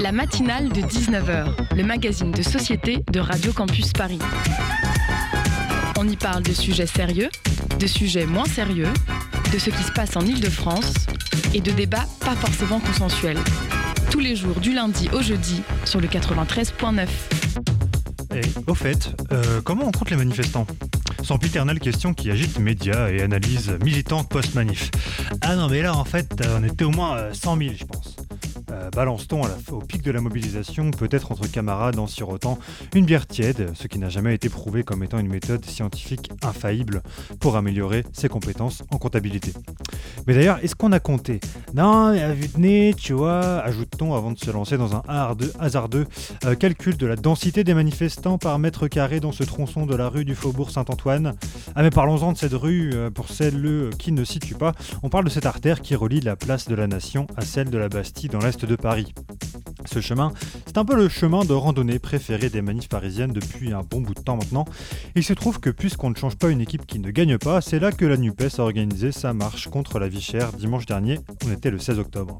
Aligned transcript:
La 0.00 0.12
matinale 0.12 0.68
de 0.68 0.80
19h, 0.80 1.74
le 1.74 1.82
magazine 1.82 2.30
de 2.30 2.42
société 2.42 3.02
de 3.10 3.20
Radio 3.20 3.52
Campus 3.52 3.92
Paris. 3.92 4.18
On 5.98 6.08
y 6.08 6.16
parle 6.16 6.42
de 6.42 6.52
sujets 6.52 6.86
sérieux, 6.86 7.28
de 7.78 7.86
sujets 7.86 8.26
moins 8.26 8.44
sérieux, 8.44 8.92
de 9.52 9.58
ce 9.58 9.70
qui 9.70 9.82
se 9.82 9.92
passe 9.92 10.16
en 10.16 10.20
Ile-de-France 10.20 10.92
et 11.54 11.60
de 11.60 11.70
débats 11.72 12.06
pas 12.20 12.36
forcément 12.36 12.80
consensuels. 12.80 13.38
Tous 14.10 14.20
les 14.20 14.36
jours 14.36 14.60
du 14.60 14.72
lundi 14.72 15.08
au 15.12 15.22
jeudi 15.22 15.62
sur 15.84 16.00
le 16.00 16.08
93.9. 16.08 17.06
Et 18.34 18.42
au 18.66 18.74
fait, 18.74 19.10
euh, 19.32 19.60
comment 19.62 19.86
on 19.86 19.92
compte 19.92 20.10
les 20.10 20.16
manifestants? 20.16 20.66
Sans 21.22 21.38
piternelle 21.38 21.80
question 21.80 22.14
qui 22.14 22.30
agite 22.30 22.58
médias 22.58 23.08
et 23.08 23.22
analyse 23.22 23.76
militante 23.82 24.28
post-manif. 24.28 24.90
Ah 25.40 25.56
non 25.56 25.68
mais 25.68 25.82
là 25.82 25.96
en 25.96 26.04
fait 26.04 26.28
on 26.56 26.62
était 26.62 26.84
au 26.84 26.90
moins 26.90 27.16
euh, 27.16 27.32
100 27.32 27.56
000 27.56 27.70
je 27.78 27.84
pense. 27.84 27.95
Balance-t-on 28.96 29.42
au 29.72 29.80
pic 29.80 30.00
de 30.00 30.10
la 30.10 30.22
mobilisation, 30.22 30.90
peut-être 30.90 31.30
entre 31.30 31.46
camarades 31.48 31.98
en 31.98 32.06
sirotant 32.06 32.58
une 32.94 33.04
bière 33.04 33.26
tiède, 33.26 33.70
ce 33.74 33.88
qui 33.88 33.98
n'a 33.98 34.08
jamais 34.08 34.34
été 34.34 34.48
prouvé 34.48 34.84
comme 34.84 35.02
étant 35.02 35.18
une 35.18 35.28
méthode 35.28 35.62
scientifique 35.66 36.30
infaillible 36.42 37.02
pour 37.38 37.58
améliorer 37.58 38.04
ses 38.14 38.30
compétences 38.30 38.84
en 38.90 38.96
comptabilité. 38.96 39.52
Mais 40.26 40.32
d'ailleurs, 40.32 40.64
est-ce 40.64 40.74
qu'on 40.74 40.92
a 40.92 40.98
compté? 40.98 41.40
Non, 41.74 42.06
à 42.06 42.32
vue 42.32 42.48
de 42.48 42.58
nez, 42.58 42.94
tu 42.96 43.12
vois, 43.12 43.58
ajoute-t-on 43.58 44.14
avant 44.14 44.32
de 44.32 44.38
se 44.38 44.50
lancer 44.50 44.78
dans 44.78 44.96
un 44.96 45.02
hasardeux, 45.06 45.52
hasardeux 45.58 46.06
euh, 46.46 46.54
calcul 46.54 46.96
de 46.96 47.06
la 47.06 47.16
densité 47.16 47.64
des 47.64 47.74
manifestants 47.74 48.38
par 48.38 48.58
mètre 48.58 48.88
carré 48.88 49.20
dans 49.20 49.32
ce 49.32 49.44
tronçon 49.44 49.84
de 49.84 49.94
la 49.94 50.08
rue 50.08 50.24
du 50.24 50.34
Faubourg 50.34 50.70
Saint-Antoine? 50.70 51.34
Ah 51.74 51.82
mais 51.82 51.90
parlons-en 51.90 52.32
de 52.32 52.38
cette 52.38 52.54
rue, 52.54 52.92
euh, 52.94 53.10
pour 53.10 53.28
celles 53.28 53.62
euh, 53.66 53.90
qui 53.98 54.12
ne 54.12 54.24
situent 54.24 54.54
pas, 54.54 54.72
on 55.02 55.10
parle 55.10 55.26
de 55.26 55.30
cette 55.30 55.44
artère 55.44 55.82
qui 55.82 55.94
relie 55.94 56.20
la 56.20 56.34
place 56.34 56.66
de 56.66 56.74
la 56.74 56.86
Nation 56.86 57.26
à 57.36 57.42
celle 57.42 57.68
de 57.68 57.76
la 57.76 57.90
Bastille 57.90 58.30
dans 58.30 58.38
l'est 58.38 58.64
de 58.64 58.74
Paris. 58.74 58.85
Ce 59.86 60.00
chemin, 60.00 60.32
c'est 60.66 60.78
un 60.78 60.84
peu 60.84 60.94
le 60.94 61.08
chemin 61.08 61.44
de 61.44 61.52
randonnée 61.52 61.98
préféré 61.98 62.50
des 62.50 62.62
manifs 62.62 62.88
parisiennes 62.88 63.32
depuis 63.32 63.72
un 63.72 63.80
bon 63.80 64.00
bout 64.00 64.14
de 64.14 64.20
temps 64.20 64.36
maintenant. 64.36 64.64
Il 65.16 65.24
se 65.24 65.32
trouve 65.32 65.58
que 65.58 65.70
puisqu'on 65.70 66.10
ne 66.10 66.14
change 66.14 66.36
pas 66.36 66.50
une 66.50 66.60
équipe 66.60 66.86
qui 66.86 67.00
ne 67.00 67.10
gagne 67.10 67.36
pas, 67.38 67.60
c'est 67.60 67.80
là 67.80 67.90
que 67.90 68.04
la 68.04 68.16
NUPES 68.16 68.58
a 68.58 68.62
organisé 68.62 69.10
sa 69.10 69.32
marche 69.32 69.68
contre 69.68 69.98
la 69.98 70.08
vie 70.08 70.20
chère 70.20 70.52
dimanche 70.52 70.86
dernier, 70.86 71.18
on 71.46 71.52
était 71.52 71.70
le 71.70 71.78
16 71.78 71.98
octobre. 71.98 72.38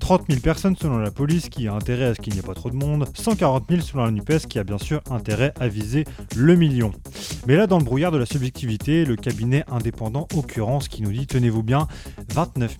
30 0.00 0.26
000 0.28 0.40
personnes 0.40 0.76
selon 0.76 0.98
la 0.98 1.10
police 1.10 1.48
qui 1.48 1.66
a 1.66 1.74
intérêt 1.74 2.04
à 2.04 2.14
ce 2.14 2.20
qu'il 2.20 2.32
n'y 2.32 2.38
ait 2.38 2.42
pas 2.42 2.54
trop 2.54 2.70
de 2.70 2.76
monde, 2.76 3.06
140 3.14 3.64
000 3.68 3.82
selon 3.82 4.04
la 4.04 4.10
NUPES 4.12 4.46
qui 4.48 4.58
a 4.58 4.64
bien 4.64 4.78
sûr 4.78 5.00
intérêt 5.10 5.52
à 5.58 5.68
viser 5.68 6.04
le 6.36 6.54
million. 6.54 6.92
Mais 7.46 7.56
là, 7.56 7.66
dans 7.66 7.78
le 7.78 7.84
brouillard 7.84 8.12
de 8.12 8.18
la 8.18 8.26
subjectivité, 8.26 9.04
le 9.04 9.16
cabinet 9.16 9.64
indépendant 9.68 10.28
Occurrence 10.34 10.88
qui 10.88 11.02
nous 11.02 11.12
dit, 11.12 11.26
tenez-vous 11.26 11.62
bien, 11.62 11.88
29 12.32 12.76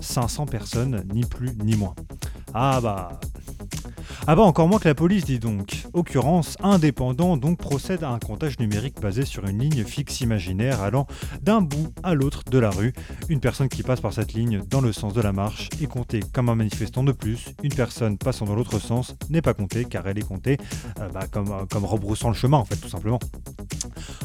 500 0.00 0.46
personnes, 0.46 1.04
ni 1.12 1.20
plus 1.22 1.50
ni 1.62 1.76
moins. 1.76 1.94
Ah 2.54 2.80
bah... 2.80 3.20
Ah 4.30 4.36
bah 4.36 4.42
encore 4.42 4.68
moins 4.68 4.78
que 4.78 4.88
la 4.88 4.94
police 4.94 5.24
dit 5.24 5.38
donc. 5.38 5.84
Occurrence, 5.94 6.56
indépendant 6.62 7.38
donc 7.38 7.58
procède 7.58 8.04
à 8.04 8.10
un 8.10 8.18
comptage 8.18 8.58
numérique 8.58 9.00
basé 9.00 9.24
sur 9.24 9.46
une 9.46 9.58
ligne 9.58 9.84
fixe 9.84 10.20
imaginaire 10.20 10.82
allant 10.82 11.06
d'un 11.40 11.62
bout 11.62 11.88
à 12.02 12.12
l'autre 12.12 12.42
de 12.50 12.58
la 12.58 12.68
rue. 12.68 12.92
Une 13.30 13.40
personne 13.40 13.70
qui 13.70 13.82
passe 13.82 14.02
par 14.02 14.12
cette 14.12 14.34
ligne 14.34 14.60
dans 14.68 14.82
le 14.82 14.92
sens 14.92 15.14
de 15.14 15.22
la 15.22 15.32
marche 15.32 15.70
est 15.80 15.86
comptée 15.86 16.20
comme 16.34 16.50
un 16.50 16.54
manifestant 16.54 17.04
de 17.04 17.12
plus. 17.12 17.46
Une 17.62 17.72
personne 17.72 18.18
passant 18.18 18.44
dans 18.44 18.54
l'autre 18.54 18.78
sens 18.78 19.16
n'est 19.30 19.40
pas 19.40 19.54
comptée 19.54 19.86
car 19.86 20.06
elle 20.06 20.18
est 20.18 20.28
comptée 20.28 20.58
euh, 21.00 21.08
bah, 21.08 21.26
comme, 21.30 21.50
euh, 21.50 21.64
comme 21.70 21.86
rebroussant 21.86 22.28
le 22.28 22.34
chemin 22.34 22.58
en 22.58 22.66
fait 22.66 22.76
tout 22.76 22.90
simplement. 22.90 23.20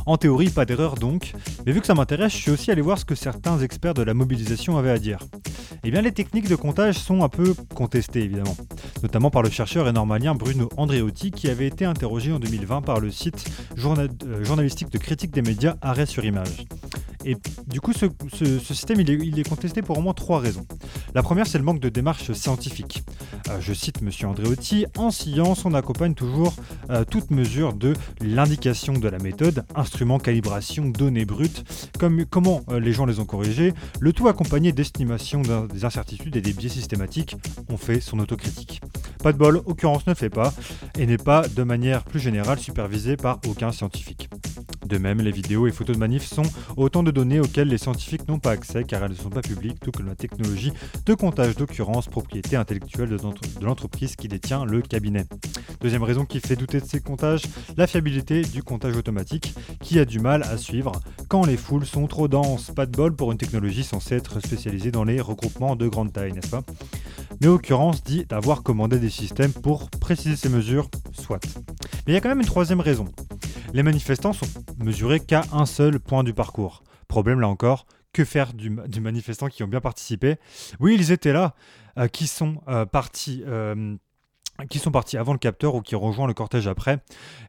En 0.05 0.17
théorie, 0.17 0.49
pas 0.49 0.65
d'erreur 0.65 0.95
donc, 0.95 1.33
mais 1.65 1.71
vu 1.71 1.79
que 1.79 1.87
ça 1.87 1.93
m'intéresse, 1.93 2.33
je 2.33 2.37
suis 2.37 2.51
aussi 2.51 2.71
allé 2.71 2.81
voir 2.81 2.97
ce 2.97 3.05
que 3.05 3.15
certains 3.15 3.59
experts 3.59 3.93
de 3.93 4.03
la 4.03 4.13
mobilisation 4.13 4.77
avaient 4.77 4.91
à 4.91 4.99
dire. 4.99 5.19
Eh 5.85 5.91
bien, 5.91 6.01
les 6.01 6.13
techniques 6.13 6.47
de 6.47 6.55
comptage 6.55 6.97
sont 6.97 7.23
un 7.23 7.29
peu 7.29 7.53
contestées 7.75 8.21
évidemment, 8.21 8.55
notamment 9.01 9.29
par 9.29 9.41
le 9.43 9.49
chercheur 9.49 9.89
et 9.89 9.91
normalien 9.91 10.33
Bruno 10.33 10.69
Andreotti 10.77 11.31
qui 11.31 11.49
avait 11.49 11.67
été 11.67 11.83
interrogé 11.83 12.31
en 12.31 12.39
2020 12.39 12.81
par 12.81 13.01
le 13.01 13.11
site 13.11 13.45
euh, 13.77 14.43
journalistique 14.45 14.89
de 14.89 14.97
critique 14.97 15.31
des 15.31 15.41
médias 15.41 15.75
Arrêt 15.81 16.05
sur 16.05 16.23
image. 16.23 16.65
Et 17.25 17.37
du 17.67 17.79
coup, 17.79 17.93
ce, 17.93 18.07
système, 18.59 18.99
il 18.99 19.39
est, 19.39 19.47
contesté 19.47 19.81
pour 19.81 19.97
au 19.97 20.01
moins 20.01 20.13
trois 20.13 20.39
raisons. 20.39 20.65
La 21.13 21.23
première, 21.23 21.47
c'est 21.47 21.57
le 21.57 21.63
manque 21.63 21.79
de 21.79 21.89
démarche 21.89 22.31
scientifique. 22.33 23.03
Euh, 23.49 23.59
je 23.59 23.73
cite 23.73 24.01
M. 24.01 24.09
Andreotti, 24.29 24.85
en 24.97 25.11
science, 25.11 25.65
on 25.65 25.73
accompagne 25.73 26.13
toujours 26.13 26.53
euh, 26.89 27.03
toute 27.05 27.31
mesure 27.31 27.73
de 27.73 27.93
l'indication 28.21 28.93
de 28.93 29.07
la 29.07 29.19
méthode, 29.19 29.65
instrument, 29.75 30.19
calibration, 30.19 30.85
données 30.89 31.25
brutes, 31.25 31.63
comme, 31.99 32.25
comment 32.25 32.61
euh, 32.69 32.79
les 32.79 32.93
gens 32.93 33.05
les 33.05 33.19
ont 33.19 33.25
corrigées, 33.25 33.73
le 33.99 34.13
tout 34.13 34.27
accompagné 34.27 34.71
d'estimation 34.71 35.41
d'un- 35.41 35.65
des 35.65 35.85
incertitudes 35.85 36.35
et 36.35 36.41
des 36.41 36.53
biais 36.53 36.69
systématiques, 36.69 37.35
on 37.69 37.77
fait 37.77 37.99
son 38.01 38.19
autocritique. 38.19 38.81
Pas 39.23 39.31
de 39.33 39.37
bol, 39.37 39.61
Occurrence 39.65 40.05
ne 40.07 40.13
fait 40.13 40.29
pas, 40.29 40.53
et 40.97 41.05
n'est 41.05 41.17
pas 41.17 41.47
de 41.47 41.63
manière 41.63 42.03
plus 42.03 42.19
générale 42.19 42.59
supervisée 42.59 43.15
par 43.17 43.39
aucun 43.47 43.71
scientifique. 43.71 44.29
De 44.85 44.97
même, 44.97 45.21
les 45.21 45.31
vidéos 45.31 45.67
et 45.67 45.71
photos 45.71 45.95
de 45.95 45.99
manifs 45.99 46.25
sont 46.25 46.43
autant 46.77 47.03
de 47.03 47.11
données 47.11 47.39
auxquelles 47.39 47.67
les 47.67 47.77
scientifiques 47.77 48.27
n'ont 48.27 48.39
pas 48.39 48.51
accès 48.51 48.83
car 48.83 49.03
elles 49.03 49.11
ne 49.11 49.15
sont 49.15 49.29
pas 49.29 49.41
publiques, 49.41 49.79
tout 49.79 49.91
comme 49.91 50.07
la 50.07 50.15
technologie 50.15 50.73
de 51.05 51.13
comptage 51.13 51.55
d'occurrence, 51.55 52.07
propriété 52.07 52.55
intellectuelle 52.55 53.09
de 53.09 53.65
l'entreprise 53.65 54.15
qui 54.15 54.27
détient 54.27 54.65
le 54.65 54.81
cabinet. 54.81 55.25
Deuxième 55.81 56.03
raison 56.03 56.25
qui 56.25 56.39
fait 56.39 56.55
douter 56.55 56.79
de 56.79 56.85
ces 56.85 56.99
comptages, 56.99 57.43
la 57.77 57.87
fiabilité 57.87 58.41
du 58.41 58.63
comptage 58.63 58.95
automatique 58.95 59.53
qui 59.81 59.99
a 59.99 60.05
du 60.05 60.19
mal 60.19 60.43
à 60.43 60.57
suivre 60.57 60.91
quand 61.27 61.45
les 61.45 61.57
foules 61.57 61.85
sont 61.85 62.07
trop 62.07 62.27
denses. 62.27 62.71
Pas 62.71 62.85
de 62.85 62.91
bol 62.91 63.15
pour 63.15 63.31
une 63.31 63.37
technologie 63.37 63.83
censée 63.83 64.15
être 64.15 64.39
spécialisée 64.39 64.91
dans 64.91 65.03
les 65.03 65.21
regroupements 65.21 65.75
de 65.75 65.87
grande 65.87 66.13
taille, 66.13 66.33
n'est-ce 66.33 66.49
pas? 66.49 66.63
Mais 67.43 67.49
Occurrence 67.49 68.01
dit 68.05 68.25
avoir 68.31 68.63
commandé 68.63 68.99
des 68.99 69.09
systèmes 69.09 69.51
pour 69.51 69.89
préciser 69.89 70.37
ces 70.37 70.47
mesures, 70.47 70.89
soit. 71.11 71.45
Mais 72.07 72.13
il 72.13 72.13
y 72.13 72.15
a 72.15 72.21
quand 72.21 72.29
même 72.29 72.39
une 72.39 72.45
troisième 72.45 72.79
raison. 72.79 73.03
Les 73.73 73.83
manifestants 73.83 74.31
sont 74.31 74.45
mesurés 74.77 75.19
qu'à 75.19 75.43
un 75.51 75.65
seul 75.65 75.99
point 75.99 76.23
du 76.23 76.33
parcours. 76.33 76.83
Problème 77.09 77.41
là 77.41 77.49
encore, 77.49 77.85
que 78.13 78.23
faire 78.23 78.53
du, 78.53 78.73
du 78.87 79.01
manifestant 79.01 79.49
qui 79.49 79.61
ont 79.61 79.67
bien 79.67 79.81
participé? 79.81 80.37
Oui, 80.79 80.95
ils 80.97 81.11
étaient 81.11 81.33
là, 81.33 81.53
euh, 81.97 82.07
qui 82.07 82.27
sont 82.27 82.61
euh, 82.69 82.85
partis. 82.85 83.43
euh, 83.45 83.97
qui 84.69 84.79
sont 84.79 84.91
partis 84.91 85.17
avant 85.17 85.33
le 85.33 85.39
capteur 85.39 85.75
ou 85.75 85.81
qui 85.81 85.95
rejoignent 85.95 86.27
le 86.27 86.33
cortège 86.33 86.67
après, 86.67 86.99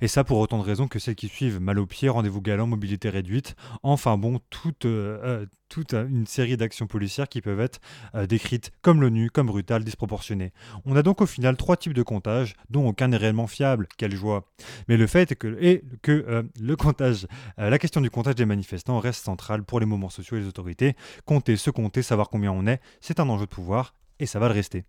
et 0.00 0.08
ça 0.08 0.24
pour 0.24 0.38
autant 0.38 0.58
de 0.58 0.64
raisons 0.64 0.88
que 0.88 0.98
celles 0.98 1.14
qui 1.14 1.28
suivent, 1.28 1.60
mal 1.60 1.78
au 1.78 1.86
pied, 1.86 2.08
rendez-vous 2.08 2.40
galant, 2.40 2.66
mobilité 2.66 3.10
réduite, 3.10 3.56
enfin 3.82 4.16
bon, 4.16 4.40
toute, 4.50 4.86
euh, 4.86 5.20
euh, 5.22 5.46
euh, 5.92 6.08
une 6.08 6.26
série 6.26 6.56
d'actions 6.56 6.86
policières 6.86 7.28
qui 7.28 7.40
peuvent 7.40 7.60
être 7.60 7.80
décrites 8.26 8.70
comme 8.80 9.00
l'ONU, 9.00 9.28
comme 9.30 9.48
brutales, 9.48 9.84
disproportionnées. 9.84 10.52
On 10.84 10.94
a 10.94 11.02
donc 11.02 11.20
au 11.20 11.26
final 11.26 11.56
trois 11.56 11.76
types 11.76 11.94
de 11.94 12.02
comptage, 12.02 12.54
dont 12.70 12.86
aucun 12.86 13.08
n'est 13.08 13.16
réellement 13.16 13.48
fiable, 13.48 13.88
quelle 13.96 14.14
joie. 14.14 14.46
Mais 14.88 14.96
le 14.96 15.06
fait 15.06 15.32
est 15.32 15.36
que, 15.36 16.46
le 16.60 16.76
comptage, 16.76 17.26
la 17.58 17.78
question 17.78 18.00
du 18.00 18.10
comptage 18.10 18.36
des 18.36 18.46
manifestants 18.46 19.00
reste 19.00 19.24
centrale 19.24 19.64
pour 19.64 19.80
les 19.80 19.86
mouvements 19.86 20.10
sociaux 20.10 20.36
et 20.36 20.40
les 20.40 20.46
autorités. 20.46 20.94
Compter, 21.24 21.56
se 21.56 21.70
compter, 21.70 22.02
savoir 22.02 22.30
combien 22.30 22.52
on 22.52 22.66
est, 22.66 22.80
c'est 23.00 23.18
un 23.18 23.28
enjeu 23.28 23.46
de 23.46 23.50
pouvoir, 23.50 23.94
et 24.20 24.26
ça 24.26 24.38
va 24.38 24.46
le 24.46 24.54
rester. 24.54 24.84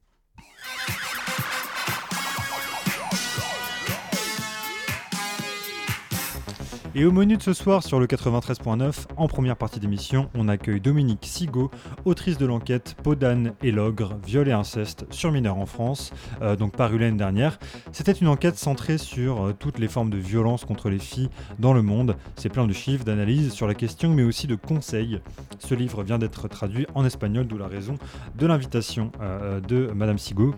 Et 6.97 7.03
au 7.03 7.11
menu 7.11 7.35
de 7.35 7.41
ce 7.41 7.51
soir 7.51 7.83
sur 7.83 7.99
le 7.99 8.07
93.9, 8.07 9.07
en 9.17 9.27
première 9.27 9.57
partie 9.57 9.81
d'émission, 9.81 10.29
on 10.33 10.47
accueille 10.47 10.79
Dominique 10.79 11.25
Sigaud, 11.25 11.69
autrice 12.05 12.37
de 12.37 12.45
l'enquête 12.45 12.95
Podane 13.03 13.51
et 13.61 13.73
l'ogre, 13.73 14.17
viol 14.25 14.47
et 14.47 14.53
inceste 14.53 15.05
sur 15.09 15.33
mineurs 15.33 15.57
en 15.57 15.65
France, 15.65 16.13
euh, 16.41 16.55
donc 16.55 16.71
parue 16.77 16.97
l'année 16.97 17.17
dernière. 17.17 17.59
C'était 17.91 18.13
une 18.13 18.29
enquête 18.29 18.57
centrée 18.57 18.97
sur 18.97 19.47
euh, 19.47 19.51
toutes 19.51 19.77
les 19.77 19.89
formes 19.89 20.09
de 20.09 20.17
violence 20.17 20.63
contre 20.63 20.89
les 20.89 20.99
filles 20.99 21.29
dans 21.59 21.73
le 21.73 21.81
monde. 21.81 22.15
C'est 22.37 22.47
plein 22.47 22.65
de 22.65 22.71
chiffres, 22.71 23.03
d'analyses 23.03 23.51
sur 23.51 23.67
la 23.67 23.73
question, 23.73 24.13
mais 24.13 24.23
aussi 24.23 24.47
de 24.47 24.55
conseils. 24.55 25.19
Ce 25.59 25.75
livre 25.75 26.01
vient 26.01 26.17
d'être 26.17 26.47
traduit 26.47 26.87
en 26.95 27.03
espagnol, 27.03 27.45
d'où 27.45 27.57
la 27.57 27.67
raison 27.67 27.95
de 28.37 28.47
l'invitation 28.47 29.11
euh, 29.19 29.59
de 29.59 29.91
Madame 29.93 30.17
Sigaud. 30.17 30.55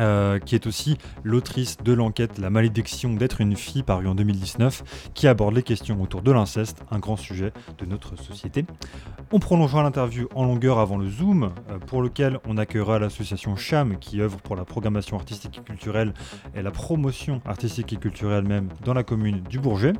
Euh, 0.00 0.38
qui 0.38 0.54
est 0.54 0.66
aussi 0.66 0.96
l'autrice 1.22 1.76
de 1.84 1.92
l'enquête 1.92 2.38
La 2.38 2.50
malédiction 2.50 3.14
d'être 3.14 3.40
une 3.40 3.56
fille, 3.56 3.82
parue 3.82 4.08
en 4.08 4.14
2019, 4.14 5.10
qui 5.14 5.26
aborde 5.26 5.54
les 5.54 5.62
questions 5.62 6.00
autour 6.00 6.22
de 6.22 6.32
l'inceste, 6.32 6.82
un 6.90 6.98
grand 6.98 7.16
sujet 7.16 7.52
de 7.78 7.86
notre 7.86 8.16
société. 8.16 8.64
On 9.30 9.38
prolongera 9.38 9.82
l'interview 9.82 10.28
en 10.34 10.44
longueur 10.44 10.78
avant 10.78 10.98
le 10.98 11.08
Zoom, 11.08 11.52
euh, 11.70 11.78
pour 11.78 12.02
lequel 12.02 12.38
on 12.46 12.58
accueillera 12.58 12.98
l'association 12.98 13.56
CHAM, 13.56 13.98
qui 13.98 14.20
œuvre 14.20 14.38
pour 14.38 14.56
la 14.56 14.64
programmation 14.64 15.16
artistique 15.16 15.58
et 15.58 15.62
culturelle 15.62 16.14
et 16.54 16.62
la 16.62 16.70
promotion 16.70 17.40
artistique 17.44 17.92
et 17.92 17.96
culturelle 17.96 18.44
même 18.44 18.68
dans 18.84 18.94
la 18.94 19.02
commune 19.02 19.42
du 19.48 19.58
Bourget. 19.58 19.92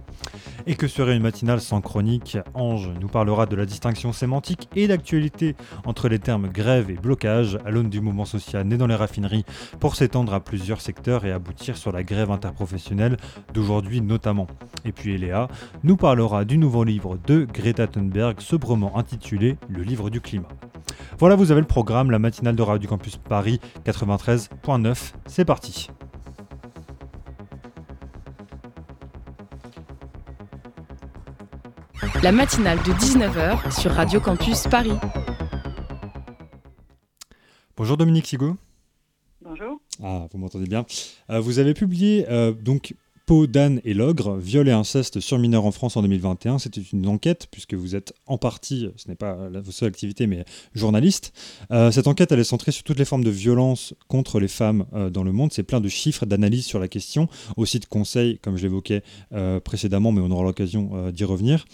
Et 0.67 0.75
que 0.75 0.89
serait 0.89 1.17
une 1.17 1.23
matinale 1.23 1.61
sans 1.61 1.81
chronique? 1.81 2.39
Ange 2.55 2.91
nous 3.01 3.09
parlera 3.09 3.47
de 3.47 3.57
la 3.57 3.67
distinction 3.67 4.13
sémantique 4.13 4.69
et 4.77 4.87
d'actualité 4.87 5.57
entre 5.85 6.09
les 6.09 6.19
termes 6.19 6.49
grève 6.49 6.91
et 6.91 6.95
blocage 6.95 7.59
à 7.65 7.71
l'aune 7.71 7.91
du 7.91 8.01
mouvement 8.01 8.25
social 8.25 8.67
né 8.67 8.77
dans 8.77 8.87
les 8.87 8.95
raffineries 8.95 9.45
pour 9.81 9.92
pour 9.93 9.99
s'étendre 9.99 10.33
à 10.33 10.41
plusieurs 10.41 10.81
secteurs 10.81 11.27
et 11.27 11.33
aboutir 11.33 11.77
sur 11.77 11.93
la 11.93 12.03
grève 12.03 12.31
interprofessionnelle 12.31 13.19
d'aujourd'hui 13.53 14.01
notamment. 14.01 14.47
Et 14.87 14.93
puis 14.93 15.13
Eléa 15.13 15.49
nous 15.85 15.99
parlera 15.99 16.47
du 16.47 16.57
nouveau 16.57 16.83
livre 16.83 17.19
de 17.27 17.45
Greta 17.45 17.87
Thunberg, 17.87 18.41
sobrement 18.41 18.97
intitulé 18.97 19.59
Le 19.69 19.83
livre 19.83 20.09
du 20.09 20.23
climat. 20.23 20.49
Voilà, 21.19 21.37
vous 21.37 21.53
avez 21.53 21.61
le 21.61 21.67
programme, 21.67 22.11
la 22.11 22.19
matinale 22.19 22.57
de 22.57 22.63
Radio 22.63 22.89
Campus 22.89 23.19
Paris 23.19 23.61
93.9. 23.85 25.13
C'est 25.27 25.45
parti. 25.45 25.91
La 32.23 32.33
matinale 32.33 32.79
de 32.79 32.93
19h 32.95 33.79
sur 33.79 33.91
Radio 33.91 34.21
Campus 34.21 34.63
Paris. 34.69 34.97
Bonjour 37.77 37.99
Dominique 37.99 38.27
Sigo. 38.27 38.57
Bonjour. 39.45 39.81
Ah, 40.03 40.29
vous 40.31 40.39
m'entendez 40.39 40.67
bien. 40.67 40.87
Euh, 41.31 41.41
vous 41.41 41.59
avez 41.59 41.75
publié 41.75 42.27
euh, 42.29 42.53
donc 42.53 42.95
Peau 43.27 43.47
d'âne 43.47 43.81
et 43.85 43.95
l'ogre, 43.95 44.37
viol 44.37 44.69
et 44.69 44.73
inceste 44.73 45.21
sur 45.21 45.39
mineurs 45.39 45.65
en 45.65 45.71
France 45.71 45.97
en 45.97 46.03
2021. 46.03 46.59
C'était 46.59 46.81
une 46.81 47.07
enquête, 47.07 47.47
puisque 47.51 47.75
vous 47.75 47.95
êtes 47.95 48.13
en 48.27 48.37
partie, 48.37 48.89
ce 48.97 49.09
n'est 49.09 49.15
pas 49.15 49.49
la, 49.49 49.61
votre 49.61 49.73
seule 49.73 49.89
activité, 49.89 50.27
mais 50.27 50.45
journaliste. 50.75 51.33
Euh, 51.71 51.91
cette 51.93 52.09
enquête, 52.09 52.33
elle 52.33 52.41
est 52.41 52.45
centrée 52.45 52.73
sur 52.73 52.83
toutes 52.83 52.99
les 52.99 53.05
formes 53.05 53.25
de 53.25 53.31
violence 53.31 53.95
contre 54.09 54.41
les 54.41 54.49
femmes 54.49 54.87
dans 55.13 55.23
le 55.23 55.33
monde. 55.33 55.53
C'est 55.53 55.63
plein 55.63 55.81
de 55.81 55.89
chiffres, 55.89 56.27
d'analyses 56.27 56.67
sur 56.67 56.81
la 56.81 56.89
question, 56.89 57.29
aussi 57.57 57.79
de 57.79 57.87
conseils, 57.87 58.39
comme 58.39 58.57
je 58.57 58.63
l'évoquais 58.63 59.03
précédemment, 59.65 60.11
mais 60.11 60.21
on 60.21 60.31
aura 60.31 60.45
l'occasion 60.45 61.11
d'y 61.11 61.25
revenir. 61.25 61.65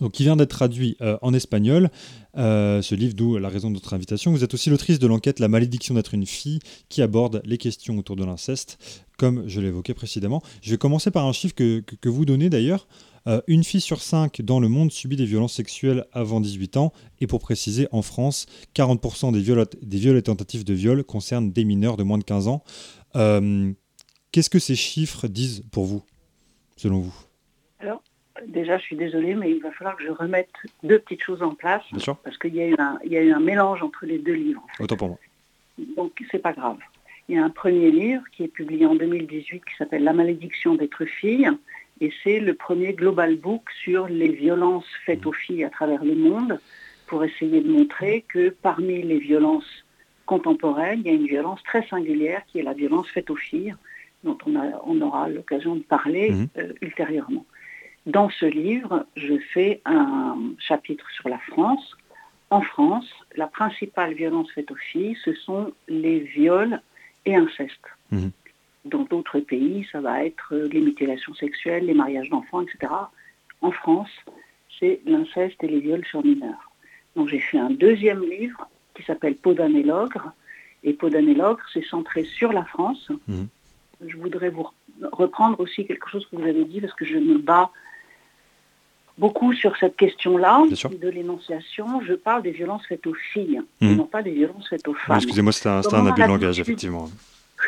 Donc, 0.00 0.12
qui 0.12 0.24
vient 0.24 0.36
d'être 0.36 0.50
traduit 0.50 0.96
en 1.22 1.32
espagnol. 1.34 1.90
Euh, 2.36 2.82
ce 2.82 2.94
livre, 2.94 3.14
d'où 3.14 3.38
la 3.38 3.48
raison 3.48 3.68
de 3.68 3.74
notre 3.74 3.94
invitation. 3.94 4.32
Vous 4.32 4.42
êtes 4.42 4.54
aussi 4.54 4.70
l'autrice 4.70 4.98
de 4.98 5.06
l'enquête 5.06 5.38
La 5.38 5.48
malédiction 5.48 5.94
d'être 5.94 6.14
une 6.14 6.26
fille, 6.26 6.58
qui 6.88 7.02
aborde 7.02 7.40
les 7.44 7.58
questions 7.58 7.96
autour 7.98 8.16
de 8.16 8.24
l'inceste, 8.24 8.78
comme 9.18 9.44
je 9.46 9.60
l'évoquais 9.60 9.94
précédemment. 9.94 10.42
Je 10.62 10.70
vais 10.70 10.78
commencer 10.78 11.10
par 11.10 11.26
un 11.26 11.32
chiffre 11.32 11.54
que, 11.54 12.08
vous 12.08 12.24
donnez 12.24 12.50
d'ailleurs. 12.50 12.88
Euh, 13.26 13.40
une 13.46 13.64
fille 13.64 13.80
sur 13.80 14.02
cinq 14.02 14.42
dans 14.42 14.60
le 14.60 14.68
monde 14.68 14.92
subit 14.92 15.16
des 15.16 15.24
violences 15.24 15.54
sexuelles 15.54 16.04
avant 16.12 16.40
18 16.40 16.76
ans. 16.76 16.92
Et 17.20 17.26
pour 17.26 17.40
préciser, 17.40 17.86
en 17.90 18.02
France, 18.02 18.46
40% 18.74 19.32
des 19.32 19.40
viols, 19.40 19.64
des 19.80 19.98
viols 19.98 20.16
et 20.16 20.22
tentatives 20.22 20.64
de 20.64 20.74
viol 20.74 21.04
concernent 21.04 21.50
des 21.50 21.64
mineurs 21.64 21.96
de 21.96 22.02
moins 22.02 22.18
de 22.18 22.24
15 22.24 22.48
ans. 22.48 22.64
Euh, 23.16 23.72
Qu'est-ce 24.32 24.50
que 24.50 24.58
ces 24.58 24.74
chiffres 24.74 25.28
disent 25.28 25.62
pour 25.70 25.84
vous, 25.84 26.02
selon 26.76 26.98
vous? 26.98 27.14
Déjà, 28.46 28.78
je 28.78 28.82
suis 28.82 28.96
désolée, 28.96 29.34
mais 29.34 29.50
il 29.50 29.62
va 29.62 29.70
falloir 29.72 29.96
que 29.96 30.04
je 30.04 30.10
remette 30.10 30.50
deux 30.82 30.98
petites 30.98 31.22
choses 31.22 31.42
en 31.42 31.54
place. 31.54 31.82
Parce 32.22 32.38
qu'il 32.38 32.54
y, 32.54 32.60
a 32.60 32.66
eu 32.66 32.74
un, 32.78 32.98
il 33.04 33.12
y 33.12 33.16
a 33.16 33.22
eu 33.22 33.32
un 33.32 33.40
mélange 33.40 33.82
entre 33.82 34.06
les 34.06 34.18
deux 34.18 34.34
livres. 34.34 34.66
Autant 34.80 34.96
pour 34.96 35.08
moi. 35.08 35.18
Donc, 35.96 36.12
c'est 36.30 36.38
pas 36.38 36.52
grave. 36.52 36.78
Il 37.28 37.36
y 37.36 37.38
a 37.38 37.44
un 37.44 37.50
premier 37.50 37.90
livre 37.90 38.22
qui 38.32 38.44
est 38.44 38.48
publié 38.48 38.86
en 38.86 38.94
2018 38.94 39.64
qui 39.64 39.76
s'appelle 39.78 40.04
La 40.04 40.12
malédiction 40.12 40.74
d'être 40.74 41.04
fille. 41.04 41.48
Et 42.00 42.12
c'est 42.22 42.40
le 42.40 42.54
premier 42.54 42.92
global 42.92 43.36
book 43.36 43.62
sur 43.82 44.08
les 44.08 44.28
violences 44.28 44.86
faites 45.06 45.24
aux 45.26 45.32
filles 45.32 45.64
à 45.64 45.70
travers 45.70 46.04
le 46.04 46.14
monde 46.14 46.58
pour 47.06 47.24
essayer 47.24 47.60
de 47.60 47.70
montrer 47.70 48.24
que 48.28 48.50
parmi 48.50 49.02
les 49.02 49.18
violences 49.18 49.84
contemporaines, 50.26 51.00
il 51.00 51.06
y 51.06 51.10
a 51.10 51.12
une 51.12 51.26
violence 51.26 51.62
très 51.62 51.86
singulière 51.86 52.42
qui 52.46 52.58
est 52.58 52.62
la 52.62 52.72
violence 52.72 53.08
faite 53.08 53.30
aux 53.30 53.36
filles, 53.36 53.74
dont 54.24 54.38
on, 54.46 54.56
a, 54.56 54.82
on 54.86 55.00
aura 55.00 55.28
l'occasion 55.28 55.76
de 55.76 55.82
parler 55.82 56.30
mmh. 56.30 56.46
euh, 56.58 56.72
ultérieurement. 56.80 57.44
Dans 58.06 58.28
ce 58.28 58.44
livre, 58.44 59.06
je 59.16 59.38
fais 59.52 59.80
un 59.86 60.36
chapitre 60.58 61.10
sur 61.10 61.28
la 61.28 61.38
France. 61.38 61.96
En 62.50 62.60
France, 62.60 63.08
la 63.36 63.46
principale 63.46 64.12
violence 64.12 64.50
faite 64.52 64.70
aux 64.70 64.76
filles, 64.76 65.16
ce 65.24 65.32
sont 65.32 65.72
les 65.88 66.20
viols 66.20 66.80
et 67.24 67.34
incestes. 67.34 67.88
Mmh. 68.10 68.28
Dans 68.84 69.04
d'autres 69.04 69.40
pays, 69.40 69.86
ça 69.90 70.00
va 70.00 70.24
être 70.24 70.54
les 70.54 70.80
mutilations 70.80 71.34
sexuelles, 71.34 71.86
les 71.86 71.94
mariages 71.94 72.28
d'enfants, 72.28 72.60
etc. 72.60 72.92
En 73.62 73.70
France, 73.70 74.10
c'est 74.78 75.00
l'inceste 75.06 75.64
et 75.64 75.68
les 75.68 75.80
viols 75.80 76.04
sur 76.04 76.22
mineurs. 76.22 76.70
Donc 77.16 77.28
j'ai 77.28 77.38
fait 77.38 77.58
un 77.58 77.70
deuxième 77.70 78.22
livre 78.22 78.68
qui 78.94 79.02
s'appelle 79.04 79.36
Peau 79.36 79.54
et 79.54 79.82
l'ogre. 79.82 80.32
Et 80.82 80.92
Peau 80.92 81.08
et 81.08 81.22
l'ogre, 81.22 81.64
c'est 81.72 81.84
centré 81.86 82.24
sur 82.24 82.52
la 82.52 82.64
France. 82.64 83.10
Mmh. 83.26 83.44
Je 84.06 84.16
voudrais 84.18 84.50
vous 84.50 84.68
reprendre 85.12 85.58
aussi 85.60 85.86
quelque 85.86 86.10
chose 86.10 86.26
que 86.26 86.36
vous 86.36 86.42
avez 86.46 86.66
dit 86.66 86.82
parce 86.82 86.92
que 86.92 87.06
je 87.06 87.16
me 87.16 87.38
bats 87.38 87.70
beaucoup 89.18 89.52
sur 89.52 89.76
cette 89.76 89.96
question-là 89.96 90.62
de 91.00 91.08
l'énonciation. 91.08 92.00
Je 92.02 92.14
parle 92.14 92.42
des 92.42 92.50
violences 92.50 92.86
faites 92.86 93.06
aux 93.06 93.14
filles, 93.14 93.60
hmm. 93.80 93.94
non 93.94 94.06
pas 94.06 94.22
des 94.22 94.32
violences 94.32 94.68
faites 94.68 94.86
aux 94.88 94.94
femmes. 94.94 95.16
Excusez-moi, 95.16 95.52
c'est 95.52 95.68
un, 95.68 95.80
un, 95.80 96.06
abus 96.06 96.22
de 96.22 96.28
langage, 96.28 96.60
effectivement. 96.60 97.08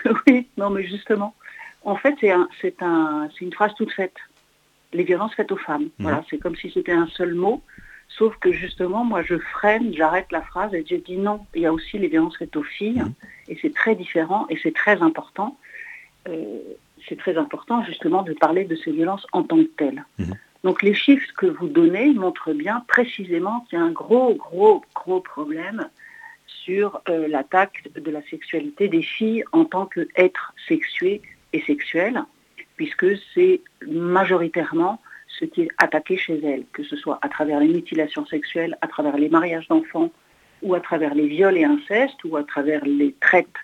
oui, 0.27 0.47
non, 0.57 0.71
mais 0.71 0.85
justement. 0.85 1.35
En 1.85 1.97
fait, 1.97 2.17
c'est 2.21 2.33
un, 2.33 2.49
un, 2.81 3.29
une 3.41 3.53
phrase 3.53 3.73
toute 3.77 3.93
faite. 3.93 4.17
Les 4.93 5.05
violences 5.05 5.35
faites 5.35 5.53
aux 5.53 5.57
femmes. 5.57 5.89
Hmm. 5.99 6.03
Voilà, 6.03 6.25
c'est 6.29 6.39
comme 6.39 6.57
si 6.57 6.71
c'était 6.71 6.93
un 6.93 7.07
seul 7.09 7.35
mot. 7.35 7.63
Sauf 8.09 8.37
que 8.37 8.53
justement, 8.53 9.05
moi, 9.05 9.23
je 9.23 9.37
freine, 9.37 9.93
j'arrête 9.95 10.31
la 10.33 10.41
phrase 10.41 10.73
et 10.75 10.85
je 10.89 10.97
dis 10.97 11.17
non, 11.17 11.41
il 11.55 11.63
y 11.63 11.67
a 11.67 11.73
aussi 11.73 11.99
les 11.99 12.09
violences 12.09 12.37
faites 12.37 12.57
aux 12.57 12.63
filles. 12.63 13.03
Hmm. 13.03 13.13
Et 13.49 13.59
c'est 13.63 13.75
très 13.75 13.95
différent 13.95 14.47
et 14.49 14.59
c'est 14.63 14.75
très 14.75 15.01
important. 15.03 15.57
Euh, 16.29 16.59
c'est 17.09 17.19
très 17.19 17.37
important 17.37 17.85
justement 17.85 18.23
de 18.23 18.33
parler 18.33 18.65
de 18.65 18.75
ces 18.77 18.91
violences 18.91 19.27
en 19.33 19.45
tant 19.45 19.57
que 19.59 19.71
telles. 19.77 20.05
Donc 20.67 20.83
les 20.83 20.95
chiffres 20.95 21.33
que 21.37 21.47
vous 21.47 21.69
donnez 21.69 22.13
montrent 22.13 22.53
bien 22.53 22.83
précisément 22.89 23.61
qu'il 23.61 23.79
y 23.79 23.81
a 23.81 23.85
un 23.85 23.93
gros, 23.93 24.35
gros, 24.35 24.83
gros 24.97 25.21
problème 25.21 25.89
sur 26.49 27.01
euh, 27.09 27.29
l'attaque 27.29 27.85
de 27.95 28.11
la 28.11 28.21
sexualité 28.23 28.89
des 28.89 29.03
filles 29.03 29.45
en 29.53 29.65
tant 29.65 29.87
qu'êtres 29.87 30.53
sexués 30.67 31.23
et 31.53 31.61
sexuels, 31.61 32.21
puisque 32.75 33.07
c'est 33.33 33.61
majoritairement 33.87 35.01
ce 35.39 35.45
qui 35.45 35.63
est 35.63 35.69
attaqué 35.79 36.17
chez 36.17 36.45
elles, 36.45 36.65
que 36.73 36.83
ce 36.83 36.97
soit 36.97 37.21
à 37.23 37.29
travers 37.29 37.61
les 37.61 37.69
mutilations 37.69 38.27
sexuelles, 38.27 38.77
à 38.81 38.89
travers 38.89 39.17
les 39.19 39.29
mariages 39.29 39.69
d'enfants, 39.69 40.11
ou 40.63 40.75
à 40.75 40.81
travers 40.81 41.15
les 41.15 41.29
viols 41.29 41.59
et 41.59 41.65
incestes, 41.65 42.25
ou 42.25 42.37
à 42.37 42.43
travers 42.43 42.85
les 42.85 43.15
traites 43.21 43.55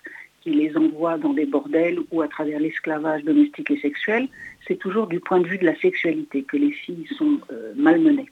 qui 0.43 0.51
les 0.51 0.75
envoient 0.75 1.17
dans 1.17 1.33
des 1.33 1.45
bordels, 1.45 1.99
ou 2.11 2.21
à 2.21 2.27
travers 2.27 2.59
l'esclavage 2.59 3.23
domestique 3.23 3.71
et 3.71 3.79
sexuel 3.79 4.27
c'est 4.67 4.77
toujours 4.77 5.07
du 5.07 5.19
point 5.19 5.39
de 5.39 5.47
vue 5.47 5.57
de 5.57 5.65
la 5.65 5.75
sexualité 5.79 6.43
que 6.43 6.57
les 6.57 6.71
filles 6.71 7.07
sont 7.17 7.39
euh, 7.51 7.73
malmenées. 7.75 8.29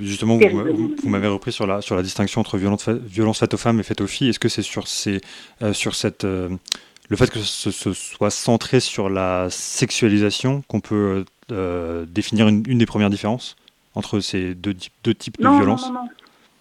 Justement, 0.00 0.36
vous, 0.36 1.08
m'avez 1.08 1.28
repris 1.28 1.52
sur 1.52 1.66
la, 1.66 1.80
sur 1.80 1.94
la 1.94 2.02
distinction 2.02 2.40
entre 2.40 2.58
violence, 2.58 2.88
violence 2.88 3.38
faite 3.38 3.54
aux 3.54 3.58
femmes 3.58 3.78
et 3.78 3.84
faite 3.84 4.00
aux 4.00 4.06
filles. 4.06 4.30
Est-ce 4.30 4.40
que 4.40 4.48
c'est 4.48 4.62
sur, 4.62 4.88
ces, 4.88 5.20
euh, 5.62 5.72
sur 5.72 5.94
cette, 5.94 6.24
euh, 6.24 6.48
le 7.08 7.16
fait 7.16 7.30
que 7.30 7.38
ce, 7.38 7.70
soit 7.70 8.30
centré 8.30 8.80
sur 8.80 9.08
la 9.08 9.48
sexualisation 9.50 10.62
qu'on 10.66 10.80
peut 10.80 11.24
définir 12.08 12.46
une, 12.46 12.62
des 12.62 12.86
premières 12.86 13.10
différences 13.10 13.56
entre 13.96 14.20
ces 14.20 14.54
deux, 14.54 14.74
deux 15.02 15.14
types 15.14 15.36
de 15.40 15.48
violences 15.48 15.88
non, 15.88 15.94
non, 15.94 16.02
non, 16.02 16.08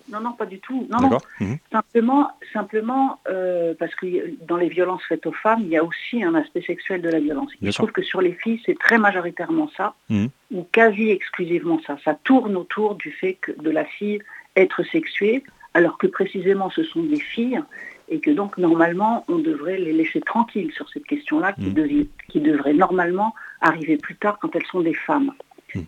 non, 0.10 0.34
pas 0.34 0.46
du 0.46 0.60
tout. 0.60 0.88
Non, 0.90 1.10
non. 1.10 1.18
Mhm. 1.40 1.58
Simplement, 1.72 2.32
simplement 2.54 3.20
euh, 3.30 3.74
parce 3.78 3.94
que 3.96 4.08
dans 4.46 4.58
les 4.58 4.70
violences 4.70 5.04
faites 5.08 5.25
aux 5.25 5.32
femmes, 5.32 5.62
il 5.62 5.70
y 5.70 5.78
a 5.78 5.84
aussi 5.84 6.24
un 6.24 6.36
aspect 6.36 6.62
sexuel 6.62 7.01
de 7.01 7.10
la 7.10 7.20
violence. 7.20 7.51
Je 7.62 7.72
trouve 7.72 7.92
que 7.92 8.01
sur 8.01 8.22
les 8.22 8.34
filles, 8.34 8.62
c'est 8.66 8.78
très 8.78 8.98
majoritairement 8.98 9.70
ça, 9.75 9.94
mhm. 10.10 10.30
ou 10.51 10.63
quasi 10.72 11.10
exclusivement 11.12 11.80
ça. 11.86 11.98
Ça 12.04 12.16
tourne 12.24 12.56
autour 12.56 12.96
du 12.96 13.12
fait 13.12 13.36
que 13.36 13.51
de 13.51 13.70
la 13.70 13.86
fille 13.86 14.20
être 14.56 14.84
sexuée, 14.84 15.44
alors 15.74 15.98
que 15.98 16.08
précisément 16.08 16.70
ce 16.70 16.84
sont 16.84 17.04
des 17.04 17.20
filles, 17.20 17.62
et 18.10 18.20
que 18.20 18.32
donc 18.32 18.58
normalement 18.58 19.25
on 19.28 19.38
devrait 19.38 19.78
les 19.78 19.94
laisser 19.94 20.22
tranquilles 20.22 20.72
sur 20.74 20.89
cette 20.89 21.06
question-là, 21.06 21.54
qui, 21.54 21.70
mhm. 21.70 22.08
qui 22.28 22.39
devrait 22.39 22.74
normalement 22.74 23.36
arriver 23.62 23.98
plus 23.98 24.16
tard 24.16 24.39
quand 24.39 24.56
elles 24.56 24.66
sont 24.66 24.82
des 24.82 24.96
femmes. 24.96 25.34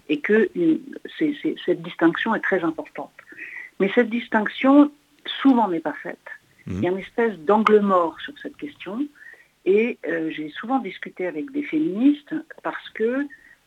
Et 0.10 0.20
que 0.20 0.50
cette 1.18 1.82
distinction 1.82 2.36
est 2.36 2.40
très 2.40 2.63
importante. 2.63 3.12
Mais 3.82 3.90
cette 3.96 4.12
distinction, 4.12 4.92
souvent 5.42 5.68
n'est 5.68 5.80
pas 5.80 5.96
faite. 6.04 6.28
Mhm. 6.68 6.78
Il 6.78 6.84
y 6.84 6.88
a 6.88 6.92
une 6.92 7.00
espèce 7.00 7.36
d'angle 7.40 7.80
mort 7.80 8.16
sur 8.22 8.38
cette 8.38 8.56
question. 8.56 9.08
Et 9.66 9.98
euh, 10.08 10.30
j'ai 10.30 10.50
souvent 10.50 10.78
discuté 10.78 11.26
avec 11.26 11.52
des 11.52 11.64
féministes 11.64 12.36
parce 12.62 12.90
que 12.92 13.26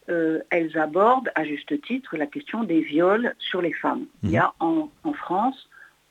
euh, 0.08 0.40
elles 0.50 0.78
abordent 0.78 1.32
à 1.34 1.44
juste 1.44 1.80
titre 1.82 2.16
la 2.16 2.26
question 2.26 2.62
des 2.62 2.80
viols 2.80 3.34
sur 3.40 3.60
les 3.60 3.72
femmes. 3.72 4.06
Il 4.22 4.30
y 4.30 4.36
a 4.36 4.54
en, 4.60 4.88
France, 5.14 5.68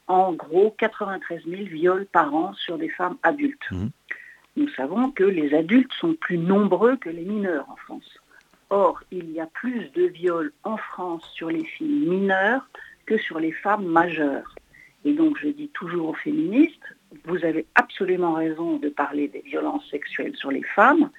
en 0.08 0.34
gros, 0.34 0.76
93 0.78 1.44
000 1.48 1.64
viols 1.64 2.06
par 2.06 2.36
an 2.36 2.54
sur 2.56 2.78
des 2.78 2.90
femmes 2.90 3.16
adultes. 3.24 3.72
Mhm. 3.72 3.90
Nous 4.58 4.70
savons 4.76 5.12
que 5.12 5.24
les 5.24 5.54
adultes 5.54 5.94
sont 5.94 6.14
plus 6.14 6.38
nombreux 6.38 6.98
que 6.98 7.10
les 7.10 7.24
mineurs 7.24 7.70
en 7.70 7.78
France. 7.78 8.20
Or, 8.70 9.02
il 9.12 9.32
y 9.32 9.40
a 9.40 9.46
plus 9.46 9.90
de 9.94 10.08
viols 10.08 10.52
en 10.66 10.76
France 10.76 11.24
sur 11.34 11.50
les 11.50 11.64
filles 11.64 12.06
mineures 12.06 12.68
que 13.06 13.18
sur 13.18 13.40
les 13.40 13.52
femmes 13.52 13.86
majeures. 13.86 14.56
Et 15.06 15.14
donc 15.14 15.38
je 15.38 15.50
dis 15.50 15.70
toujours 15.70 16.10
aux 16.10 16.14
féministes, 16.14 16.96
vous 17.26 17.44
avez 17.44 17.66
absolument 17.76 18.34
raison 18.34 18.78
de 18.78 18.90
parler 18.90 19.28
des 19.28 19.42
violences 19.42 19.88
sexuelles 19.90 20.36
sur 20.36 20.52
les 20.52 20.64
femmes, 20.64 21.10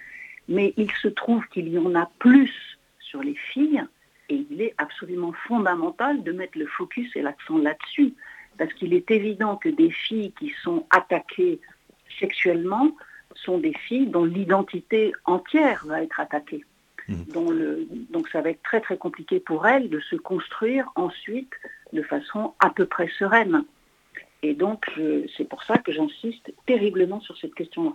mais 0.48 0.74
il 0.76 0.90
se 0.92 1.08
trouve 1.08 1.46
qu'il 1.48 1.68
y 1.68 1.78
en 1.78 1.94
a 1.94 2.10
plus 2.18 2.52
sur 3.00 3.22
les 3.22 3.34
filles, 3.34 3.84
et 4.28 4.46
il 4.50 4.62
est 4.62 4.74
absolument 4.78 5.32
fondamental 5.46 6.22
de 6.22 6.32
mettre 6.32 6.58
le 6.58 6.66
focus 6.66 7.14
et 7.14 7.22
l'accent 7.22 7.58
là-dessus, 7.58 8.14
parce 8.58 8.72
qu'il 8.74 8.94
est 8.94 9.10
évident 9.10 9.56
que 9.56 9.68
des 9.68 9.90
filles 9.90 10.32
qui 10.38 10.52
sont 10.62 10.86
attaquées 10.90 11.60
sexuellement 12.18 12.96
sont 13.34 13.58
des 13.58 13.74
filles 13.74 14.06
dont 14.06 14.24
l'identité 14.24 15.12
entière 15.24 15.84
va 15.86 16.02
être 16.02 16.20
attaquée. 16.20 16.64
Mmh. 17.06 17.24
donc 18.10 18.28
ça 18.30 18.40
va 18.40 18.48
être 18.48 18.62
très 18.62 18.80
très 18.80 18.96
compliqué 18.96 19.38
pour 19.38 19.66
elles 19.66 19.90
de 19.90 20.00
se 20.00 20.16
construire 20.16 20.90
ensuite 20.94 21.52
de 21.92 22.02
façon 22.02 22.54
à 22.60 22.70
peu 22.70 22.86
près 22.86 23.08
sereine. 23.18 23.64
Et 24.42 24.54
donc 24.54 24.86
c'est 25.36 25.48
pour 25.48 25.62
ça 25.64 25.76
que 25.78 25.92
j'insiste 25.92 26.52
terriblement 26.66 27.20
sur 27.20 27.36
cette 27.36 27.54
question-là. 27.54 27.92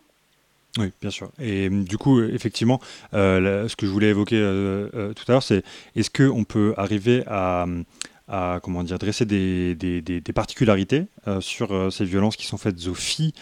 Oui, 0.78 0.92
bien 1.02 1.10
sûr. 1.10 1.32
Et 1.40 1.70
du 1.70 1.98
coup, 1.98 2.22
effectivement, 2.22 2.80
euh, 3.14 3.68
ce 3.68 3.76
que 3.76 3.86
je 3.86 3.92
voulais 3.92 4.10
évoquer 4.10 4.38
euh, 4.38 4.90
euh, 4.94 5.14
tout 5.14 5.24
à 5.28 5.32
l'heure, 5.32 5.44
c'est 5.44 5.64
est-ce 5.96 6.12
qu'on 6.12 6.44
peut 6.44 6.74
arriver 6.78 7.24
à, 7.28 7.66
comment 8.62 8.84
dire, 8.84 9.00
dresser 9.00 9.26
des, 9.26 10.22
particularités 10.34 11.08
sur 11.40 11.92
ces 11.92 12.06
violences 12.06 12.36
qui 12.36 12.46
sont 12.46 12.58
faites 12.58 12.88
aux 12.88 12.94
filles 12.94 13.34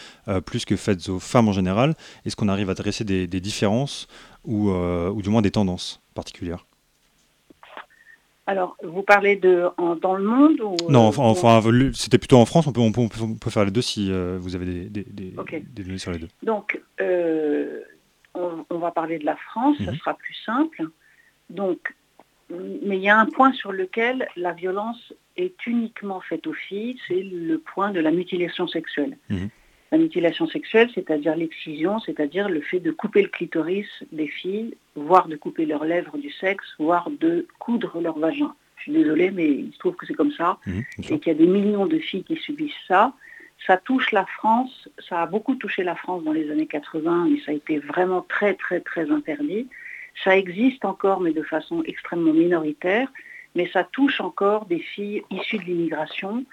plus 0.46 0.66
que 0.66 0.76
faites 0.76 1.10
aux 1.10 1.20
femmes 1.20 1.50
en 1.50 1.54
général 1.54 1.96
Est-ce 2.26 2.36
qu'on 2.36 2.48
arrive 2.48 2.70
à 2.70 2.74
dresser 2.74 3.04
des, 3.04 3.28
différences 3.28 4.08
ou, 4.46 4.70
ou 4.70 5.22
du 5.22 5.30
moins 5.30 5.42
des 5.42 5.52
tendances 5.52 6.02
particulières? 6.14 6.66
Alors, 8.50 8.78
vous 8.82 9.04
parlez 9.04 9.36
de 9.36 9.66
dans 10.02 10.16
le 10.16 10.24
monde 10.24 10.62
ou, 10.62 10.78
Non, 10.90 11.02
enfin, 11.02 11.62
c'était 11.94 12.18
plutôt 12.18 12.38
en 12.38 12.46
France. 12.46 12.66
On 12.66 12.72
peut, 12.72 12.80
on 12.80 13.36
peut, 13.36 13.50
faire 13.50 13.66
les 13.66 13.72
deux 13.72 13.82
si 13.82 14.10
euh, 14.10 14.38
vous 14.40 14.56
avez 14.56 14.66
des, 14.86 15.04
données 15.76 15.98
sur 15.98 16.12
les 16.12 16.20
deux. 16.20 16.30
Donc, 16.44 16.82
euh, 17.02 17.82
on, 18.34 18.78
va 18.80 18.92
parler 18.92 19.20
de 19.20 19.26
la 19.26 19.36
France, 19.36 19.76
ça 19.84 19.92
mhm. 19.92 19.98
sera 19.98 20.14
plus 20.14 20.34
simple. 20.46 20.84
Donc, 21.50 21.94
mais 22.50 22.98
il 22.98 23.04
y 23.04 23.10
a 23.10 23.18
un 23.18 23.26
point 23.26 23.52
sur 23.54 23.72
lequel 23.72 24.28
la 24.36 24.54
violence 24.54 25.14
est 25.36 25.68
uniquement 25.68 26.22
faite 26.22 26.48
aux 26.48 26.54
filles, 26.54 26.98
c'est 27.08 27.22
le 27.22 27.58
point 27.58 27.92
de 27.92 28.00
la 28.00 28.12
mutilation 28.12 28.68
sexuelle. 28.68 29.18
Mhm. 29.30 29.50
La 29.92 29.98
mutilation 29.98 30.48
sexuelle, 30.48 30.90
c'est-à-dire 30.94 31.36
l'excision, 31.36 32.00
c'est-à-dire 32.00 32.50
le 32.50 32.60
fait 32.60 32.80
de 32.80 32.92
couper 32.92 33.22
le 33.22 33.30
clitoris 33.30 33.88
des 34.12 34.28
filles, 34.28 34.76
voire 34.96 35.28
de 35.30 35.38
couper 35.38 35.66
leurs 35.66 35.86
lèvres 35.86 36.18
du 36.18 36.30
sexe, 36.30 36.66
voire 36.78 37.10
de 37.10 37.48
coudre 37.60 38.02
leur 38.02 38.20
vagin. 38.20 38.54
Je 38.78 38.84
suis 38.84 38.92
désolée, 38.92 39.32
mais 39.32 39.50
il 39.50 39.72
se 39.74 39.80
trouve 39.80 39.96
que 39.96 40.06
c'est 40.06 40.14
comme 40.14 40.34
ça, 40.34 40.58
mmh, 40.66 40.82
et 41.10 41.20
qu'il 41.20 41.28
y 41.28 41.36
a 41.36 41.40
des 41.40 41.48
millions 41.48 41.86
de 41.86 42.00
filles 42.00 42.24
qui 42.24 42.36
subissent 42.36 42.74
ça. 42.88 43.14
Ça 43.66 43.78
touche 43.78 44.12
la 44.12 44.26
France, 44.26 44.90
ça 45.08 45.22
a 45.22 45.26
beaucoup 45.26 45.56
touché 45.56 45.84
la 45.84 45.96
France 45.96 46.24
dans 46.24 46.34
les 46.34 46.52
années 46.52 46.68
80, 46.68 47.28
mais 47.32 47.40
ça 47.46 47.52
a 47.52 47.56
été 47.56 47.80
vraiment 47.80 48.26
très 48.28 48.54
très 48.56 48.82
très 48.82 49.10
interdit. 49.10 49.68
Ça 50.24 50.38
existe 50.38 50.86
encore, 50.86 51.22
mais 51.22 51.34
de 51.34 51.44
façon 51.44 51.84
extrêmement 51.86 52.34
minoritaire, 52.34 53.12
mais 53.56 53.70
ça 53.72 53.84
touche 53.84 54.20
encore 54.22 54.66
des 54.66 54.80
filles 54.80 55.24
issues 55.32 55.58
de 55.58 55.64
l'immigration, 55.64 56.46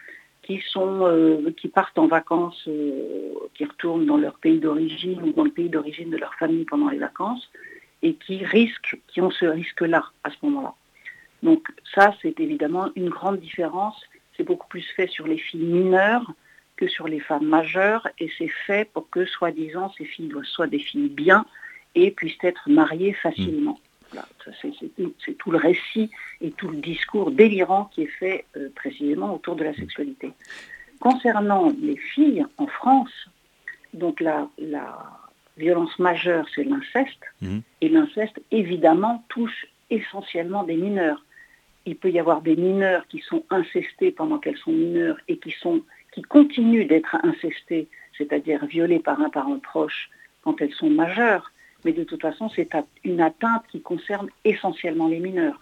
qui, 0.45 0.63
euh, 0.77 1.51
qui 1.57 1.69
partent 1.69 1.99
en 1.99 2.07
vacances, 2.07 2.65
euh, 2.69 3.33
qui 3.55 3.65
retournent 3.65 4.07
dans 4.07 4.17
leur 4.17 4.35
pays 4.35 4.59
d'origine 4.59 5.23
ou 5.23 5.33
dans 5.33 5.45
le 5.45 5.51
pays 5.51 5.69
d'origine 5.69 6.11
de 6.11 6.17
leur 6.17 6.35
famille 6.35 6.65
pendant 6.65 6.89
les 6.89 6.99
vacances 6.99 7.51
et 8.03 8.15
qui 8.15 8.45
risquent, 8.45 8.99
qui 9.09 9.21
ont 9.21 9.31
ce 9.31 9.47
risque-là 9.47 10.05
à 10.23 10.31
ce 10.31 10.37
moment-là. 10.43 10.75
Donc 11.43 11.67
ça, 11.95 12.15
c'est 12.21 12.39
évidemment 12.41 12.91
une 12.97 13.09
grande 13.09 13.41
différence. 13.41 14.01
C'est 14.37 14.45
beaucoup 14.45 14.69
plus 14.69 14.87
fait 14.97 15.07
sur 15.07 15.27
les 15.27 15.39
filles 15.39 15.65
mineures 15.65 16.33
que 16.77 16.89
sur 16.89 17.09
les 17.09 17.21
femmes 17.21 17.47
majeures 17.47 18.07
et 18.19 18.31
c'est 18.37 18.53
fait 18.67 18.91
pour 18.93 19.09
que, 19.09 19.25
soi-disant, 19.25 19.93
ces 19.97 20.05
filles 20.05 20.33
soient 20.43 20.67
des 20.67 20.79
filles 20.79 21.09
bien 21.09 21.47
et 21.95 22.11
puissent 22.11 22.43
être 22.43 22.69
mariées 22.69 23.15
facilement. 23.15 23.79
C'est 25.25 25.39
tout 25.39 25.51
le 25.51 25.59
récit 25.59 26.11
et 26.41 26.51
tout 26.53 26.69
le 26.69 26.77
discours 26.77 27.31
délirant 27.31 27.91
qui 27.93 28.03
est 28.03 28.19
fait 28.19 28.45
euh, 28.57 28.69
précisément 28.75 29.35
autour 29.35 29.57
de 29.57 29.65
la 29.65 29.75
sexualité. 29.75 30.31
Concernant 31.01 31.73
les 31.81 31.97
filles 31.97 32.45
en 32.59 32.67
France, 32.67 33.13
donc 33.93 34.21
la, 34.21 34.49
violence 35.57 35.97
majeure, 36.01 36.47
c'est 36.53 36.65
l'inceste. 36.65 37.23
Mhm. 37.41 37.63
Et 37.81 37.89
l'inceste, 37.89 38.41
évidemment, 38.51 39.25
touche 39.29 39.67
essentiellement 39.89 40.65
des 40.65 40.75
mineurs. 40.75 41.25
Il 41.87 41.97
peut 41.97 42.11
y 42.11 42.19
avoir 42.19 42.41
des 42.41 42.57
mineurs 42.57 43.07
qui 43.07 43.21
sont 43.21 43.45
incestés 43.51 44.11
pendant 44.11 44.39
qu'elles 44.39 44.57
sont 44.57 44.73
mineures 44.73 45.19
et 45.29 45.37
qui, 45.39 45.53
sont, 45.53 45.83
qui 46.13 46.23
continuent 46.23 46.89
d'être 46.89 47.17
incestés, 47.23 47.87
c'est-à-dire 48.19 48.67
violés 48.67 48.99
par 48.99 49.21
un 49.21 49.31
parent 49.31 49.61
proche 49.61 50.11
quand 50.43 50.61
elles 50.61 50.75
sont 50.75 50.91
majeures 50.91 51.53
mais 51.85 51.93
de 51.93 52.05
toute 52.05 52.23
façon, 52.23 52.49
c'est 52.49 52.71
une 53.05 53.21
atteinte 53.21 53.65
qui 53.71 53.81
concerne 53.81 54.29
essentiellement 54.45 55.09
les 55.09 55.21
mineurs. 55.21 55.61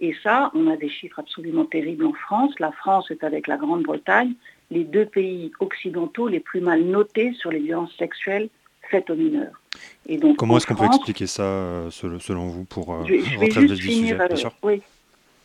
Et 0.00 0.14
ça, 0.22 0.50
on 0.54 0.68
a 0.68 0.76
des 0.76 0.88
chiffres 0.88 1.18
absolument 1.18 1.64
terribles 1.64 2.06
en 2.06 2.12
France. 2.12 2.52
La 2.60 2.70
France 2.70 3.10
est 3.10 3.24
avec 3.24 3.48
la 3.48 3.56
Grande-Bretagne 3.56 4.34
les 4.70 4.84
deux 4.84 5.06
pays 5.06 5.50
occidentaux 5.60 6.28
les 6.28 6.40
plus 6.40 6.60
mal 6.60 6.82
notés 6.82 7.32
sur 7.34 7.50
les 7.50 7.58
violences 7.58 7.94
sexuelles 7.96 8.48
faites 8.90 9.10
aux 9.10 9.16
mineurs. 9.16 9.60
Et 10.06 10.16
donc, 10.16 10.36
Comment 10.36 10.56
est-ce 10.56 10.66
qu'on 10.66 10.74
peut 10.74 10.86
expliquer 10.86 11.26
ça, 11.26 11.42
euh, 11.42 11.90
selon 11.90 12.48
vous, 12.48 12.64
pour 12.64 12.94
euh, 12.94 13.04
je, 13.06 13.38
vais 13.38 13.50
juste 13.50 13.82
finir, 13.82 14.20
euh, 14.20 14.28
oui, 14.62 14.82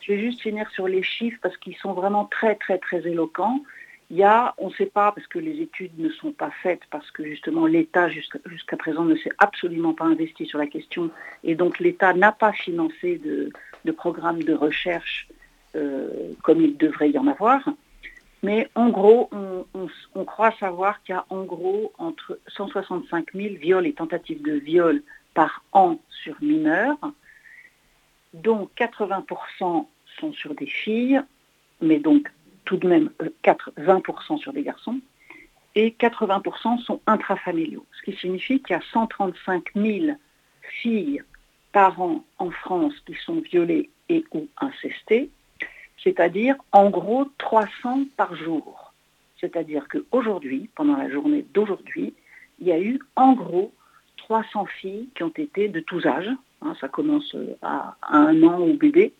Je 0.01 0.13
vais 0.13 0.20
juste 0.20 0.41
finir 0.41 0.70
sur 0.72 0.88
les 0.88 1.03
chiffres 1.03 1.38
parce 1.41 1.58
qu'ils 1.58 1.75
sont 1.75 1.93
vraiment 1.93 2.25
très, 2.25 2.55
très, 2.55 2.77
très 2.77 3.05
éloquents. 3.08 3.62
Il 4.13 4.20
y 4.20 4.24
a, 4.24 4.53
on 4.60 4.67
ne 4.67 4.74
sait 4.74 4.86
pas, 4.86 5.12
parce 5.12 5.25
que 5.25 5.39
les 5.39 5.60
études 5.60 5.98
ne 5.98 6.08
sont 6.10 6.34
pas 6.34 6.51
faites, 6.62 6.82
parce 6.91 7.10
que 7.10 7.25
justement 7.25 7.65
l'État 7.65 8.10
jusqu'à 8.10 8.77
présent 8.77 9.05
ne 9.05 9.15
s'est 9.15 9.32
absolument 9.39 9.96
pas 9.96 10.05
investi 10.05 10.46
sur 10.46 10.60
la 10.60 10.67
question, 10.67 11.10
et 11.43 11.55
donc 11.55 11.79
l'État 11.79 12.13
n'a 12.13 12.32
pas 12.32 12.51
financé 12.51 13.17
de, 13.17 13.50
de 13.86 13.91
programmes 13.91 14.43
de 14.43 14.53
recherche 14.53 15.27
euh, 15.75 16.32
comme 16.43 16.62
il 16.62 16.77
devrait 16.77 17.10
y 17.10 17.17
en 17.17 17.25
avoir. 17.25 17.67
Mais 18.43 18.70
en 18.75 18.89
gros, 18.89 19.32
on, 19.34 20.25
croit 20.25 20.51
savoir 20.60 21.01
qu'il 21.01 21.15
y 21.15 21.17
a 21.17 21.25
en 21.32 21.43
gros 21.43 21.91
entre 21.98 22.39
165 22.50 23.34
000 23.34 23.55
viols 23.55 23.88
et 23.88 23.93
tentatives 23.93 24.43
de 24.43 24.53
viol 24.53 25.01
par 25.34 25.63
an 25.72 25.98
sur 26.24 26.36
mineurs, 26.39 27.00
dont 28.36 28.70
80% 28.77 29.88
sont 30.20 30.34
sur 30.34 30.53
des 30.53 30.67
filles, 30.67 31.20
mais 31.82 31.98
donc 31.98 32.29
tout 32.65 32.77
de 32.77 32.88
même 32.88 33.10
20% 33.43 34.34
euh, 34.34 34.38
sur 34.38 34.53
des 34.53 34.63
garçons, 34.63 35.00
et 35.75 35.96
80% 36.00 36.79
sont 36.84 37.01
intrafamiliaux, 37.08 37.86
ce 37.98 38.03
qui 38.03 38.17
signifie 38.17 38.62
qu'il 38.62 38.75
y 38.75 38.79
a 38.79 38.84
135 38.91 39.74
000 39.75 40.15
filles 40.82 41.22
par 41.72 42.00
an 42.01 42.24
en 42.38 42.51
France 42.51 42.93
qui 43.05 43.15
sont 43.25 43.41
violées 43.41 43.89
et 44.10 44.24
ou 44.34 44.48
incestées, 44.58 45.29
c'est-à-dire 46.03 46.55
en 46.72 46.89
gros 46.89 47.25
300 47.38 48.05
par 48.15 48.36
jour. 48.36 48.93
C'est-à-dire 49.39 49.88
qu'aujourd'hui, 49.89 50.70
pendant 50.75 50.96
la 50.96 51.10
journée 51.10 51.46
d'aujourd'hui, 51.53 52.13
il 52.60 52.67
y 52.67 52.72
a 52.72 52.79
eu 52.79 53.00
en 53.15 53.34
gros 53.34 53.74
300 54.17 54.65
filles 54.65 55.10
qui 55.15 55.24
ont 55.24 55.34
été 55.36 55.67
de 55.67 55.79
tous 55.79 56.05
âges, 56.05 56.29
hein, 56.62 56.75
ça 56.79 56.88
commence 56.88 57.36
à, 57.62 57.96
à 58.01 58.17
un 58.17 58.43
an 58.43 58.60
au 58.60 58.74
bébé, 58.74 59.13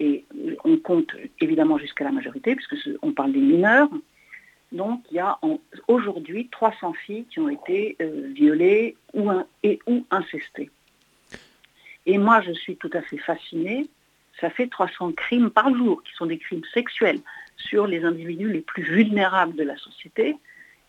et 0.00 0.24
on 0.64 0.78
compte 0.78 1.14
évidemment 1.40 1.78
jusqu'à 1.78 2.04
la 2.04 2.10
majorité, 2.10 2.56
puisque 2.56 2.90
on 3.02 3.12
parle 3.12 3.32
des 3.32 3.40
mineurs. 3.40 3.90
Donc 4.72 5.02
il 5.10 5.16
y 5.16 5.20
a 5.20 5.38
aujourd'hui 5.88 6.48
300 6.50 6.94
filles 6.94 7.26
qui 7.30 7.38
ont 7.38 7.48
été 7.48 7.96
euh, 8.00 8.30
violées 8.34 8.96
ou 9.14 9.30
et 9.62 9.78
ou 9.86 10.04
incestées. 10.10 10.70
Et 12.06 12.18
moi, 12.18 12.40
je 12.40 12.52
suis 12.52 12.76
tout 12.76 12.90
à 12.94 13.02
fait 13.02 13.18
fascinée. 13.18 13.88
Ça 14.40 14.48
fait 14.48 14.68
300 14.68 15.12
crimes 15.12 15.50
par 15.50 15.74
jour, 15.74 16.02
qui 16.02 16.12
sont 16.14 16.26
des 16.26 16.38
crimes 16.38 16.64
sexuels 16.72 17.20
sur 17.56 17.86
les 17.86 18.04
individus 18.04 18.50
les 18.50 18.62
plus 18.62 18.82
vulnérables 18.82 19.54
de 19.54 19.64
la 19.64 19.76
société. 19.76 20.36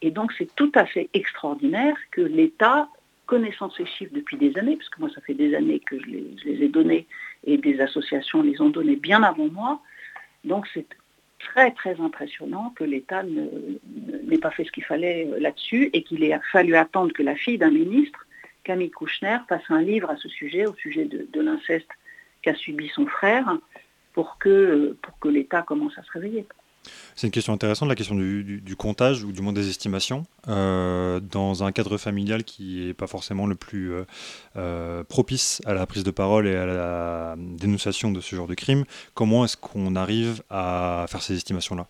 Et 0.02 0.10
donc 0.10 0.32
c'est 0.38 0.56
tout 0.56 0.72
à 0.74 0.86
fait 0.86 1.10
extraordinaire 1.14 1.96
que 2.12 2.22
l'État 2.22 2.88
connaissant 3.26 3.70
ces 3.72 3.86
chiffres 3.86 4.14
depuis 4.14 4.38
des 4.38 4.58
années, 4.58 4.76
parce 4.76 4.90
que 4.90 5.00
moi 5.00 5.10
ça 5.14 5.22
fait 5.22 5.34
des 5.34 5.56
années 5.56 5.80
que 5.80 5.98
je 6.00 6.06
les, 6.06 6.64
ai 6.64 6.68
donnés 6.68 7.08
et 7.44 7.58
des 7.58 7.82
associations 7.82 8.42
les 8.42 8.62
ont 8.62 8.70
donnés 8.70 8.96
bien 8.96 9.24
avant 9.24 9.48
moi. 9.48 9.82
Donc 10.44 10.68
c'est 10.74 10.86
très 11.40 11.72
très 11.72 12.00
impressionnant 12.00 12.74
que 12.76 12.84
l'État 12.84 13.24
n'ait 13.24 14.38
pas 14.38 14.52
fait 14.52 14.64
ce 14.64 14.72
qu'il 14.72 14.84
fallait 14.84 15.28
euh, 15.28 15.40
là-dessus 15.40 15.90
et 15.94 16.04
qu'il 16.04 16.24
ait 16.24 16.40
fallu 16.52 16.76
attendre 16.76 17.14
que 17.14 17.24
la 17.24 17.36
fille 17.36 17.58
d'un 17.58 17.72
ministre, 17.72 18.28
Camille 18.64 18.92
Kouchner, 18.92 19.38
fasse 19.50 19.64
un 19.70 19.82
livre 19.82 20.10
à 20.10 20.18
ce 20.18 20.30
sujet, 20.30 20.68
au 20.68 20.76
sujet 20.76 21.06
de, 21.06 21.28
de 21.32 21.42
l'inceste 21.42 21.90
qu'a 22.44 22.56
subi 22.56 22.90
son 22.90 23.08
frère, 23.08 23.58
pour 24.14 24.38
que, 24.38 24.96
pour 25.02 25.18
que 25.20 25.30
l'État 25.30 25.62
commence 25.62 25.98
à 25.98 26.04
se 26.04 26.12
réveiller. 26.12 26.46
C'est 27.16 27.28
une 27.28 27.32
question 27.32 27.54
intéressante, 27.54 27.90
la 27.90 27.96
question 27.96 28.16
du, 28.16 28.76
comptage 28.78 29.24
ou 29.24 29.32
du 29.32 29.42
moins 29.42 29.54
des 29.54 29.70
estimations. 29.70 30.26
Euh, 30.48 31.20
dans 31.20 31.64
un 31.64 31.72
cadre 31.72 31.98
familial 31.98 32.44
qui 32.44 32.88
n'est 32.88 32.94
pas 32.94 33.08
forcément 33.08 33.46
le 33.46 33.56
plus 33.56 33.94
euh, 33.94 34.06
euh, 34.56 35.04
propice 35.04 35.62
à 35.66 35.74
la 35.74 35.86
prise 35.86 36.04
de 36.04 36.12
parole 36.12 36.48
et 36.48 36.56
à 36.56 36.66
la 36.66 37.36
dénonciation 37.38 38.12
de 38.12 38.22
ce 38.22 38.36
genre 38.36 38.48
de 38.48 38.56
crime, 38.56 38.86
comment 39.14 39.46
est-ce 39.46 39.58
qu'on 39.58 39.96
arrive 39.96 40.42
à 40.50 41.06
faire 41.10 41.22
ces 41.22 41.36
estimations-là? 41.36 41.86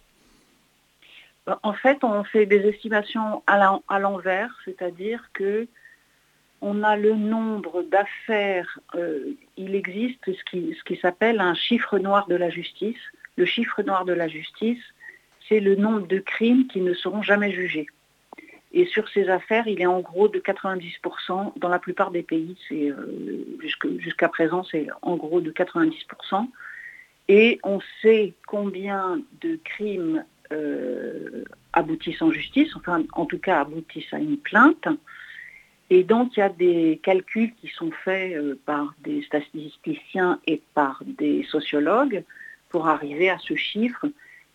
En 1.63 1.73
fait, 1.73 2.03
on 2.03 2.23
fait 2.23 2.45
des 2.45 2.67
estimations 2.67 3.41
à 3.47 3.99
l'envers, 3.99 4.49
c'est-à-dire 4.65 5.29
que 5.33 5.67
on 6.63 6.83
a 6.83 6.95
le 6.95 7.15
nombre 7.15 7.81
d'affaires, 7.81 8.79
il 9.57 9.73
existe 9.73 10.19
ce 10.25 10.83
qui 10.83 10.97
s'appelle 11.01 11.39
un 11.39 11.55
chiffre 11.55 11.97
noir 11.97 12.27
de 12.27 12.35
la 12.35 12.51
justice 12.51 12.99
le 13.41 13.47
chiffre 13.47 13.81
noir 13.81 14.05
de 14.05 14.13
la 14.13 14.27
justice, 14.27 14.83
c'est 15.49 15.59
le 15.59 15.75
nombre 15.75 16.05
de 16.05 16.19
crimes 16.19 16.67
qui 16.67 16.79
ne 16.79 16.93
seront 16.93 17.23
jamais 17.23 17.51
jugés. 17.51 17.87
Et 18.71 18.85
sur 18.85 19.09
ces 19.09 19.29
affaires, 19.29 19.67
il 19.67 19.81
est 19.81 19.87
en 19.87 19.99
gros 19.99 20.27
de 20.27 20.39
90%. 20.39 21.53
Dans 21.57 21.67
la 21.67 21.79
plupart 21.79 22.11
des 22.11 22.21
pays, 22.21 22.55
c'est 22.69 22.93
jusqu'à 23.97 24.29
présent, 24.29 24.63
c'est 24.63 24.87
en 25.01 25.15
gros 25.15 25.41
de 25.41 25.51
90%. 25.51 26.47
Et 27.29 27.59
on 27.63 27.79
sait 28.01 28.33
combien 28.45 29.19
de 29.41 29.59
crimes 29.63 30.23
aboutissent 31.73 32.21
en 32.21 32.31
justice, 32.31 32.75
enfin 32.75 33.03
en 33.13 33.25
tout 33.25 33.39
cas 33.39 33.61
aboutissent 33.61 34.13
à 34.13 34.19
une 34.19 34.37
plainte. 34.37 34.87
Et 35.89 36.03
donc, 36.03 36.37
il 36.37 36.41
y 36.41 36.43
a 36.43 36.49
des 36.49 36.99
calculs 37.03 37.53
qui 37.59 37.67
sont 37.67 37.91
faits 38.05 38.33
euh, 38.33 38.57
par 38.65 38.93
des 39.03 39.23
statisticiens 39.23 40.39
et 40.47 40.61
par 40.73 41.03
des 41.05 41.43
sociologues 41.43 42.23
pour 42.71 42.87
arriver 42.87 43.29
à 43.29 43.37
ce 43.37 43.55
chiffre, 43.55 44.05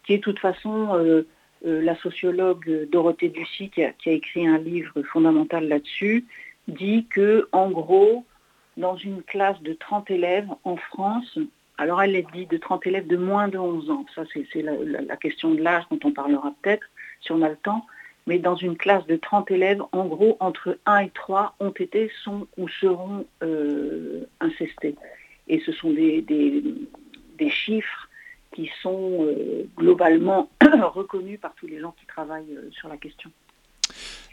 qui 0.05 0.15
est 0.15 0.19
de 0.19 0.23
toute 0.23 0.39
façon 0.39 0.95
euh, 0.95 1.27
euh, 1.67 1.83
la 1.83 1.97
sociologue 1.97 2.89
Dorothée 2.91 3.29
Ducy, 3.29 3.71
qui 3.71 3.83
a, 3.83 3.93
écrit 4.07 4.47
un 4.47 4.59
livre 4.59 5.03
fondamental 5.03 5.69
là-dessus, 5.69 6.25
dit 6.69 7.07
que, 7.09 7.49
en 7.53 7.71
gros, 7.71 8.25
dans 8.77 8.97
une 8.97 9.23
classe 9.23 9.61
de 9.63 9.73
30 9.73 10.11
élèves 10.11 10.49
en 10.65 10.77
France, 10.77 11.39
alors 11.79 12.03
elle 12.03 12.17
est 12.17 12.27
dit 12.33 12.47
de 12.47 12.57
30 12.57 12.87
élèves 12.87 13.07
de 13.07 13.17
moins 13.17 13.49
de 13.49 13.59
11 13.59 13.91
ans, 13.91 14.07
ça 14.15 14.23
c'est 14.33 14.63
la, 14.63 15.17
question 15.17 15.55
de 15.55 15.63
l'âge 15.63 15.85
dont 15.91 15.99
on 16.05 16.11
parlera 16.11 16.53
peut-être 16.63 16.87
si 17.21 17.33
on 17.33 17.43
a 17.43 17.49
le 17.49 17.57
temps, 17.57 17.87
mais 18.27 18.39
dans 18.39 18.57
une 18.57 18.77
classe 18.77 19.07
de 19.07 19.17
30 19.17 19.51
élèves, 19.51 19.83
en 19.93 20.07
gros, 20.07 20.37
entre 20.41 20.79
1 20.87 20.99
et 20.99 21.11
3 21.11 21.55
ont 21.61 21.71
été, 21.71 22.11
sont 22.25 22.47
ou 22.57 22.69
seront 22.69 23.25
euh, 23.43 24.25
incestés. 24.41 24.97
Et 25.49 25.61
ce 25.61 25.73
sont 25.73 25.91
des, 25.91 26.23
des, 26.23 27.51
chiffres 27.51 28.06
qui 28.57 28.71
sont 28.83 29.19
euh, 29.21 29.69
globalement 29.77 30.49
reconnus 30.95 31.39
par 31.39 31.55
tous 31.55 31.67
les 31.67 31.79
gens 31.79 31.95
qui 32.01 32.07
travaillent 32.07 32.57
euh, 32.57 32.71
sur 32.73 32.89
la 32.89 32.97
question. 32.97 33.31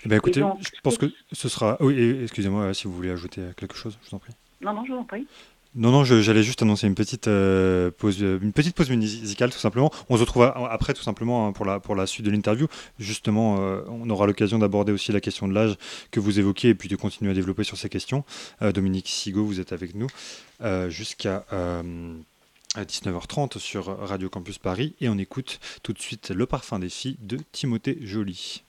Eh 0.06 0.10
bien, 0.10 0.18
écoutez, 0.18 0.42
je 0.42 0.82
pense 0.82 0.98
que 0.98 1.06
ce 1.32 1.50
sera... 1.50 1.78
Oui, 1.80 2.22
excusez-moi 2.24 2.74
si 2.74 2.88
vous 2.88 2.94
voulez 2.94 3.12
ajouter 3.12 3.42
quelque 3.58 3.76
chose, 3.76 3.98
je 4.02 4.10
vous 4.10 4.16
en 4.16 4.20
prie. 4.20 4.34
Non, 4.62 4.74
non, 4.74 4.84
je 4.86 4.94
vous 4.94 4.98
en 4.98 5.04
prie. 5.04 5.28
Non, 5.76 5.90
non, 5.90 6.04
j'allais 6.04 6.44
juste 6.44 6.62
annoncer 6.62 6.86
une 6.86 6.94
petite, 6.94 7.28
euh, 7.28 7.90
pause, 7.90 8.22
une 8.22 8.54
petite 8.54 8.76
pause 8.76 8.92
musicale, 8.92 9.52
tout 9.52 9.58
simplement. 9.58 9.90
On 10.08 10.18
se 10.18 10.22
retrouve 10.22 10.44
après, 10.44 10.94
tout 10.94 11.02
simplement, 11.02 11.48
hein, 11.48 11.52
pour, 11.52 11.66
la, 11.66 11.80
pour 11.80 11.96
la 11.96 12.06
suite 12.06 12.24
de 12.26 12.30
l'interview. 12.30 12.68
Justement, 13.00 13.58
euh, 13.60 13.82
on 13.88 14.08
aura 14.12 14.28
l'occasion 14.28 14.60
d'aborder 14.60 14.92
aussi 14.92 15.12
la 15.12 15.20
question 15.20 15.48
de 15.48 15.54
l'âge 15.54 15.76
que 16.12 16.20
vous 16.20 16.40
évoquez 16.40 16.70
et 16.70 16.76
puis 16.76 16.90
de 16.90 16.96
continuer 16.96 17.32
à 17.32 17.34
développer 17.34 17.64
sur 17.64 17.78
ces 17.78 17.90
questions. 17.90 18.24
Euh, 18.62 18.72
Dominique 18.72 19.08
Sigaud, 19.08 19.46
vous 19.46 19.60
êtes 19.60 19.74
avec 19.74 19.96
nous 19.96 20.08
jusqu'à 20.90 21.44
19h30 22.76 23.60
sur 23.60 23.98
Radio 24.00 24.30
Campus 24.30 24.58
Paris. 24.58 24.96
Et 25.00 25.10
on 25.10 25.18
écoute 25.18 25.60
tout 25.84 25.94
de 25.94 26.00
suite 26.00 26.30
Le 26.30 26.46
parfum 26.46 26.80
des 26.80 26.90
filles 26.90 27.18
de 27.22 27.38
Timothée 27.52 28.00
Joly. 28.02 28.64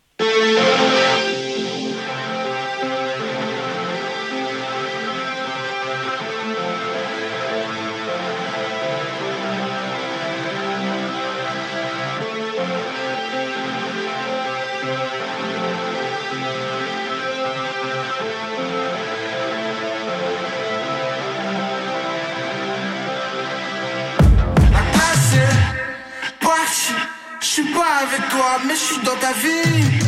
Mais 28.66 28.75
je 28.75 28.80
suis 28.80 28.99
dans 28.99 29.16
ta 29.16 29.32
vie. 29.32 30.00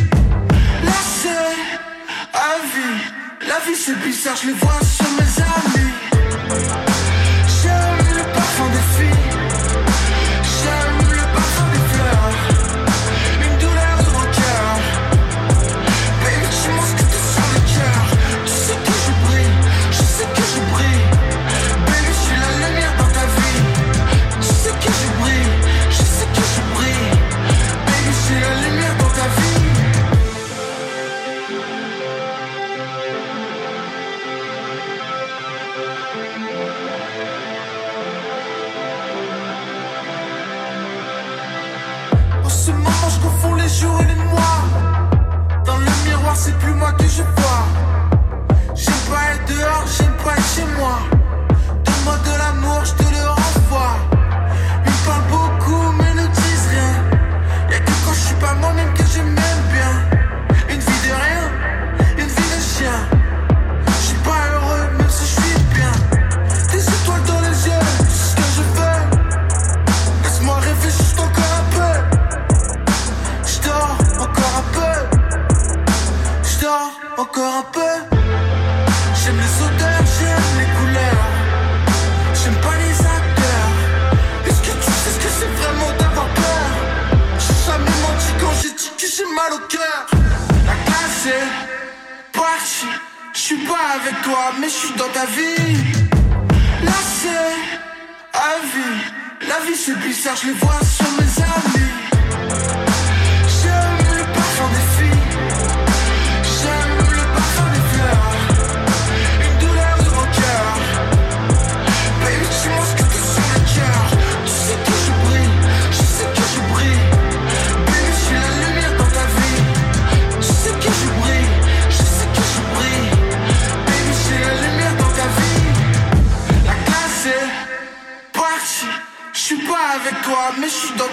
Là 0.83 0.91
c'est 1.21 1.29
à 2.33 2.57
vie. 2.73 3.47
La 3.47 3.59
vie 3.65 3.75
c'est 3.75 3.97
bizarre, 3.99 4.35
je 4.41 4.47
les 4.47 4.53
vois 4.53 4.79
sur 4.81 5.09
mes 5.11 5.31
amis. 5.41 6.86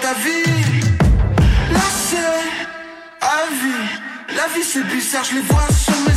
ta 0.05 0.13
vie. 0.13 0.51
Là, 1.71 1.87
c'est 2.07 2.17
à 3.21 3.41
vie. 3.61 3.85
La 4.37 4.47
vie, 4.53 4.63
c'est 4.71 4.85
bizarre, 4.93 5.23
je 5.23 5.35
les 5.35 5.41
vois 5.41 5.67
sur 5.83 5.99
mes 6.07 6.14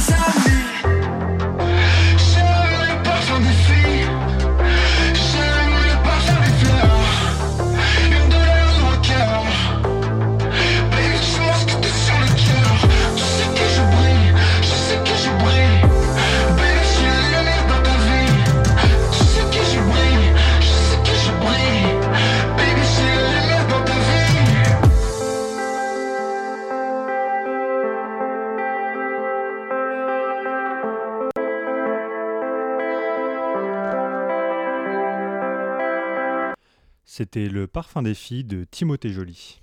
C'était 37.18 37.48
Le 37.48 37.66
parfum 37.66 38.02
des 38.02 38.14
filles 38.14 38.44
de 38.44 38.62
Timothée 38.62 39.10
Joly. 39.10 39.60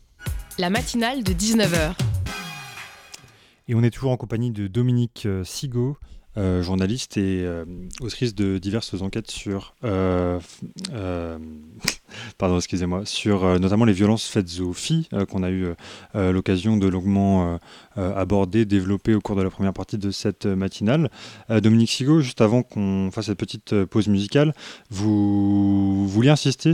La 0.59 0.69
matinale 0.69 1.23
de 1.23 1.31
19h. 1.31 1.95
Et 3.69 3.75
on 3.75 3.81
est 3.81 3.91
toujours 3.91 4.11
en 4.11 4.17
compagnie 4.17 4.51
de 4.51 4.67
Dominique 4.67 5.25
Sigaud, 5.45 5.95
euh, 6.35 6.61
journaliste 6.61 7.15
et 7.15 7.45
euh, 7.45 7.63
autrice 8.01 8.35
de 8.35 8.57
diverses 8.57 9.01
enquêtes 9.01 9.31
sur, 9.31 9.73
euh, 9.85 10.37
pardon, 12.37 12.57
excusez-moi, 12.57 13.05
sur 13.05 13.59
notamment 13.59 13.85
les 13.85 13.93
violences 13.93 14.27
faites 14.27 14.59
aux 14.59 14.73
filles 14.73 15.07
qu'on 15.29 15.43
a 15.43 15.49
eu 15.49 15.67
l'occasion 16.13 16.77
de 16.77 16.87
longuement 16.87 17.59
aborder, 17.95 18.65
développer 18.65 19.15
au 19.15 19.21
cours 19.21 19.35
de 19.35 19.41
la 19.41 19.49
première 19.49 19.73
partie 19.73 19.97
de 19.97 20.11
cette 20.11 20.45
matinale. 20.45 21.09
Dominique 21.49 21.89
Sigaud, 21.89 22.21
juste 22.21 22.41
avant 22.41 22.63
qu'on 22.63 23.09
fasse 23.11 23.27
cette 23.27 23.39
petite 23.39 23.85
pause 23.85 24.07
musicale, 24.07 24.53
vous 24.89 26.07
vouliez 26.07 26.29
insister, 26.29 26.73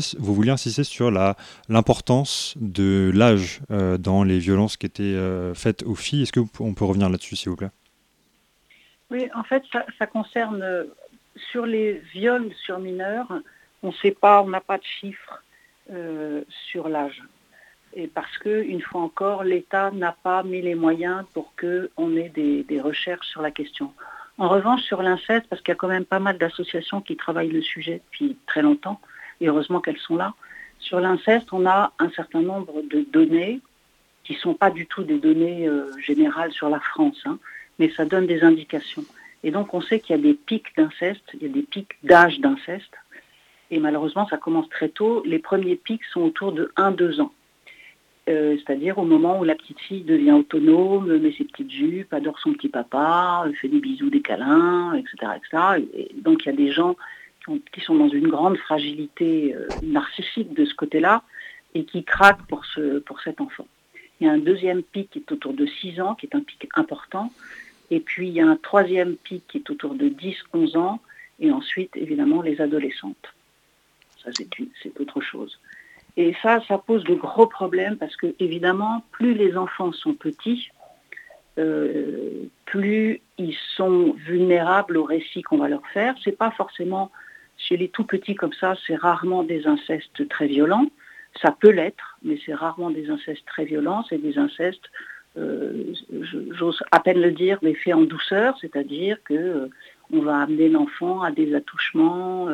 sur 0.83 1.11
la 1.11 1.35
l'importance 1.69 2.55
de 2.59 3.11
l'âge 3.13 3.61
dans 3.99 4.23
les 4.23 4.39
violences 4.39 4.77
qui 4.77 4.85
étaient 4.85 5.17
faites 5.55 5.83
aux 5.83 5.95
filles. 5.95 6.23
Est-ce 6.23 6.31
qu'on 6.33 6.73
peut 6.73 6.85
revenir 6.85 7.09
là-dessus, 7.09 7.35
s'il 7.35 7.49
vous 7.49 7.55
plaît? 7.55 7.71
Oui, 9.11 9.27
en 9.35 9.43
fait, 9.43 9.63
ça, 9.99 10.07
concerne 10.07 10.61
euh, 10.63 10.85
sur 11.51 11.65
les 11.65 12.01
viols 12.13 12.49
sur 12.63 12.79
mineurs, 12.79 13.27
on 13.83 13.87
ne 13.87 13.93
sait 13.93 14.11
pas, 14.11 14.41
on 14.41 14.49
n'a 14.49 14.61
pas 14.61 14.77
de 14.77 14.83
chiffres 14.83 15.43
euh, 15.91 16.43
sur 16.69 16.89
l'âge. 16.89 17.21
Et 17.93 18.07
parce 18.07 18.37
que, 18.37 18.63
une 18.63 18.81
fois 18.81 19.01
encore, 19.01 19.43
l'État 19.43 19.91
n'a 19.91 20.15
pas 20.23 20.43
mis 20.43 20.61
les 20.61 20.75
moyens 20.75 21.25
pour 21.33 21.53
qu'on 21.55 22.15
ait 22.15 22.29
des, 22.29 22.81
recherches 22.81 23.27
sur 23.27 23.41
la 23.41 23.51
question. 23.51 23.93
En 24.37 24.47
revanche, 24.47 24.81
sur 24.83 25.01
l'inceste, 25.01 25.47
parce 25.49 25.61
qu'il 25.61 25.73
y 25.73 25.73
a 25.73 25.75
quand 25.75 25.89
même 25.89 26.05
pas 26.05 26.19
mal 26.19 26.37
d'associations 26.37 27.01
qui 27.01 27.17
travaillent 27.17 27.49
le 27.49 27.61
sujet 27.61 28.01
depuis 28.05 28.37
très 28.47 28.61
longtemps, 28.61 29.01
et 29.41 29.47
heureusement 29.47 29.81
qu'elles 29.81 29.97
sont 29.97 30.15
là, 30.15 30.33
sur 30.79 30.99
l'inceste, 30.99 31.51
on 31.51 31.65
a 31.65 31.91
un 31.99 32.09
certain 32.11 32.41
nombre 32.41 32.81
de 32.81 33.01
données 33.01 33.59
qui 34.23 34.33
ne 34.33 34.37
sont 34.37 34.53
pas 34.53 34.71
du 34.71 34.87
tout 34.87 35.03
des 35.03 35.19
données 35.19 35.67
euh, 35.67 35.91
générales 35.99 36.53
sur 36.53 36.69
la 36.69 36.79
France. 36.79 37.19
Hein 37.25 37.37
mais 37.81 37.91
ça 37.97 38.05
donne 38.05 38.27
des 38.27 38.43
indications. 38.43 39.03
Et 39.43 39.49
donc 39.49 39.73
on 39.73 39.81
sait 39.81 39.99
qu'il 39.99 40.15
y 40.15 40.19
a 40.19 40.21
des 40.21 40.35
pics 40.35 40.75
d'inceste, 40.77 41.23
il 41.33 41.41
y 41.41 41.45
a 41.45 41.49
des 41.49 41.63
pics 41.63 41.97
d'âge 42.03 42.39
d'inceste, 42.39 42.93
et 43.71 43.79
malheureusement 43.79 44.27
ça 44.27 44.37
commence 44.37 44.69
très 44.69 44.89
tôt. 44.89 45.23
Les 45.25 45.39
premiers 45.39 45.75
pics 45.75 46.03
sont 46.05 46.21
autour 46.21 46.51
de 46.51 46.71
1-2 46.77 47.21
ans. 47.21 47.33
Euh, 48.29 48.55
c'est-à-dire 48.57 48.99
au 48.99 49.03
moment 49.03 49.39
où 49.39 49.43
la 49.43 49.55
petite 49.55 49.79
fille 49.79 50.03
devient 50.03 50.33
autonome, 50.33 51.17
met 51.17 51.31
ses 51.31 51.45
petites 51.45 51.71
jupes, 51.71 52.13
adore 52.13 52.37
son 52.39 52.53
petit 52.53 52.69
papa, 52.69 53.45
fait 53.59 53.67
des 53.67 53.79
bisous, 53.79 54.11
des 54.11 54.21
câlins, 54.21 54.93
etc. 54.93 55.31
etc. 55.37 55.85
Et 55.95 56.11
donc 56.21 56.45
il 56.45 56.49
y 56.49 56.51
a 56.51 56.55
des 56.55 56.71
gens 56.71 56.95
qui, 57.71 57.81
sont 57.81 57.95
dans 57.95 58.09
une 58.09 58.27
grande 58.27 58.57
fragilité 58.57 59.55
euh, 59.55 59.69
narcissique 59.81 60.53
de 60.53 60.65
ce 60.65 60.75
côté-là 60.75 61.23
et 61.73 61.85
qui 61.85 62.03
craquent 62.03 62.45
pour, 62.47 62.63
pour 63.05 63.21
cet 63.21 63.41
enfant. 63.41 63.65
Il 64.19 64.27
y 64.27 64.29
a 64.29 64.33
un 64.33 64.37
deuxième 64.37 64.83
pic 64.83 65.09
qui 65.09 65.19
est 65.19 65.31
autour 65.31 65.53
de 65.53 65.65
6 65.65 65.99
ans, 66.01 66.13
qui 66.13 66.27
est 66.27 66.35
un 66.35 66.41
pic 66.41 66.67
important, 66.75 67.31
et 67.91 67.99
puis, 67.99 68.29
il 68.29 68.33
y 68.33 68.41
a 68.41 68.47
un 68.47 68.55
troisième 68.55 69.17
pic 69.17 69.43
qui 69.49 69.57
est 69.57 69.69
autour 69.69 69.93
de 69.95 70.07
10-11 70.07 70.77
ans. 70.77 70.99
Et 71.39 71.51
ensuite, 71.51 71.95
évidemment, 71.97 72.41
les 72.41 72.61
adolescentes. 72.61 73.33
Ça, 74.23 74.31
c'est 74.33 74.99
autre 74.99 75.21
chose. 75.21 75.59
Et 76.17 76.35
ça, 76.41 76.61
ça 76.67 76.77
pose 76.77 77.03
de 77.03 77.15
gros 77.15 77.47
problèmes 77.47 77.97
parce 77.97 78.15
que, 78.15 78.35
évidemment, 78.39 79.03
plus 79.11 79.33
les 79.33 79.55
enfants 79.55 79.91
sont 79.93 80.13
petits, 80.13 80.69
euh, 81.57 82.43
plus 82.65 83.21
ils 83.37 83.55
sont 83.75 84.13
vulnérables 84.17 84.97
aux 84.97 85.03
récits 85.03 85.41
qu'on 85.41 85.57
va 85.57 85.69
leur 85.69 85.85
faire. 85.87 86.15
C'est 86.23 86.37
pas 86.37 86.51
forcément 86.51 87.11
chez 87.57 87.77
les 87.77 87.89
tout 87.89 88.03
petits 88.03 88.35
comme 88.35 88.53
ça, 88.53 88.75
c'est 88.85 88.95
rarement 88.95 89.43
des 89.43 89.67
incestes 89.67 90.27
très 90.29 90.47
violents. 90.47 90.87
Ça 91.41 91.55
peut 91.57 91.69
l'être, 91.69 92.17
mais 92.23 92.39
c'est 92.45 92.53
rarement 92.53 92.89
des 92.89 93.09
incestes 93.09 93.45
très 93.45 93.65
violents, 93.65 94.03
c'est 94.09 94.17
des 94.17 94.37
incestes 94.37 94.89
euh, 95.37 95.93
j'ose 96.51 96.83
à 96.91 96.99
peine 96.99 97.21
le 97.21 97.31
dire, 97.31 97.57
mais 97.61 97.73
fait 97.73 97.93
en 97.93 98.01
douceur, 98.01 98.57
c'est-à-dire 98.59 99.17
que 99.23 99.33
euh, 99.33 99.69
on 100.13 100.21
va 100.21 100.41
amener 100.41 100.69
l'enfant 100.69 101.21
à 101.21 101.31
des 101.31 101.53
attouchements, 101.55 102.47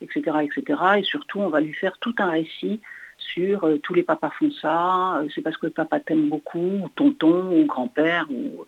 etc., 0.00 0.22
euh, 0.26 0.40
etc. 0.40 0.80
Et 0.98 1.02
surtout, 1.02 1.40
on 1.40 1.48
va 1.48 1.60
lui 1.60 1.74
faire 1.74 1.98
tout 1.98 2.14
un 2.18 2.30
récit 2.30 2.80
sur 3.18 3.66
tous 3.82 3.94
les 3.94 4.02
papas 4.02 4.30
font 4.30 4.50
ça, 4.50 5.22
c'est 5.34 5.40
parce 5.40 5.56
que 5.56 5.66
le 5.66 5.72
papa 5.72 6.00
t'aime 6.00 6.28
beaucoup, 6.28 6.58
ou 6.58 6.88
tonton, 6.96 7.56
ou 7.56 7.64
grand-père. 7.64 8.26
Ou, 8.28 8.66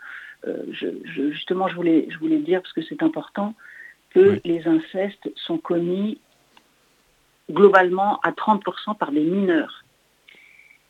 justement, 0.71 1.69
je 1.69 1.75
voulais, 1.75 2.07
je 2.11 2.19
voulais 2.19 2.39
dire, 2.39 2.63
parce 2.63 2.73
que 2.73 2.81
c'est 2.83 3.03
important, 3.03 3.55
que 4.11 4.41
les 4.45 4.67
incestes 4.67 5.29
sont 5.35 5.59
commis 5.59 6.21
globalement 7.51 8.19
à 8.21 8.33
30% 8.33 8.97
par 8.97 9.13
des 9.13 9.21
mineurs. 9.21 9.85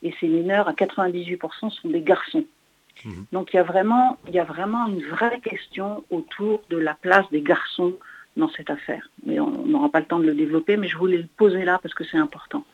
Et 0.02 0.14
ces 0.20 0.28
mineurs, 0.28 0.68
à 0.68 0.72
98%, 0.72 1.70
sont 1.70 1.88
des 1.88 2.02
garçons. 2.02 2.44
Mhm. 3.04 3.26
Donc 3.32 3.52
il 3.52 3.56
y, 3.56 3.58
a 3.58 3.62
vraiment, 3.62 4.18
il 4.28 4.34
y 4.34 4.38
a 4.38 4.44
vraiment 4.44 4.86
une 4.86 5.02
vraie 5.02 5.40
question 5.40 6.04
autour 6.10 6.62
de 6.70 6.76
la 6.76 6.94
place 6.94 7.26
des 7.30 7.42
garçons 7.42 7.94
dans 8.36 8.48
cette 8.50 8.70
affaire. 8.70 9.08
Mais 9.24 9.40
on 9.40 9.66
n'aura 9.66 9.88
pas 9.88 10.00
le 10.00 10.06
temps 10.06 10.18
de 10.18 10.26
le 10.26 10.34
développer, 10.34 10.76
mais 10.76 10.88
je 10.88 10.96
voulais 10.96 11.18
le 11.18 11.28
poser 11.36 11.64
là 11.64 11.78
parce 11.82 11.94
que 11.94 12.04
c'est 12.04 12.18
important. 12.18 12.64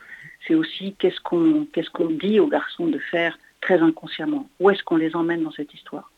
C'est 0.46 0.54
aussi 0.54 0.94
qu'est-ce 0.98 1.20
qu'on 1.20 1.66
qu'est-ce 1.72 1.90
qu'on 1.90 2.10
dit 2.10 2.40
aux 2.40 2.48
garçons 2.48 2.86
de 2.86 2.98
faire 2.98 3.38
très 3.60 3.78
inconsciemment. 3.80 4.48
Où 4.60 4.70
est-ce 4.70 4.82
qu'on 4.82 4.96
les 4.96 5.14
emmène 5.14 5.42
dans 5.44 5.52
cette 5.52 5.72
histoire? 5.72 6.10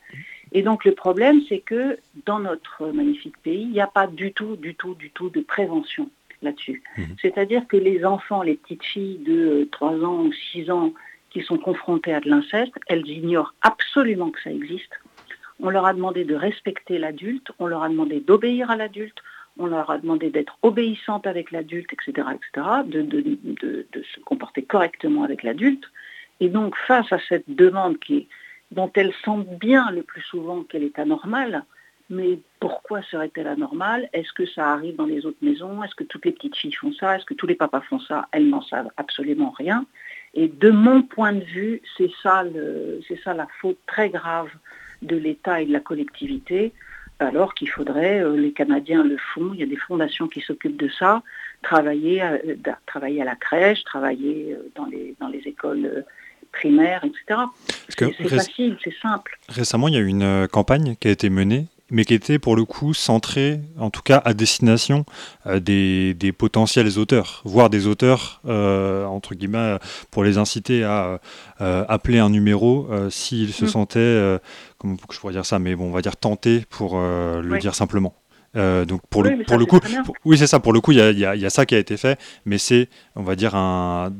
Et 0.51 0.61
donc 0.61 0.85
le 0.85 0.93
problème, 0.93 1.41
c'est 1.47 1.59
que 1.59 1.97
dans 2.25 2.39
notre 2.39 2.87
magnifique 2.87 3.37
pays, 3.39 3.61
il 3.61 3.71
n'y 3.71 3.81
a 3.81 3.87
pas 3.87 4.07
du 4.07 4.31
tout, 4.33 4.55
du 4.55 4.75
tout, 4.75 4.95
du 4.95 5.09
tout 5.11 5.29
de 5.29 5.41
prévention 5.41 6.09
là-dessus. 6.41 6.83
Mhm. 6.97 7.15
C'est-à-dire 7.21 7.67
que 7.67 7.77
les 7.77 8.05
enfants, 8.05 8.41
les 8.41 8.55
petites 8.55 8.83
filles 8.83 9.19
de 9.19 9.67
3 9.71 10.03
ans 10.03 10.23
ou 10.23 10.33
6 10.51 10.69
ans 10.71 10.93
qui 11.35 11.43
sont 11.43 11.57
confrontées 11.57 12.13
à 12.13 12.21
de 12.21 12.29
l'inceste, 12.29 12.71
elles 12.87 13.05
ignorent 13.09 13.53
absolument 13.61 14.31
que 14.31 14.41
ça 14.41 14.51
existe. 14.51 14.93
On 15.59 15.69
leur 15.69 15.85
a 15.85 15.93
demandé 15.93 16.23
de 16.23 16.33
respecter 16.33 16.97
l'adulte, 16.97 17.47
on 17.59 17.67
leur 17.67 17.83
a 17.83 17.89
demandé 17.89 18.21
d'obéir 18.21 18.71
à 18.71 18.77
l'adulte, 18.77 19.17
on 19.59 19.65
leur 19.65 19.91
a 19.91 19.97
demandé 19.97 20.29
d'être 20.29 20.57
obéissantes 20.61 21.27
avec 21.27 21.51
l'adulte, 21.51 21.91
etc., 21.91 22.29
etc., 22.35 22.67
de, 22.85 23.01
de, 23.01 23.85
se 24.15 24.21
comporter 24.21 24.63
correctement 24.63 25.23
avec 25.23 25.43
l'adulte. 25.43 25.83
Et 26.39 26.47
donc, 26.47 26.73
face 26.87 27.11
à 27.11 27.19
cette 27.27 27.49
demande 27.49 27.99
qui, 27.99 28.29
dont 28.71 28.89
elles 28.95 29.13
sentent 29.25 29.59
bien 29.59 29.91
le 29.91 30.03
plus 30.03 30.21
souvent 30.21 30.63
qu'elle 30.63 30.83
est 30.83 30.99
anormale, 30.99 31.65
mais 32.09 32.39
pourquoi 32.61 33.01
serait-elle 33.03 33.47
anormale? 33.47 34.07
Est-ce 34.13 34.31
que 34.31 34.45
ça 34.45 34.71
arrive 34.71 34.95
dans 34.95 35.05
les 35.05 35.25
autres 35.25 35.41
maisons? 35.41 35.83
Est-ce 35.83 35.95
que 35.95 36.05
toutes 36.05 36.23
les 36.23 36.31
petites 36.31 36.55
filles 36.55 36.71
font 36.71 36.93
ça? 36.93 37.17
Est-ce 37.17 37.25
que 37.25 37.33
tous 37.33 37.47
les 37.47 37.55
papas 37.55 37.81
font 37.81 37.99
ça? 37.99 38.29
Elles 38.31 38.47
n'en 38.47 38.61
savent 38.61 38.91
absolument 38.95 39.49
rien. 39.49 39.85
Et 40.35 40.49
de 40.49 40.69
mon 40.69 41.01
point 41.01 41.33
de 41.33 41.43
vue, 41.43 41.81
c'est 41.97 42.11
ça, 42.21 42.43
ça 43.23 43.33
la 43.33 43.47
faute 43.61 43.77
très 43.87 44.09
grave 44.09 44.49
de 45.01 45.15
l'État 45.15 45.61
et 45.61 45.65
de 45.65 45.71
la 45.71 45.79
collectivité, 45.79 46.73
alors 47.19 47.53
qu'il 47.53 47.69
faudrait, 47.69 48.21
euh, 48.21 48.35
les 48.35 48.51
Canadiens 48.51 49.03
le 49.03 49.17
font, 49.17 49.51
il 49.53 49.59
y 49.61 49.63
a 49.63 49.67
des 49.67 49.77
fondations 49.77 50.27
qui 50.27 50.41
s'occupent 50.41 50.77
de 50.77 50.89
ça, 50.89 51.23
travailler 51.61 52.21
à, 52.21 52.37
travailler 52.85 53.21
à 53.21 53.25
la 53.25 53.35
crèche, 53.35 53.83
travailler 53.85 54.53
euh, 54.53 54.69
dans 54.75 54.85
les, 54.85 55.15
dans 55.21 55.29
les 55.29 55.39
écoles 55.45 55.85
euh, 55.85 56.01
primaires, 56.51 57.03
etc. 57.05 57.41
C'est 57.89 58.27
facile, 58.27 58.77
c'est 58.83 58.93
simple. 59.01 59.37
Récemment, 59.47 59.87
il 59.87 59.93
y 59.93 59.97
a 59.97 60.01
eu 60.01 60.07
une 60.07 60.47
campagne 60.49 60.95
qui 60.99 61.07
a 61.07 61.11
été 61.11 61.29
menée 61.29 61.67
mais 61.91 62.03
qui 62.03 62.13
était 62.13 62.39
pour 62.39 62.55
le 62.55 62.65
coup 62.65 62.93
centré, 62.93 63.59
en 63.77 63.89
tout 63.89 64.01
cas 64.01 64.21
à 64.25 64.33
destination 64.33 65.05
euh, 65.45 65.59
des, 65.59 66.31
potentiels 66.31 66.97
auteurs, 66.97 67.41
voire 67.45 67.69
des 67.69 67.85
auteurs, 67.87 68.41
euh, 68.47 69.05
entre 69.05 69.35
guillemets, 69.35 69.77
pour 70.09 70.23
les 70.23 70.37
inciter 70.37 70.83
à 70.83 71.19
euh, 71.61 71.85
appeler 71.87 72.19
un 72.19 72.29
numéro 72.29 72.87
s'ils 73.09 73.53
se 73.53 73.65
mm. 73.65 73.67
sentaient, 73.67 74.39
comment 74.77 74.97
je 75.11 75.19
pourrais 75.19 75.33
dire 75.33 75.45
ça, 75.45 75.59
mais 75.59 75.75
bon, 75.75 75.85
on 75.85 75.91
va 75.91 76.01
dire 76.01 76.17
tentés 76.17 76.65
pour 76.69 76.97
le 76.99 77.57
dire 77.59 77.75
simplement. 77.75 78.15
donc 78.55 79.01
pour 79.09 79.23
le, 79.23 79.43
pour 79.43 79.57
le 79.57 79.65
coup, 79.65 79.79
oui 80.25 80.37
c'est 80.37 80.47
ça, 80.47 80.59
pour 80.59 80.73
le 80.73 80.81
coup 80.81 80.91
il 80.91 80.97
y 80.97 81.25
a, 81.25 81.49
ça 81.49 81.65
qui 81.65 81.75
a 81.75 81.79
été 81.79 81.97
fait, 81.97 82.19
mais 82.45 82.57
c'est, 82.57 82.89
on 83.15 83.23
va 83.23 83.35
dire, 83.35 83.55
un... 83.55 84.11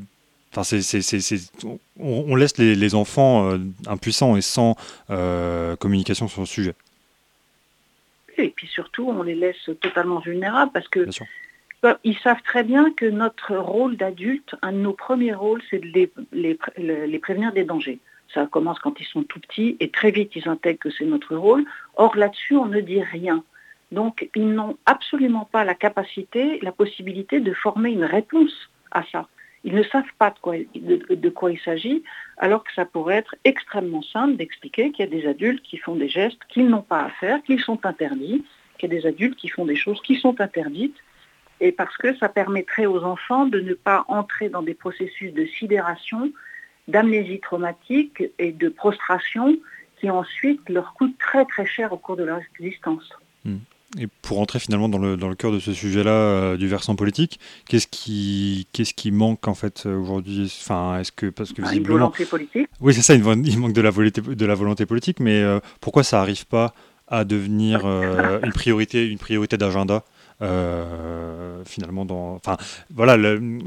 Enfin, 0.57 0.63
c'est, 0.63 1.05
on, 1.99 2.33
laisse 2.37 2.57
les, 2.57 2.75
les 2.75 2.95
enfants 2.95 3.57
impuissants 3.87 4.37
et 4.37 4.41
sans 4.41 4.77
communication 5.79 6.27
sur 6.27 6.41
le 6.41 6.47
sujet 6.47 6.75
et 8.37 8.49
puis 8.49 8.67
surtout 8.67 9.07
on 9.09 9.23
les 9.23 9.35
laisse 9.35 9.69
totalement 9.81 10.19
vulnérables 10.19 10.71
parce 10.73 10.87
que 10.87 11.07
bah, 11.81 11.99
ils 12.03 12.17
savent 12.17 12.41
très 12.43 12.63
bien 12.63 12.91
que 12.91 13.05
notre 13.05 13.55
rôle 13.55 13.95
d'adulte, 13.95 14.55
un 14.61 14.71
de 14.71 14.77
nos 14.77 14.93
premiers 14.93 15.33
rôles, 15.33 15.61
c'est 15.69 15.79
de 15.79 15.87
les, 15.87 16.57
les, 17.07 17.19
prévenir 17.19 17.53
des 17.53 17.63
dangers. 17.63 17.99
Ça 18.33 18.47
commence 18.47 18.79
quand 18.79 18.99
ils 18.99 19.05
sont 19.05 19.23
tout 19.23 19.39
petits 19.39 19.77
et 19.79 19.89
très 19.89 20.11
vite 20.11 20.35
ils 20.35 20.49
intègrent 20.49 20.79
que 20.79 20.89
c'est 20.89 21.05
notre 21.05 21.35
rôle. 21.35 21.63
Or 21.95 22.15
là-dessus, 22.15 22.55
on 22.55 22.65
ne 22.65 22.81
dit 22.81 23.01
rien. 23.01 23.43
Donc 23.91 24.27
ils 24.35 24.49
n'ont 24.49 24.77
absolument 24.85 25.45
pas 25.45 25.63
la 25.63 25.75
capacité, 25.75 26.59
la 26.61 26.71
possibilité 26.71 27.39
de 27.39 27.53
former 27.53 27.91
une 27.91 28.05
réponse 28.05 28.69
à 28.91 29.03
ça. 29.11 29.27
Ils 29.65 29.73
ne 29.73 29.81
savent 29.81 30.03
pas 30.19 30.31
de 30.31 31.29
quoi, 31.29 31.51
il 31.51 31.59
s'agit, 31.59 32.03
alors 32.37 32.63
que 32.63 32.71
ça 32.73 32.85
pourrait 32.85 33.17
être 33.17 33.35
extrêmement 33.43 34.03
simple 34.03 34.35
d'expliquer 34.35 34.91
qu'il 34.91 35.05
y 35.05 35.07
a 35.07 35.11
des 35.11 35.27
adultes 35.27 35.63
qui 35.63 35.77
font 35.77 35.95
des 35.95 36.07
gestes 36.07 36.39
qu'ils 36.49 36.69
n'ont 36.69 36.83
pas 36.83 37.01
à 37.05 37.09
faire, 37.09 37.41
qu'ils 37.41 37.59
sont 37.59 37.83
interdits, 37.83 38.45
qu'il 38.77 38.93
y 38.93 38.95
a 38.95 38.99
des 38.99 39.07
adultes 39.07 39.35
qui 39.35 39.49
font 39.49 39.65
des 39.65 39.75
choses 39.75 39.99
qui 40.03 40.17
sont 40.17 40.39
interdites, 40.39 40.97
et 41.59 41.71
parce 41.71 41.97
que 41.97 42.15
ça 42.17 42.29
permettrait 42.29 42.85
aux 42.85 43.03
enfants 43.03 43.47
de 43.47 43.59
ne 43.59 43.73
pas 43.73 44.05
entrer 44.07 44.49
dans 44.49 44.61
des 44.61 44.75
processus 44.75 45.33
de 45.33 45.45
sidération, 45.45 46.31
d'amnésie 46.87 47.39
traumatique 47.39 48.23
et 48.37 48.51
de 48.51 48.69
prostration 48.69 49.57
qui 49.99 50.11
ensuite 50.11 50.61
leur 50.69 50.93
coûtent 50.93 51.17
très 51.17 51.43
très 51.45 51.65
cher 51.65 51.91
au 51.91 51.97
cours 51.97 52.17
de 52.17 52.23
leur 52.23 52.39
existence. 52.59 53.09
Hmm. 53.43 53.57
Et 53.99 54.07
pour 54.21 54.39
entrer 54.39 54.59
finalement 54.59 54.89
dans 54.89 54.97
le, 54.97 55.15
dans 55.15 55.29
le 55.29 55.35
cœur 55.35 55.51
de 55.51 55.59
ce 55.59 55.73
sujet-là, 55.73 56.11
euh, 56.11 56.57
du 56.57 56.67
versant 56.67 56.95
politique, 56.95 57.39
qu'est-ce 57.67 57.87
qui, 57.87 58.67
qu'est-ce 58.73 58.93
qui 58.93 59.11
manque 59.11 59.47
en 59.47 59.55
fait 59.55 59.85
aujourd'hui? 59.85 60.51
Enfin, 60.61 60.99
est-ce 60.99 61.11
que 61.11 61.27
parce 61.27 61.53
que 61.53 61.61
visiblement, 61.61 61.95
une 61.95 61.99
volonté 61.99 62.25
politique. 62.25 62.67
Oui, 62.81 62.93
c'est 62.93 63.01
ça. 63.01 63.13
Il 63.15 63.23
manque 63.59 63.73
de 63.73 63.81
la 63.81 63.91
volonté, 63.91 64.21
de 64.21 64.45
la 64.45 64.55
volonté 64.55 64.85
politique, 64.85 65.19
mais 65.19 65.41
euh, 65.41 65.59
pourquoi 65.79 66.03
ça 66.03 66.17
n'arrive 66.17 66.45
pas 66.45 66.73
à 67.07 67.23
devenir 67.23 67.81
euh, 67.85 68.39
une 68.43 68.51
priorité, 68.51 69.07
une 69.07 69.19
priorité 69.19 69.57
d'agenda 69.57 70.03
euh, 70.41 71.63
finalement 71.65 72.03
dans 72.03 72.35
enfin 72.35 72.57
voilà 72.93 73.17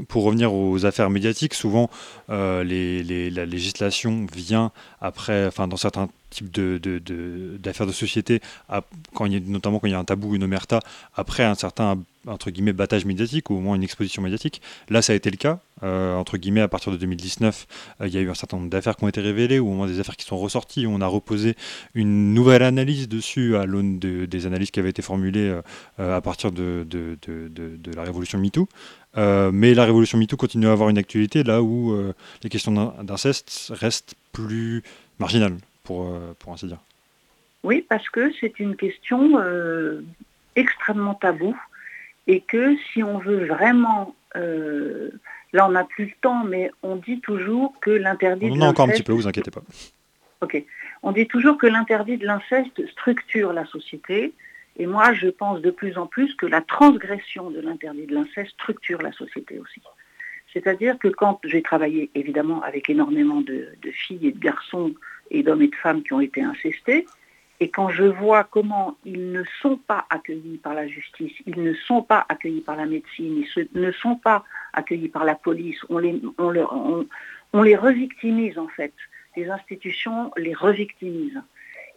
pour 0.07 0.23
revenir 0.23 0.53
aux 0.53 0.85
affaires 0.85 1.09
médiatiques 1.09 1.55
souvent 1.55 1.89
euh, 2.29 2.63
les, 2.63 3.29
la 3.31 3.45
législation 3.45 4.27
vient 4.31 4.71
après 5.01 5.47
enfin 5.47 5.67
dans 5.67 5.77
certains 5.77 6.09
types 6.29 6.51
de, 6.51 6.79
d'affaires 7.57 7.87
de, 7.87 7.91
société 7.91 8.41
quand 9.13 9.25
il 9.25 9.33
y 9.33 9.37
a, 9.37 9.39
notamment 9.39 9.79
quand 9.79 9.87
il 9.87 9.91
y 9.91 9.95
a 9.95 9.99
un 9.99 10.05
tabou 10.05 10.35
une 10.35 10.43
omerta 10.43 10.79
après 11.15 11.43
un 11.43 11.55
certain 11.55 11.99
entre 12.27 12.51
guillemets 12.51 12.73
battage 12.73 13.05
médiatique 13.05 13.49
ou 13.49 13.55
au 13.55 13.59
moins 13.59 13.75
une 13.75 13.83
exposition 13.83 14.21
médiatique. 14.21 14.61
Là, 14.89 15.01
ça 15.01 15.13
a 15.13 15.15
été 15.15 15.29
le 15.29 15.37
cas. 15.37 15.59
Euh, 15.83 16.15
entre 16.15 16.37
guillemets, 16.37 16.61
à 16.61 16.67
partir 16.67 16.91
de 16.91 16.97
2019, 16.97 17.67
euh, 18.01 18.07
il 18.07 18.13
y 18.13 18.17
a 18.17 18.21
eu 18.21 18.29
un 18.29 18.33
certain 18.33 18.57
nombre 18.57 18.69
d'affaires 18.69 18.97
qui 18.97 19.05
ont 19.05 19.07
été 19.07 19.21
révélées 19.21 19.59
ou 19.59 19.69
au 19.69 19.73
moins 19.73 19.87
des 19.87 19.99
affaires 19.99 20.17
qui 20.17 20.25
sont 20.25 20.37
ressorties. 20.37 20.85
On 20.87 21.01
a 21.01 21.07
reposé 21.07 21.55
une 21.95 22.33
nouvelle 22.33 22.63
analyse 22.63 23.07
dessus 23.07 23.55
à 23.55 23.65
l'aune 23.65 23.99
des 23.99 24.45
analyses 24.45 24.71
qui 24.71 24.79
avaient 24.79 24.89
été 24.89 25.01
formulées 25.01 25.61
euh, 25.99 26.17
à 26.17 26.21
partir 26.21 26.51
de, 26.51 26.85
la 27.95 28.03
révolution 28.03 28.39
MeToo. 28.39 28.67
mais 29.15 29.73
la 29.73 29.85
révolution 29.85 30.17
MeToo 30.17 30.37
continue 30.37 30.67
à 30.67 30.71
avoir 30.71 30.89
une 30.89 30.97
actualité 30.97 31.43
là 31.43 31.61
où 31.61 31.95
les 32.43 32.49
questions 32.49 32.93
d'inceste 33.03 33.71
restent 33.73 34.15
plus 34.31 34.83
marginales, 35.19 35.57
pour, 35.89 36.15
pour 36.37 36.53
ainsi 36.53 36.67
dire. 36.67 36.77
Oui, 37.63 37.83
parce 37.89 38.07
que 38.09 38.31
c'est 38.39 38.59
une 38.59 38.75
question 38.75 39.21
extrêmement 40.55 41.15
taboue 41.15 41.59
et 42.27 42.41
que 42.41 42.75
si 42.77 43.01
on 43.01 43.17
veut 43.17 43.47
vraiment, 43.47 44.15
euh, 44.35 45.09
là 45.51 45.67
on 45.67 45.71
n'a 45.71 45.83
plus 45.83 46.05
le 46.05 46.11
temps, 46.21 46.43
mais 46.43 46.71
on 46.83 46.95
dit 46.95 47.19
toujours 47.21 47.73
que 47.81 47.89
l'interdit 47.89 48.51
de 48.51 48.51
l'inceste... 48.51 48.61
On 48.61 48.65
en 48.65 48.67
a 48.67 48.69
encore 48.69 48.85
un 48.85 48.91
petit 48.91 49.03
peu, 49.03 49.13
vous 49.13 49.27
inquiétez 49.27 49.49
pas. 49.51 49.63
Ok. 50.41 50.63
On 51.01 51.11
dit 51.11 51.27
toujours 51.27 51.57
que 51.57 51.65
l'interdit 51.65 52.17
de 52.17 52.27
l'inceste 52.27 52.85
structure 52.91 53.51
la 53.51 53.65
société, 53.65 54.33
et 54.77 54.85
moi 54.85 55.13
je 55.13 55.27
pense 55.27 55.59
de 55.61 55.71
plus 55.71 55.97
en 55.97 56.05
plus 56.05 56.35
que 56.35 56.45
la 56.45 56.61
transgression 56.61 57.49
de 57.49 57.61
l'interdit 57.61 58.05
de 58.05 58.13
l'inceste 58.13 58.51
structure 58.51 59.01
la 59.01 59.11
société 59.11 59.57
aussi. 59.59 59.81
C'est-à-dire 60.53 60.99
que 60.99 61.07
quand 61.07 61.39
j'ai 61.43 61.63
travaillé 61.63 62.09
évidemment 62.15 62.61
avec 62.61 62.89
énormément 62.89 63.41
de, 63.41 63.69
de 63.81 63.91
filles 63.91 64.27
et 64.27 64.31
de 64.31 64.39
garçons 64.39 64.93
et 65.31 65.43
d'hommes 65.43 65.61
et 65.61 65.67
de 65.67 65.75
femmes 65.75 66.03
qui 66.03 66.13
ont 66.13 66.21
été 66.21 66.41
incestés, 66.41 67.05
et 67.61 67.69
quand 67.69 67.89
je 67.89 68.03
vois 68.03 68.45
comment 68.45 68.97
ils 69.03 69.31
ne 69.31 69.43
sont 69.61 69.75
pas 69.75 70.05
accueillis 70.09 70.57
par 70.57 70.73
la 70.73 70.87
justice, 70.87 71.33
ils 71.45 71.61
ne 71.61 71.73
sont 71.73 72.01
pas 72.01 72.25
accueillis 72.29 72.61
par 72.61 72.77
la 72.77 72.85
médecine, 72.85 73.43
ils 73.57 73.67
ne 73.73 73.91
sont 73.91 74.15
pas 74.15 74.45
accueillis 74.71 75.09
par 75.09 75.25
la 75.25 75.35
police, 75.35 75.77
on 75.89 75.97
les, 75.97 76.21
on, 76.37 77.61
les 77.61 77.75
revictimise 77.75 78.57
en 78.57 78.69
fait. 78.69 78.93
Les 79.35 79.49
institutions 79.49 80.31
les 80.37 80.53
revictimisent. 80.53 81.41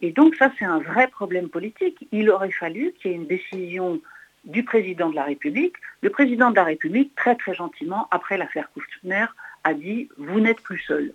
Et 0.01 0.11
donc 0.11 0.35
ça, 0.35 0.51
c'est 0.59 0.64
un 0.64 0.81
vrai 0.81 1.07
problème 1.07 1.49
politique. 1.49 2.09
Il 2.11 2.29
aurait 2.31 2.51
fallu 2.51 2.92
qu'il 2.99 3.12
y 3.12 3.14
ait 3.14 3.16
une 3.16 3.27
décision 3.27 4.01
du 4.45 4.64
président 4.64 5.11
de 5.11 5.14
la 5.14 5.25
République. 5.25 5.77
Le 6.01 6.11
président 6.11 6.51
de 6.51 6.57
la 6.57 6.64
République, 6.64 7.14
très 7.14 7.37
très 7.37 7.55
gentiment, 7.55 8.09
après 8.11 8.37
l'affaire 8.37 8.68
Kouchner, 8.73 9.27
a 9.62 9.75
dit 9.75 10.09
«vous 10.18 10.40
n'êtes 10.40 10.61
plus 10.61 10.81
seul». 10.81 11.14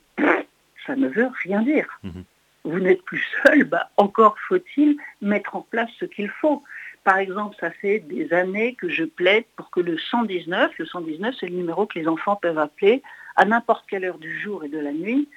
Ça 0.88 0.95
ne 0.95 1.08
veut 1.08 1.30
rien 1.43 1.62
dire. 1.62 2.00
Mhm 2.04 2.23
vous 2.67 2.80
n'êtes 2.80 3.02
plus 3.04 3.23
seul, 3.43 3.63
bah, 3.63 3.89
encore 3.97 4.36
faut-il 4.47 4.97
mettre 5.21 5.56
en 5.56 5.62
place 5.62 5.89
ce 6.00 6.06
qu'il 6.06 6.30
faut. 6.30 6.63
Par 7.04 7.17
exemple, 7.17 7.56
ça 7.60 7.71
fait 7.71 8.00
des 8.00 8.34
années 8.34 8.76
que 8.76 8.89
je 8.89 9.06
plaide 9.06 9.45
pour 9.56 9.69
que 9.69 9.80
le 9.80 9.97
119, 9.97 10.71
le 10.78 10.86
119 10.86 11.36
c'est 11.39 11.47
le 11.47 11.56
numéro 11.56 11.86
que 11.86 11.97
les 11.97 12.08
enfants 12.08 12.36
peuvent 12.36 12.58
appeler 12.58 13.02
à 13.36 13.45
n'importe 13.45 13.86
quelle 13.89 14.04
heure 14.04 14.17
du 14.17 14.38
jour 14.39 14.63
et 14.65 14.69
de 14.69 14.80
la 14.80 14.91
nuit 14.91 15.30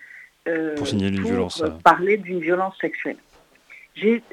euh, 0.48 0.74
pour, 0.74 0.86
violence, 0.86 1.62
euh, 1.62 1.70
parler 1.84 2.16
d'une 2.16 2.40
violence 2.40 2.76
sexuelle. 2.80 3.18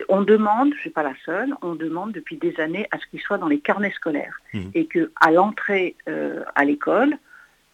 On 0.08 0.22
demande, 0.22 0.70
je 0.72 0.76
ne 0.76 0.82
suis 0.82 0.90
pas 0.90 1.04
la 1.04 1.14
seule, 1.26 1.54
on 1.62 1.76
demande 1.76 2.14
depuis 2.14 2.38
des 2.38 2.58
années 2.60 2.88
à 2.92 2.98
ce 3.00 3.06
qu'il 3.08 3.20
soit 3.20 3.38
dans 3.38 3.48
les 3.48 3.60
carnets 3.60 3.92
scolaires 3.92 4.40
mmh. 4.54 4.60
et 4.74 4.86
qu'à 4.86 5.32
l'entrée 5.32 5.96
euh, 6.08 6.44
à 6.56 6.64
l'école, 6.64 7.18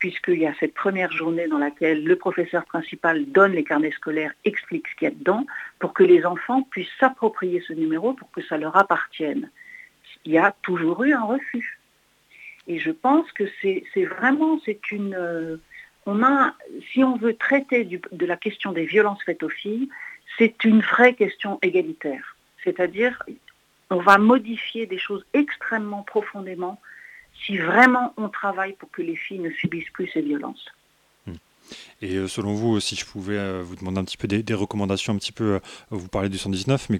puisqu'il 0.03 0.39
y 0.39 0.45
a 0.45 0.53
cette 0.59 0.73
première 0.73 1.13
journée 1.13 1.47
dans 1.47 1.59
laquelle 1.59 2.03
le 2.03 2.17
professeur 2.17 2.65
principal 2.65 3.25
donne 3.27 3.53
les 3.53 3.63
carnets 3.63 3.91
scolaires, 3.91 4.33
explique 4.43 4.85
ce 4.89 4.95
qu'il 4.95 5.05
y 5.07 5.11
a 5.11 5.15
dedans, 5.15 5.45
pour 5.79 5.93
que 5.93 6.03
les 6.03 6.25
enfants 6.25 6.61
puissent 6.63 6.97
s'approprier 6.99 7.63
ce 7.65 7.71
numéro 7.71 8.11
pour 8.11 8.29
que 8.29 8.41
ça 8.41 8.57
leur 8.57 8.75
appartienne. 8.75 9.49
Il 10.25 10.33
y 10.33 10.37
a 10.37 10.53
toujours 10.61 11.05
eu 11.05 11.13
un 11.13 11.23
refus. 11.23 11.79
Et 12.67 12.79
je 12.79 12.91
pense 12.91 13.31
que 13.31 13.45
c'est 13.61 14.03
vraiment, 14.03 14.59
c'est 14.65 14.91
une... 14.91 15.15
Euh, 15.15 15.55
on 16.05 16.21
a, 16.21 16.53
si 16.91 17.01
on 17.01 17.15
veut 17.15 17.37
traiter 17.37 17.85
de 17.85 18.25
la 18.25 18.35
question 18.35 18.73
des 18.73 18.85
violences 18.85 19.23
faites 19.23 19.41
aux 19.41 19.55
filles, 19.63 19.87
c'est 20.37 20.65
une 20.65 20.81
vraie 20.81 21.13
question 21.13 21.59
égalitaire. 21.61 22.35
C'est-à-dire, 22.65 23.23
on 23.89 24.01
va 24.01 24.17
modifier 24.17 24.85
des 24.85 24.97
choses 24.97 25.25
extrêmement 25.33 26.03
profondément 26.03 26.81
si 27.45 27.57
vraiment 27.57 28.13
on 28.17 28.29
travaille 28.29 28.73
pour 28.73 28.89
que 28.91 29.01
les 29.01 29.15
filles 29.15 29.39
ne 29.39 29.51
subissent 29.51 29.89
plus 29.91 30.07
ces 30.13 30.21
violences. 30.21 30.65
Hmm. 31.27 31.33
Et 32.01 32.15
euh, 32.15 32.27
selon 32.27 32.53
vous, 32.53 32.79
si 32.79 32.95
je 32.95 33.05
pouvais 33.05 33.37
euh, 33.37 33.61
vous 33.63 33.75
demander 33.75 33.99
un 33.99 34.05
petit 34.05 34.17
peu 34.17 34.27
des, 34.27 34.53
recommandations, 34.53 35.13
un 35.13 35.17
petit 35.17 35.31
peu, 35.31 35.55
euh, 35.55 35.59
vous 35.89 36.07
parlez 36.07 36.29
du 36.29 36.37
119, 36.37 36.89
mais 36.89 36.99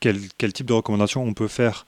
quel, 0.00 0.52
type 0.52 0.66
de 0.66 0.72
recommandations 0.72 1.22
on 1.22 1.34
peut 1.34 1.48
faire 1.48 1.86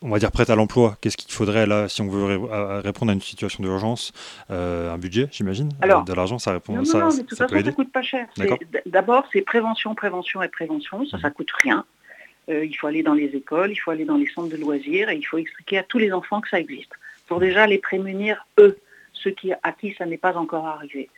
on 0.00 0.10
va 0.10 0.20
dire 0.20 0.30
prête 0.30 0.48
à 0.48 0.54
l'emploi, 0.54 0.96
qu'est-ce 1.00 1.16
qu'il 1.16 1.32
faudrait 1.32 1.66
là 1.66 1.88
si 1.88 2.02
on 2.02 2.08
veut 2.08 2.36
répondre 2.84 3.10
à 3.10 3.14
une 3.14 3.20
situation 3.20 3.64
d'urgence 3.64 4.12
Un 4.48 4.96
budget, 4.96 5.28
j'imagine? 5.32 5.70
De 6.06 6.12
l'argent, 6.12 6.38
ça 6.38 6.52
répond 6.52 6.76
non, 6.76 6.84
ça, 6.84 6.98
non, 6.98 7.08
mais 7.08 7.22
de 7.22 7.26
toute 7.26 7.36
façon, 7.36 7.64
ça 7.64 7.72
coûte 7.72 7.92
pas 7.92 8.02
cher. 8.02 8.28
D'abord, 8.86 9.24
c'est 9.32 9.42
prévention, 9.42 9.96
prévention 9.96 10.40
et 10.40 10.48
prévention. 10.48 11.04
Ça, 11.06 11.18
ça 11.18 11.28
mhm. 11.28 11.34
coûte 11.34 11.50
rien. 11.50 11.84
Euh, 12.48 12.64
il 12.64 12.74
faut 12.74 12.86
aller 12.86 13.02
dans 13.02 13.14
les 13.14 13.36
écoles, 13.36 13.70
il 13.72 13.76
faut 13.76 13.90
aller 13.90 14.04
dans 14.04 14.16
les 14.16 14.28
centres 14.28 14.48
de 14.48 14.56
loisirs 14.56 15.10
et 15.10 15.16
il 15.16 15.24
faut 15.24 15.38
expliquer 15.38 15.78
à 15.78 15.82
tous 15.82 15.98
les 15.98 16.12
enfants 16.12 16.40
que 16.40 16.48
ça 16.48 16.58
existe, 16.58 16.92
pour 17.26 17.40
déjà 17.40 17.66
les 17.66 17.78
prémunir, 17.78 18.46
eux, 18.58 18.78
ceux 19.12 19.34
à 19.62 19.72
qui 19.72 19.94
ça 19.94 20.06
n'est 20.06 20.16
pas 20.16 20.36
encore 20.36 20.66
arrivé. 20.66 21.10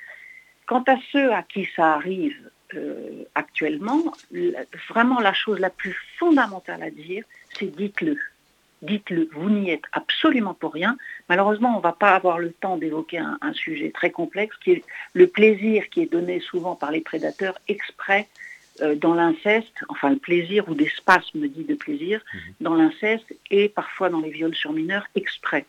Quant 0.67 0.85
à 0.87 0.97
ceux 1.13 1.33
à 1.33 1.43
qui 1.43 1.69
ça 1.77 1.95
arrive 1.95 2.51
euh, 2.75 3.25
actuellement, 3.35 4.03
vraiment 4.89 5.21
la 5.21 5.33
chose 5.33 5.59
la 5.59 5.71
plus 5.71 5.97
fondamentale 6.19 6.83
à 6.83 6.91
dire, 6.91 7.25
c'est 7.59 7.67
dites-le. 7.67 8.17
Dites-le, 8.83 9.29
vous 9.33 9.51
n'y 9.51 9.71
êtes 9.71 9.85
absolument 9.93 10.55
pour 10.55 10.73
rien. 10.73 10.97
Malheureusement, 11.29 11.75
on 11.75 11.79
ne 11.79 11.83
va 11.83 11.93
pas 11.93 12.15
avoir 12.15 12.39
le 12.39 12.51
temps 12.53 12.79
d'évoquer 12.79 13.19
un, 13.19 13.53
sujet 13.53 13.91
très 13.91 14.11
complexe 14.11 14.57
qui 14.57 14.71
est 14.71 14.85
le 15.13 15.27
plaisir 15.27 15.91
qui 15.91 16.01
est 16.01 16.11
donné 16.11 16.41
souvent 16.41 16.77
par 16.77 16.91
les 16.91 17.03
prédateurs 17.03 17.59
exprès 17.69 18.27
euh, 18.83 18.95
dans 18.95 19.15
l'inceste, 19.15 19.85
enfin 19.89 20.11
le 20.11 20.17
plaisir 20.17 20.69
ou 20.69 20.75
des 20.75 20.89
spasmes 20.89 21.47
dit 21.49 21.65
de 21.65 21.75
plaisir, 21.75 22.21
mhm. 22.33 22.41
dans 22.61 22.75
l'inceste 22.75 23.35
et 23.51 23.69
parfois 23.69 24.09
dans 24.09 24.21
les 24.21 24.31
viols 24.31 24.55
sur 24.55 24.73
mineurs 24.73 25.07
exprès. 25.15 25.67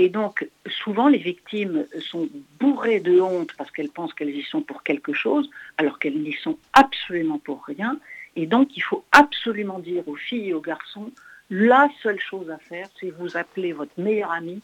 Et 0.00 0.08
donc, 0.08 0.48
souvent, 0.68 1.08
les 1.08 1.18
victimes 1.18 1.84
sont 1.98 2.28
bourrées 2.60 3.00
de 3.00 3.20
honte 3.20 3.52
parce 3.58 3.70
qu'elles 3.72 3.90
pensent 3.90 4.14
qu'elles 4.14 4.36
y 4.36 4.44
sont 4.44 4.62
pour 4.62 4.84
quelque 4.84 5.12
chose, 5.12 5.50
alors 5.76 5.98
qu'elles 5.98 6.20
n'y 6.20 6.34
sont 6.34 6.56
absolument 6.72 7.38
pour 7.38 7.64
rien. 7.64 7.98
Et 8.36 8.46
donc, 8.46 8.76
il 8.76 8.80
faut 8.80 9.04
absolument 9.10 9.80
dire 9.80 10.06
aux 10.06 10.14
filles 10.14 10.50
et 10.50 10.54
aux 10.54 10.60
garçons, 10.60 11.10
la 11.50 11.88
seule 12.00 12.20
chose 12.20 12.48
à 12.50 12.58
faire, 12.58 12.88
c'est 13.00 13.10
vous 13.10 13.36
appeler 13.36 13.72
votre 13.72 13.98
meilleur 13.98 14.30
ami. 14.30 14.60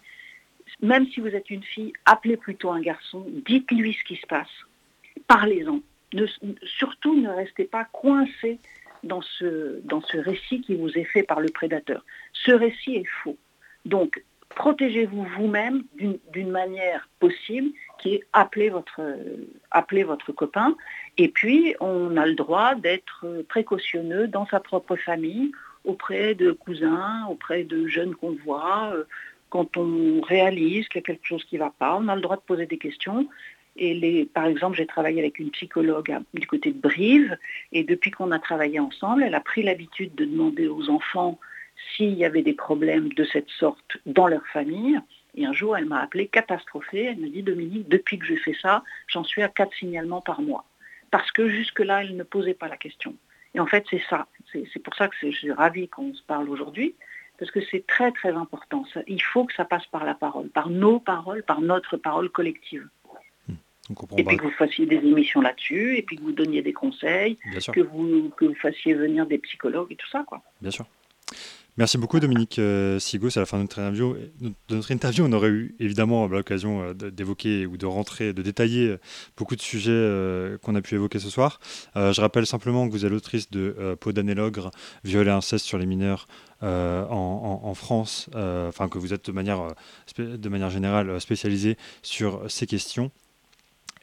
Même 0.81 1.09
si 1.09 1.19
vous 1.21 1.35
êtes 1.35 1.51
une 1.51 1.65
fille, 1.65 1.93
appelez 2.05 2.37
plutôt 2.37 2.71
un 2.71 2.81
garçon, 2.81 3.27
dites-lui 3.47 3.95
ce 3.95 4.05
qui 4.05 4.17
se 4.17 4.27
passe, 4.27 4.49
parlez-en 5.27 5.81
surtout 6.63 7.21
ne 7.21 7.29
restez 7.29 7.65
pas 7.65 7.85
coincé 7.85 8.59
dans 9.03 9.21
ce, 9.21 10.19
récit 10.19 10.61
qui 10.61 10.75
vous 10.75 10.91
est 10.99 11.05
fait 11.05 11.23
par 11.23 11.41
le 11.41 11.49
prédateur. 11.49 12.05
Ce 12.33 12.53
récit 12.53 12.97
est 12.97 13.09
faux. 13.23 13.37
Donc, 13.85 14.23
protégez-vous 14.51 15.25
vous-même 15.37 15.85
d'une 15.97 16.51
manière 16.51 17.09
possible 17.21 17.71
qui 17.99 18.15
est 18.15 18.25
appeler 18.33 18.71
votre, 18.71 19.01
appeler 19.71 20.05
votre 20.05 20.33
copain. 20.33 20.77
Et 21.19 21.29
puis, 21.29 21.75
on 21.81 22.17
a 22.17 22.27
le 22.27 22.35
droit 22.35 22.75
d'être 22.75 23.27
précautionneux 23.49 24.29
dans 24.29 24.47
sa 24.47 24.61
propre 24.61 24.97
famille, 24.97 25.53
auprès 25.85 26.35
de 26.35 26.53
cousins, 26.53 27.27
auprès 27.29 27.65
de 27.65 27.87
jeunes 27.87 28.15
qu'on 28.15 28.37
voit. 28.45 28.93
Euh, 28.95 29.05
quand 29.51 29.77
on 29.77 30.21
réalise 30.21 30.89
qu'il 30.89 31.01
y 31.01 31.05
a 31.05 31.07
quelque 31.07 31.27
chose 31.27 31.45
qui 31.45 31.55
ne 31.57 31.61
va 31.61 31.73
pas, 31.79 31.97
on 31.97 32.09
a 32.09 32.17
le 32.17 32.21
droit 32.21 32.37
de 32.37 32.43
poser 32.43 32.67
des 32.67 32.79
questions. 32.79 33.29
Par 34.33 34.47
exemple, 34.47 34.77
j'ai 34.77 34.87
travaillé 34.87 35.21
avec 35.21 35.39
une 35.39 35.51
psychologue 35.51 36.17
du 36.33 36.47
côté 36.47 36.71
de 36.73 36.79
Brive, 36.79 37.37
et 37.73 37.83
depuis 37.83 38.11
qu'on 38.11 38.31
a 38.31 38.39
travaillé 38.39 38.79
ensemble, 38.79 39.23
elle 39.25 39.35
a 39.35 39.41
pris 39.41 39.63
l'habitude 39.63 40.15
de 40.15 40.25
demander 40.25 40.69
aux 40.69 40.89
enfants 40.91 41.39
s'il 41.97 42.15
y 42.15 42.25
avait 42.25 42.43
des 42.43 42.53
problèmes 42.55 43.13
de 43.13 43.25
cette 43.25 43.51
sorte 43.51 43.99
dans 44.07 44.29
leur 44.29 44.47
famille. 44.47 45.01
Et 45.35 45.45
un 45.45 45.53
jour, 45.53 45.77
elle 45.77 45.87
m'a 45.87 46.01
appelé 46.01 46.29
catastrophée. 46.29 47.05
Elle 47.05 47.17
me 47.17 47.29
dit, 47.29 47.43
Dominique, 47.43 47.89
depuis 47.89 48.19
que 48.19 48.27
je 48.27 48.37
fais 48.37 48.57
ça, 48.63 48.85
j'en 49.09 49.25
suis 49.25 49.43
à 49.43 49.49
quatre 49.49 49.75
signalements 49.75 50.21
par 50.21 50.41
mois. 50.41 50.65
parce 51.11 51.31
que 51.31 51.49
jusque-là, 51.49 52.03
elle 52.03 52.17
ne 52.17 52.25
posait 52.25 52.55
pas 52.55 52.67
la 52.67 52.77
question. 52.77 53.15
Et 53.55 53.61
en 53.61 53.67
fait, 53.67 53.85
c'est 53.89 54.03
ça. 54.11 54.27
C'est 54.53 54.83
pour 54.83 54.97
ça 54.97 55.07
que 55.07 55.15
je 55.21 55.31
suis 55.31 55.53
ravie 55.53 55.89
qu'on 55.89 56.13
se 56.13 56.23
parle 56.23 56.49
aujourd'hui, 56.51 56.97
parce 57.39 57.53
que 57.53 57.61
c'est 57.71 57.87
très 57.87 58.11
très 58.11 58.33
important. 58.33 58.85
il 59.07 59.23
faut 59.23 59.45
que 59.45 59.55
ça 59.55 59.65
passe 59.65 59.87
par 59.87 60.05
la 60.05 60.15
parole, 60.15 60.49
par 60.49 60.71
nos 60.71 60.99
paroles, 60.99 61.45
par 61.45 61.61
notre 61.61 61.97
parole 61.97 62.31
collective. 62.31 62.89
Et 64.17 64.25
puis 64.25 64.37
que 64.37 64.45
vous 64.45 64.51
fassiez 64.51 64.87
des 64.87 64.97
émissions 64.97 65.41
là-dessus, 65.41 65.97
et 65.99 66.03
puis 66.03 66.17
que 66.17 66.23
vous 66.23 66.33
donniez 66.33 66.63
des 66.63 66.73
conseils, 66.73 67.37
que 67.73 67.81
vous, 67.81 68.31
que 68.37 68.47
vous 68.47 68.55
fassiez 68.55 68.95
venir 68.95 69.27
des 69.27 69.39
psychologues 69.39 69.93
et 69.93 69.97
tout 69.97 70.09
ça. 70.09 70.25
Quoi. 70.27 70.43
Bien 70.63 70.71
sûr. 70.71 70.87
Merci 71.77 71.99
beaucoup 71.99 72.21
Dominique 72.21 72.61
euh, 72.61 73.01
Sigo, 73.01 73.31
c'est 73.31 73.41
la 73.41 73.47
fin 73.47 73.57
de 73.57 73.63
notre 73.63 73.81
interview. 73.81 74.15
De 74.41 74.77
notre 74.77 74.93
interview, 74.93 75.25
on 75.25 75.33
aurait 75.33 75.49
eu 75.49 75.75
évidemment 75.81 76.29
l'occasion 76.29 76.83
euh, 76.83 76.95
d'évoquer 76.95 77.67
ou 77.67 77.77
de 77.77 77.85
rentrer, 77.85 78.33
de 78.33 78.43
détailler 78.43 78.91
euh, 78.91 79.01
beaucoup 79.37 79.57
de 79.57 79.61
sujets 79.61 80.57
qu'on 80.63 80.77
a 80.77 80.81
pu 80.83 80.95
évoquer 80.95 81.19
ce 81.19 81.29
soir. 81.29 81.59
je 81.97 82.21
rappelle 82.21 82.47
simplement 82.47 82.87
que 82.87 82.93
vous 82.93 83.05
êtes 83.05 83.11
l'autrice 83.11 83.51
de 83.51 83.97
Peau 84.01 84.13
d'anélogre, 84.13 84.71
viol 85.03 85.27
et 85.27 85.33
inceste 85.33 85.67
sur 85.67 85.79
les 85.79 85.87
mineurs 85.87 86.29
en, 86.63 87.75
France, 87.75 88.31
enfin 88.35 88.89
que 88.89 88.99
vous 88.99 89.13
êtes 89.13 89.27
de 89.27 89.33
manière, 89.33 89.75
de 90.17 90.49
manière 90.49 90.71
générale 90.71 91.21
spécialisée 91.21 91.77
sur 92.03 92.49
ces 92.49 92.67
questions 92.67 93.11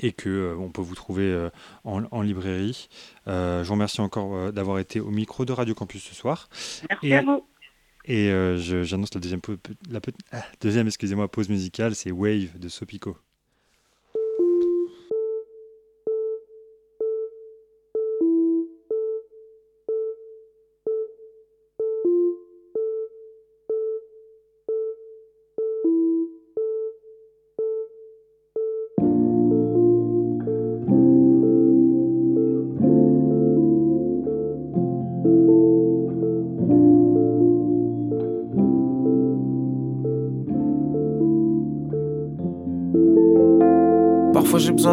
et 0.02 0.12
que 0.12 0.56
on 0.60 0.70
peut 0.70 0.82
vous 0.82 0.96
trouver 0.96 1.50
en, 1.84 2.22
librairie. 2.22 2.90
je 3.28 3.64
vous 3.64 3.74
remercie 3.74 4.02
encore 4.02 4.52
d'avoir 4.52 4.80
été 4.80 5.00
au 5.00 5.12
micro 5.12 5.46
de 5.46 5.54
Radio 5.54 5.74
Campus 5.74 6.04
ce 6.04 6.16
soir. 6.16 6.50
Merci 6.90 7.14
à 7.14 7.22
vous. 7.22 7.44
Et 8.06 8.30
euh, 8.32 8.58
j'annonce 8.58 9.14
la 9.14 9.22
deuxième, 9.22 9.42
la, 9.90 10.00
ah, 10.32 10.44
deuxième 10.60 10.88
excusez-moi, 10.88 11.30
pause 11.30 11.50
musicale, 11.50 11.96
c'est 11.96 12.12
Wave 12.12 12.58
de 12.58 12.68
Sopico. 12.68 13.18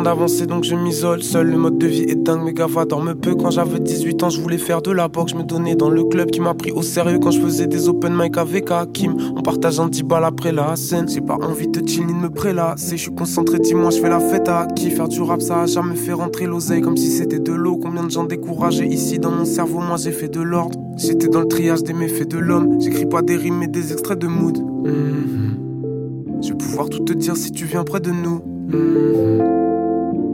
D'avancer 0.09 0.47
donc 0.47 0.65
je 0.65 0.75
m'isole. 0.75 1.23
Seul 1.23 1.51
le 1.51 1.59
mode 1.59 1.77
de 1.77 1.87
vie 1.87 2.05
est 2.09 2.15
dingue, 2.15 2.43
mes 2.43 2.55
gars 2.55 2.67
dorme 2.89 3.15
peu. 3.15 3.35
Quand 3.35 3.51
j'avais 3.51 3.79
18 3.79 4.23
ans, 4.23 4.31
je 4.31 4.41
voulais 4.41 4.57
faire 4.57 4.81
de 4.81 4.91
la 4.91 5.07
boxe. 5.07 5.33
Je 5.33 5.37
me 5.37 5.43
donnais 5.43 5.75
dans 5.75 5.91
le 5.91 6.03
club 6.05 6.31
qui 6.31 6.41
m'a 6.41 6.55
pris 6.55 6.73
au 6.73 6.81
sérieux 6.81 7.19
quand 7.19 7.31
je 7.31 7.39
faisais 7.39 7.67
des 7.67 7.91
open 7.91 8.15
mic 8.17 8.39
avec 8.39 8.71
Hakim. 8.71 9.19
On 9.37 9.43
partage 9.43 9.79
un 9.79 9.87
10 9.89 10.05
balles 10.05 10.25
après 10.25 10.51
la 10.51 10.77
scène. 10.77 11.07
J'ai 11.11 11.21
pas 11.21 11.35
envie 11.35 11.69
de 11.69 11.87
chill 11.87 12.07
ni 12.07 12.15
de 12.15 12.19
me 12.19 12.31
prélasser. 12.31 12.97
Je 12.97 13.03
suis 13.03 13.15
concentré, 13.15 13.59
dis-moi, 13.59 13.91
je 13.91 14.01
fais 14.01 14.09
la 14.09 14.19
fête 14.19 14.49
à 14.49 14.67
qui? 14.75 14.91
Faire 14.91 15.09
du 15.09 15.21
rap, 15.21 15.43
ça 15.43 15.61
a 15.61 15.67
jamais 15.67 15.95
fait 15.95 16.15
rentrer 16.15 16.47
l'oseille 16.47 16.81
comme 16.81 16.97
si 16.97 17.11
c'était 17.11 17.39
de 17.39 17.53
l'eau. 17.53 17.77
Combien 17.77 18.05
de 18.05 18.11
gens 18.11 18.25
découragés 18.25 18.87
ici? 18.87 19.19
Dans 19.19 19.31
mon 19.31 19.45
cerveau, 19.45 19.81
moi 19.81 19.99
j'ai 19.99 20.13
fait 20.13 20.29
de 20.29 20.41
l'ordre. 20.41 20.79
J'étais 20.97 21.29
dans 21.29 21.41
le 21.41 21.49
triage 21.49 21.83
des 21.83 21.93
méfaits 21.93 22.29
de 22.31 22.39
l'homme. 22.39 22.81
J'écris 22.81 23.07
pas 23.07 23.21
des 23.21 23.37
rimes 23.37 23.59
mais 23.59 23.69
des 23.69 23.93
extraits 23.93 24.19
de 24.19 24.27
mood. 24.27 24.57
Mhm. 24.57 26.41
Je 26.43 26.49
vais 26.49 26.57
pouvoir 26.57 26.89
tout 26.89 27.01
te 27.01 27.13
dire 27.13 27.37
si 27.37 27.53
tu 27.53 27.67
viens 27.67 27.85
près 27.85 28.01
de 28.01 28.11
nous. 28.11 28.41
Mhm. 28.69 29.58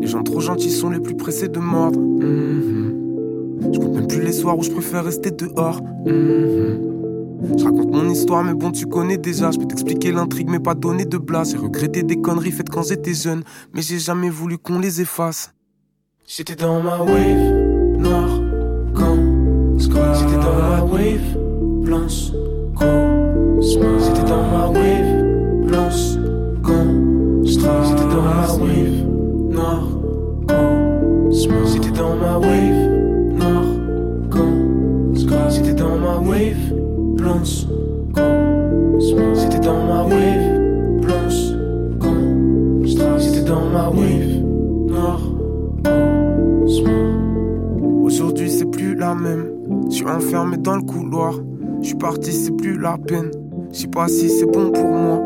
Les 0.05 0.11
gens 0.11 0.23
trop 0.23 0.40
gentils 0.40 0.71
sont 0.71 0.90
les 0.90 1.01
plus 1.01 1.17
pressés 1.17 1.49
de 1.49 1.59
mordre. 1.59 1.99
Mhm. 1.99 3.73
Je 3.73 3.79
compte 3.79 3.95
même 3.95 4.07
plus 4.07 4.21
les 4.21 4.33
soirs 4.33 4.59
où 4.59 4.62
je 4.62 4.71
préfère 4.71 5.03
rester 5.03 5.31
dehors. 5.31 5.81
Mhm. 6.05 7.57
Je 7.57 7.64
raconte 7.64 7.90
mon 7.90 8.11
histoire, 8.11 8.45
mais 8.45 8.53
bon, 8.53 8.71
tu 8.71 8.85
connais 8.85 9.17
déjà. 9.17 9.51
Je 9.51 9.59
peux 9.59 9.64
t'expliquer 9.64 10.12
l'intrigue, 10.12 10.51
mais 10.51 10.61
pas 10.61 10.75
donner 10.75 11.07
de 11.07 11.17
blase. 11.17 11.53
J'ai 11.53 11.57
regretté 11.57 12.03
des 12.03 12.21
conneries 12.21 12.51
faites 12.51 12.69
quand 12.69 12.83
j'étais 12.83 13.14
jeune, 13.14 13.45
mais 13.73 13.81
j'ai 13.81 13.99
jamais 13.99 14.29
voulu 14.29 14.59
qu'on 14.59 14.79
les 14.79 15.01
efface. 15.01 15.55
J'étais 16.27 16.55
dans 16.55 16.83
ma 16.83 16.99
wave, 16.99 17.97
noir, 17.99 18.29
quand 18.95 19.17
J'étais 19.79 20.37
dans 20.37 20.55
ma 20.55 20.83
wave, 20.85 21.38
blanche, 21.81 22.31
J'étais 23.59 24.29
dans 24.29 24.43
ma 24.53 24.67
wave, 24.69 25.67
blanche, 25.67 26.19
quand 26.62 27.43
J'étais 27.43 27.62
dans 27.62 28.23
ma 28.23 28.53
wave 28.53 29.13
noir, 29.55 29.87
C'était 31.67 31.90
dans 31.90 32.17
ma 32.17 32.38
wave, 32.38 32.90
noir, 33.38 33.64
quand 34.31 35.51
C'était 35.51 35.75
dans 35.75 35.97
ma 35.97 36.17
wave, 36.19 36.73
blanche, 37.17 37.67
C'était 39.35 39.61
dans 39.61 39.85
ma 39.87 40.03
wave, 40.03 41.01
blanche, 41.01 41.43
quand 42.01 43.19
C'était 43.19 43.45
dans 43.45 43.64
ma 43.71 43.88
wave, 43.88 44.43
noir, 44.88 45.21
Aujourd'hui 48.03 48.51
c'est 48.51 48.71
plus 48.71 48.95
la 48.97 49.14
même. 49.14 49.47
Je 49.88 49.97
suis 49.97 50.07
enfermé 50.07 50.57
dans 50.57 50.77
le 50.77 50.83
couloir. 50.83 51.35
Je 51.81 51.88
suis 51.88 51.97
parti, 51.97 52.33
c'est 52.33 52.57
plus 52.57 52.79
la 52.79 52.97
peine. 52.99 53.31
Je 53.73 53.81
sais 53.81 53.88
pas 53.88 54.09
si 54.09 54.29
c'est 54.29 54.47
bon 54.47 54.71
pour 54.71 54.85
moi. 54.85 55.21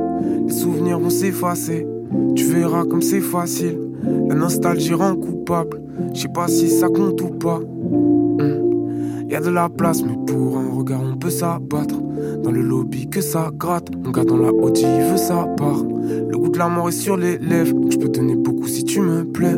Les 0.46 0.52
souvenirs 0.52 0.98
vont 0.98 1.10
s'effacer. 1.10 1.86
Tu 2.34 2.44
verras 2.44 2.84
comme 2.84 3.02
c'est 3.02 3.20
facile. 3.20 3.87
La 4.02 4.34
nostalgie 4.34 4.94
rend 4.94 5.16
coupable. 5.16 5.80
Je 6.14 6.20
sais 6.22 6.28
pas 6.28 6.48
si 6.48 6.68
ça 6.68 6.88
compte 6.88 7.20
ou 7.20 7.28
pas. 7.28 7.58
Hmm. 7.58 9.28
Y 9.28 9.34
a 9.34 9.40
de 9.40 9.50
la 9.50 9.68
place, 9.68 10.02
mais 10.02 10.16
pour 10.26 10.58
un 10.58 10.70
regard, 10.74 11.02
on 11.02 11.16
peut 11.16 11.30
s'abattre. 11.30 11.96
Dans 12.42 12.50
le 12.50 12.62
lobby, 12.62 13.08
que 13.08 13.20
ça 13.20 13.50
gratte. 13.54 13.90
Mon 14.02 14.10
gars 14.10 14.24
dans 14.24 14.38
la 14.38 14.52
Audi, 14.52 14.84
veut 14.84 15.16
sa 15.16 15.44
part. 15.56 15.82
Le 15.82 16.36
goût 16.38 16.48
de 16.48 16.58
la 16.58 16.68
mort 16.68 16.88
est 16.88 16.92
sur 16.92 17.16
les 17.16 17.36
lèvres. 17.38 17.76
Je 17.90 17.98
peux 17.98 18.08
donner 18.08 18.36
beaucoup 18.36 18.66
si 18.66 18.84
tu 18.84 19.00
me 19.00 19.24
plais. 19.24 19.56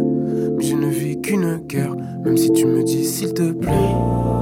Mais 0.57 0.65
je 0.65 0.75
ne 0.75 0.87
vis 0.87 1.21
qu'une 1.21 1.59
guerre. 1.67 1.95
Même 2.25 2.37
si 2.37 2.51
tu 2.53 2.67
me 2.67 2.83
dis 2.83 3.05
s'il 3.05 3.33
te 3.33 3.53
plaît. 3.53 4.40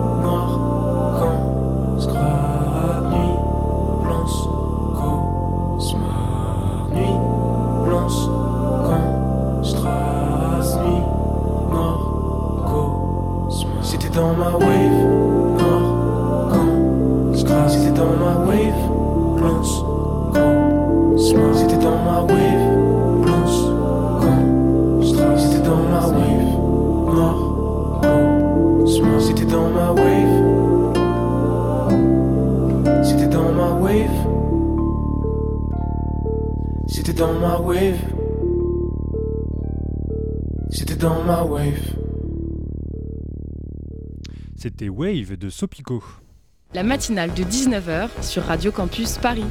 Dans 14.19 14.35
ma 14.35 14.51
wave. 14.51 15.01
Dans 15.59 15.81
ma 15.81 16.43
wave. 16.51 17.69
C'était 17.69 17.93
dans 17.93 18.15
ma 18.23 18.33
wave. 18.47 18.83
Blanche 19.37 19.75
dans 21.85 21.99
ma 22.07 22.19
wave. 22.27 22.65
Quand 23.25 23.45
C'était 29.19 29.47
dans 29.47 29.69
ma 29.71 29.91
wave. 29.97 30.27
C'était 33.05 33.29
dans 33.29 33.53
ma 33.53 33.71
wave. 33.71 34.19
C'était 36.89 37.13
dans 37.13 37.33
ma 37.35 37.59
wave. 37.61 38.01
C'était 40.71 40.97
dans 40.97 41.23
ma 41.25 41.43
wave 41.45 41.98
c'était 44.69 44.91
Wave 44.91 45.39
de 45.39 45.49
Sopico. 45.49 46.05
La 46.75 46.83
matinale 46.83 47.33
de 47.33 47.43
19h 47.43 48.23
sur 48.23 48.43
Radio 48.43 48.71
Campus 48.71 49.17
Paris. 49.17 49.47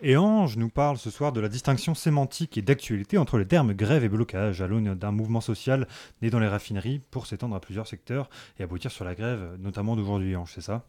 Et 0.00 0.16
Ange 0.16 0.56
nous 0.56 0.68
parle 0.68 0.96
ce 0.96 1.10
soir 1.10 1.32
de 1.32 1.40
la 1.40 1.48
distinction 1.48 1.96
sémantique 1.96 2.56
et 2.56 2.62
d'actualité 2.62 3.18
entre 3.18 3.36
les 3.36 3.46
termes 3.46 3.74
grève 3.74 4.04
et 4.04 4.08
blocage 4.08 4.62
à 4.62 4.68
l'aune 4.68 4.94
d'un 4.94 5.10
mouvement 5.10 5.40
social 5.40 5.88
né 6.22 6.30
dans 6.30 6.38
les 6.38 6.46
raffineries 6.46 7.00
pour 7.10 7.26
s'étendre 7.26 7.56
à 7.56 7.60
plusieurs 7.60 7.88
secteurs 7.88 8.30
et 8.60 8.62
aboutir 8.62 8.92
sur 8.92 9.04
la 9.04 9.16
grève, 9.16 9.56
notamment 9.58 9.96
d'aujourd'hui, 9.96 10.36
Ange, 10.36 10.52
c'est 10.54 10.60
ça? 10.60 10.84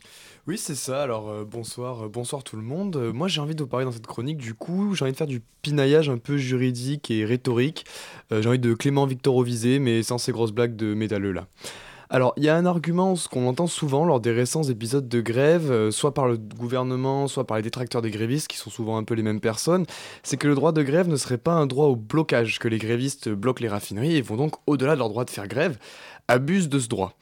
Oui, 0.46 0.60
c'est 0.60 0.76
ça. 0.76 1.02
Alors 1.02 1.28
euh, 1.28 1.44
bonsoir, 1.44 2.06
euh, 2.06 2.08
bonsoir 2.08 2.44
tout 2.44 2.56
le 2.56 2.62
monde. 2.62 2.98
Euh, 2.98 3.12
moi, 3.12 3.28
j'ai 3.28 3.42
envie 3.42 3.56
de 3.56 3.64
vous 3.64 3.68
parler 3.68 3.86
dans 3.86 3.92
cette 3.92 4.06
chronique. 4.06 4.38
Du 4.38 4.54
coup, 4.54 4.94
j'ai 4.94 5.06
envie 5.06 5.12
de 5.12 5.18
faire 5.18 5.26
du 5.26 5.42
pinaillage 5.64 6.08
un 6.08 6.20
peu 6.20 6.38
juridique 6.38 7.10
et 7.10 7.26
rhétorique. 7.26 7.86
j'ai 8.30 8.48
envie 8.48 8.60
de 8.60 8.76
Clément 8.76 9.08
Victor 9.08 9.42
Visé, 9.42 9.80
mais 9.80 10.04
sans 10.04 10.20
ces 10.20 10.32
grosses 10.32 10.54
blagues 10.54 10.76
de 10.76 10.94
métalleux 10.94 11.32
là. 11.32 11.48
Alors, 12.14 12.34
il 12.36 12.44
y 12.44 12.50
a 12.50 12.58
un 12.58 12.66
argument 12.66 13.14
qu'on 13.32 13.48
entend 13.48 13.68
souvent 13.68 14.04
lors 14.04 14.20
des 14.20 14.34
récents 14.34 14.64
épisodes 14.64 15.08
de 15.08 15.22
grève, 15.22 15.72
euh, 15.72 15.92
soit 15.92 16.14
par 16.14 16.28
le 16.28 16.36
gouvernement, 16.36 17.30
soit 17.30 17.48
par 17.48 17.56
les 17.56 17.64
détracteurs 17.64 18.02
des 18.02 18.12
grévistes, 18.12 18.50
qui 18.50 18.58
sont 18.58 18.70
souvent 18.70 18.98
un 18.98 19.06
peu 19.06 19.14
les 19.14 19.24
mêmes 19.24 19.40
personnes, 19.40 19.86
c'est 20.22 20.36
que 20.36 20.50
le 20.50 20.54
droit 20.54 20.74
de 20.74 20.84
grève 20.84 21.08
ne 21.08 21.16
serait 21.16 21.38
pas 21.38 21.54
un 21.54 21.68
droit 21.68 21.86
au 21.86 21.96
blocage, 21.96 22.60
que 22.60 22.68
les 22.68 22.80
grévistes 22.80 23.30
bloquent 23.30 23.62
les 23.62 23.70
raffineries 23.70 24.18
et 24.18 24.22
vont 24.22 24.36
donc 24.36 24.56
au-delà 24.68 24.96
de 24.96 25.00
leur 25.00 25.08
droit 25.08 25.24
de 25.24 25.30
faire 25.30 25.48
grève, 25.48 25.78
abusent 26.28 26.68
de 26.68 26.80
ce 26.80 26.90
droit. 26.90 27.14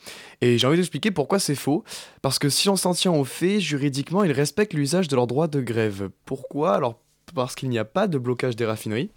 Et 0.41 0.57
j'ai 0.57 0.65
envie 0.65 0.77
d'expliquer 0.77 1.11
pourquoi 1.11 1.37
c'est 1.37 1.53
faux, 1.53 1.83
parce 2.23 2.39
que 2.39 2.49
si 2.49 2.67
on 2.67 2.75
s'en 2.75 2.95
tient 2.95 3.11
aux 3.11 3.25
faits, 3.25 3.59
juridiquement, 3.59 4.23
ils 4.23 4.31
respectent 4.31 4.73
l'usage 4.73 5.07
de 5.07 5.15
leur 5.15 5.27
droit 5.27 5.47
de 5.47 5.61
grève. 5.61 6.09
Pourquoi? 6.25 6.73
Alors, 6.73 6.99
parce 7.35 7.53
qu'il 7.53 7.69
n'y 7.69 7.77
a 7.77 7.85
pas 7.85 8.07
de 8.07 8.17
blocage 8.17 8.55
des 8.55 8.65
raffineries, 8.65 9.11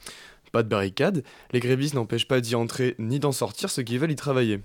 Pas 0.52 0.62
de 0.62 0.68
barricade, 0.68 1.24
les 1.52 1.60
grévistes 1.60 1.94
n'empêchent 1.94 2.28
pas 2.28 2.42
d'y 2.42 2.54
entrer 2.54 2.94
ni 2.98 3.18
d'en 3.18 3.32
sortir 3.32 3.70
ceux 3.70 3.82
qui 3.82 3.96
veulent 3.96 4.12
y 4.12 4.16
travailler. 4.16 4.60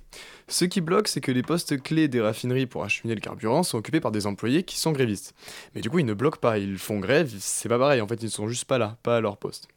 Ce 0.50 0.66
qui 0.66 0.82
bloque, 0.82 1.08
c'est 1.08 1.22
que 1.22 1.32
les 1.32 1.44
postes 1.44 1.82
clés 1.82 2.10
des 2.10 2.20
raffineries 2.20 2.66
pour 2.66 2.84
acheminer 2.84 3.16
le 3.16 3.22
carburant 3.22 3.64
sont 3.64 3.78
occupés 3.78 4.02
par 4.02 4.12
des 4.12 4.28
employés 4.28 4.64
qui 4.64 4.78
sont 4.78 4.92
grévistes. 4.92 5.34
Mais 5.74 5.82
du 5.82 5.90
coup, 5.90 6.00
ils 6.00 6.06
ne 6.06 6.14
bloquent 6.14 6.40
pas, 6.40 6.58
ils 6.58 6.78
font 6.78 7.00
grève, 7.00 7.34
c'est 7.40 7.70
pas 7.70 7.80
pareil, 7.80 8.02
en 8.02 8.08
fait, 8.08 8.22
ils 8.22 8.26
ne 8.26 8.32
sont 8.32 8.50
juste 8.50 8.66
pas 8.66 8.78
là, 8.78 8.98
pas 9.02 9.16
à 9.16 9.22
leur 9.22 9.38
poste. 9.38 9.70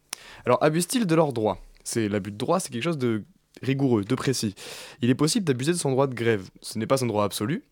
Alors, 0.45 0.61
abusent-ils 0.61 1.07
de 1.07 1.15
leurs 1.15 1.31
droits? 1.31 1.59
C'est 1.83 2.09
L'abus 2.09 2.31
de 2.31 2.37
droit, 2.37 2.59
c'est 2.59 2.71
quelque 2.71 2.83
chose 2.83 2.97
de 2.97 3.23
rigoureux, 3.61 4.03
de 4.03 4.15
précis. 4.15 4.53
Il 5.01 5.09
est 5.09 5.15
possible 5.15 5.45
d'abuser 5.45 5.71
de 5.71 5.77
son 5.77 5.91
droit 5.91 6.07
de 6.07 6.13
grève. 6.13 6.49
Ce 6.61 6.77
n'est 6.77 6.87
pas 6.87 7.03
un 7.03 7.07
droit 7.07 7.23
absolu, 7.23 7.63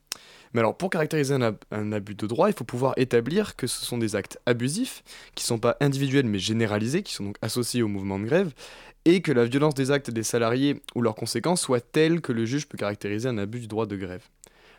mais 0.54 0.62
alors, 0.62 0.76
pour 0.76 0.90
caractériser 0.90 1.36
un, 1.36 1.92
abus 1.92 2.16
de 2.16 2.26
droit, 2.26 2.50
il 2.50 2.56
faut 2.56 2.64
pouvoir 2.64 2.94
établir 2.98 3.56
que 3.56 3.68
ce 3.68 3.86
sont 3.86 3.98
des 3.98 4.16
actes 4.16 4.40
abusifs, 4.46 5.04
qui 5.36 5.44
ne 5.44 5.48
sont 5.48 5.60
pas 5.60 5.78
individuels 5.80 6.26
mais 6.26 6.40
généralisés, 6.40 7.04
qui 7.04 7.14
sont 7.14 7.26
donc 7.26 7.38
associés 7.42 7.84
au 7.84 7.88
mouvement 7.88 8.18
de 8.18 8.26
grève, 8.26 8.52
et 9.06 9.22
que 9.22 9.32
la 9.32 9.46
violence 9.46 9.76
des 9.76 9.92
actes 9.92 10.10
des 10.10 10.24
salariés 10.24 10.82
ou 10.96 11.02
leurs 11.02 11.16
conséquences 11.16 11.62
soit 11.62 11.82
telle 11.82 12.22
que 12.22 12.32
le 12.32 12.46
juge 12.46 12.68
peut 12.68 12.78
caractériser 12.78 13.30
un 13.30 13.38
abus 13.38 13.60
du 13.60 13.68
droit 13.68 13.86
de 13.86 13.96
grève. 13.96 14.24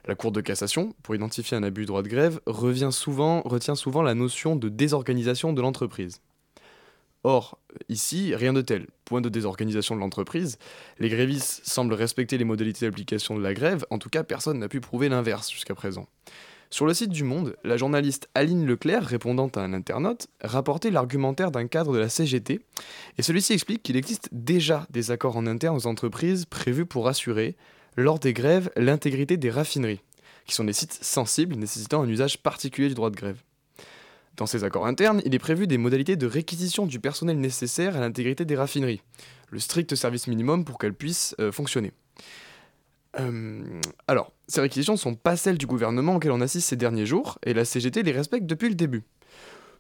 La 0.06 0.14
Cour 0.14 0.32
de 0.32 0.40
cassation, 0.40 0.94
pour 1.02 1.14
identifier 1.14 1.56
un 1.56 1.62
abus 1.62 1.82
du 1.82 1.86
droit 1.86 2.02
de 2.02 2.08
grève, 2.08 2.40
retient 2.46 2.90
souvent 2.90 3.42
la 4.02 4.14
notion 4.14 4.56
de 4.56 4.68
désorganisation 4.68 5.52
de 5.52 5.60
l'entreprise. 5.60 6.20
Or, 7.22 7.59
ici, 7.88 8.34
rien 8.34 8.52
de 8.52 8.60
tel. 8.60 8.86
Point 9.04 9.20
de 9.20 9.28
désorganisation 9.28 9.94
de 9.94 10.00
l'entreprise. 10.00 10.58
Les 10.98 11.08
grévistes 11.08 11.60
semblent 11.64 11.94
respecter 11.94 12.38
les 12.38 12.44
modalités 12.44 12.86
d'application 12.86 13.36
de 13.36 13.42
la 13.42 13.54
grève, 13.54 13.84
en 13.90 13.98
tout 13.98 14.10
cas 14.10 14.22
personne 14.22 14.58
n'a 14.58 14.68
pu 14.68 14.80
prouver 14.80 15.08
l'inverse 15.08 15.50
jusqu'à 15.50 15.74
présent. 15.74 16.06
Sur 16.72 16.86
le 16.86 16.94
site 16.94 17.10
du 17.10 17.24
Monde, 17.24 17.56
la 17.64 17.76
journaliste 17.76 18.28
Aline 18.36 18.64
Leclerc, 18.64 19.04
répondant 19.04 19.48
à 19.48 19.60
un 19.60 19.72
internaute, 19.72 20.28
rapportait 20.40 20.92
l'argumentaire 20.92 21.50
d'un 21.50 21.66
cadre 21.66 21.92
de 21.92 21.98
la 21.98 22.08
CGT, 22.08 22.60
et 23.18 23.22
celui-ci 23.22 23.54
explique 23.54 23.82
qu'il 23.82 23.96
existe 23.96 24.28
déjà 24.30 24.86
des 24.90 25.10
accords 25.10 25.36
en 25.36 25.48
interne 25.48 25.76
aux 25.76 25.88
entreprises 25.88 26.44
prévus 26.44 26.86
pour 26.86 27.08
assurer, 27.08 27.56
lors 27.96 28.20
des 28.20 28.32
grèves, 28.32 28.70
l'intégrité 28.76 29.36
des 29.36 29.50
raffineries, 29.50 30.00
qui 30.46 30.54
sont 30.54 30.62
des 30.62 30.72
sites 30.72 30.96
sensibles 31.02 31.56
nécessitant 31.56 32.02
un 32.02 32.08
usage 32.08 32.38
particulier 32.38 32.86
du 32.86 32.94
droit 32.94 33.10
de 33.10 33.16
grève. 33.16 33.42
Dans 34.40 34.46
ces 34.46 34.64
accords 34.64 34.86
internes, 34.86 35.20
il 35.26 35.34
est 35.34 35.38
prévu 35.38 35.66
des 35.66 35.76
modalités 35.76 36.16
de 36.16 36.26
réquisition 36.26 36.86
du 36.86 36.98
personnel 36.98 37.38
nécessaire 37.38 37.94
à 37.94 38.00
l'intégrité 38.00 38.46
des 38.46 38.56
raffineries, 38.56 39.02
le 39.50 39.58
strict 39.58 39.94
service 39.94 40.28
minimum 40.28 40.64
pour 40.64 40.78
qu'elles 40.78 40.94
puissent 40.94 41.34
euh, 41.40 41.52
fonctionner. 41.52 41.92
Euh, 43.18 43.62
alors, 44.08 44.32
ces 44.48 44.62
réquisitions 44.62 44.94
ne 44.94 44.98
sont 44.98 45.14
pas 45.14 45.36
celles 45.36 45.58
du 45.58 45.66
gouvernement 45.66 46.16
auquel 46.16 46.32
on 46.32 46.40
assiste 46.40 46.68
ces 46.70 46.76
derniers 46.76 47.04
jours, 47.04 47.38
et 47.44 47.52
la 47.52 47.66
CGT 47.66 48.02
les 48.02 48.12
respecte 48.12 48.46
depuis 48.46 48.70
le 48.70 48.76
début. 48.76 49.02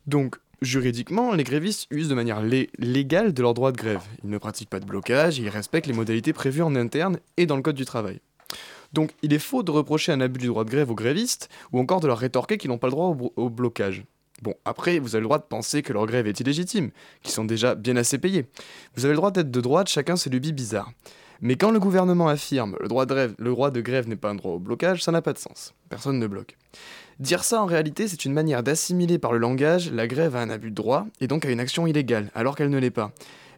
Donc, 0.06 0.36
juridiquement, 0.60 1.32
les 1.32 1.44
grévistes 1.44 1.86
usent 1.90 2.10
de 2.10 2.14
manière 2.14 2.42
légale 2.42 3.32
de 3.32 3.40
leur 3.40 3.54
droit 3.54 3.72
de 3.72 3.78
grève. 3.78 4.02
Ils 4.24 4.28
ne 4.28 4.36
pratiquent 4.36 4.68
pas 4.68 4.80
de 4.80 4.84
blocage, 4.84 5.38
ils 5.38 5.48
respectent 5.48 5.86
les 5.86 5.94
modalités 5.94 6.34
prévues 6.34 6.60
en 6.60 6.76
interne 6.76 7.18
et 7.38 7.46
dans 7.46 7.56
le 7.56 7.62
Code 7.62 7.76
du 7.76 7.86
travail. 7.86 8.20
Donc, 8.92 9.12
il 9.22 9.32
est 9.32 9.38
faux 9.38 9.62
de 9.62 9.70
reprocher 9.70 10.12
un 10.12 10.20
abus 10.20 10.38
du 10.38 10.48
droit 10.48 10.64
de 10.64 10.70
grève 10.70 10.90
aux 10.90 10.94
grévistes, 10.94 11.48
ou 11.72 11.80
encore 11.80 12.00
de 12.00 12.08
leur 12.08 12.18
rétorquer 12.18 12.58
qu'ils 12.58 12.68
n'ont 12.68 12.76
pas 12.76 12.88
le 12.88 12.92
droit 12.92 13.16
au 13.36 13.48
blocage. 13.48 14.04
Bon, 14.42 14.54
après, 14.64 14.98
vous 14.98 15.14
avez 15.14 15.20
le 15.20 15.26
droit 15.26 15.38
de 15.38 15.44
penser 15.44 15.82
que 15.82 15.92
leur 15.92 16.06
grève 16.06 16.26
est 16.26 16.40
illégitime, 16.40 16.90
qu'ils 17.22 17.32
sont 17.32 17.44
déjà 17.44 17.74
bien 17.74 17.96
assez 17.96 18.18
payés. 18.18 18.46
Vous 18.96 19.04
avez 19.04 19.12
le 19.12 19.18
droit 19.18 19.30
d'être 19.30 19.50
de 19.50 19.60
droite, 19.60 19.88
chacun 19.88 20.16
ses 20.16 20.30
lubies 20.30 20.52
bizarres. 20.52 20.90
Mais 21.42 21.56
quand 21.56 21.70
le 21.70 21.80
gouvernement 21.80 22.28
affirme 22.28 22.76
le 22.80 22.84
le 22.84 23.50
droit 23.50 23.70
de 23.70 23.80
grève 23.80 24.08
n'est 24.08 24.16
pas 24.16 24.30
un 24.30 24.34
droit 24.34 24.52
au 24.52 24.58
blocage, 24.58 25.02
ça 25.02 25.12
n'a 25.12 25.22
pas 25.22 25.32
de 25.32 25.38
sens. 25.38 25.74
Personne 25.88 26.18
ne 26.18 26.26
bloque. 26.26 26.56
Dire 27.18 27.44
ça 27.44 27.62
en 27.62 27.66
réalité, 27.66 28.08
c'est 28.08 28.24
une 28.24 28.32
manière 28.32 28.62
d'assimiler 28.62 29.18
par 29.18 29.32
le 29.32 29.38
langage 29.38 29.90
la 29.90 30.06
grève 30.06 30.36
à 30.36 30.40
un 30.40 30.50
abus 30.50 30.70
de 30.70 30.74
droit 30.74 31.06
et 31.20 31.26
donc 31.26 31.44
à 31.44 31.50
une 31.50 31.60
action 31.60 31.86
illégale, 31.86 32.30
alors 32.34 32.56
qu'elle 32.56 32.70
ne 32.70 32.78
l'est 32.78 32.90
pas. 32.90 33.12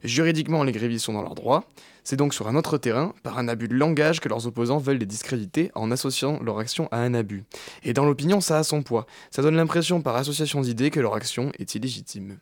Juridiquement, 0.05 0.65
les 0.65 0.73
grévistes 0.73 1.05
sont 1.05 1.13
dans 1.13 1.23
leurs 1.23 1.35
droits. 1.35 1.65
C'est 2.05 2.17
donc 2.17 2.35
sur 2.35 2.49
un 2.49 2.57
autre 2.57 2.79
terrain, 2.79 3.15
par 3.23 3.39
un 3.39 3.47
abus 3.47 3.69
de 3.69 3.75
langage, 3.75 4.21
que 4.21 4.29
leurs 4.29 4.47
opposants 4.47 4.79
veulent 4.79 4.99
les 4.99 5.07
discréditer 5.07 5.71
en 5.75 5.91
associant 5.91 6.41
leur 6.43 6.59
action 6.59 6.89
à 6.91 6.99
un 6.99 7.15
abus. 7.15 7.45
Et 7.85 7.93
dans 7.93 8.05
l'opinion, 8.05 8.41
ça 8.41 8.59
a 8.59 8.65
son 8.65 8.83
poids. 8.83 9.07
Ça 9.31 9.43
donne 9.43 9.55
l'impression 9.55 10.03
par 10.03 10.17
association 10.17 10.61
d'idées 10.61 10.91
que 10.91 11.01
leur 11.01 11.15
action 11.15 11.53
est 11.59 11.75
illégitime. 11.75 12.39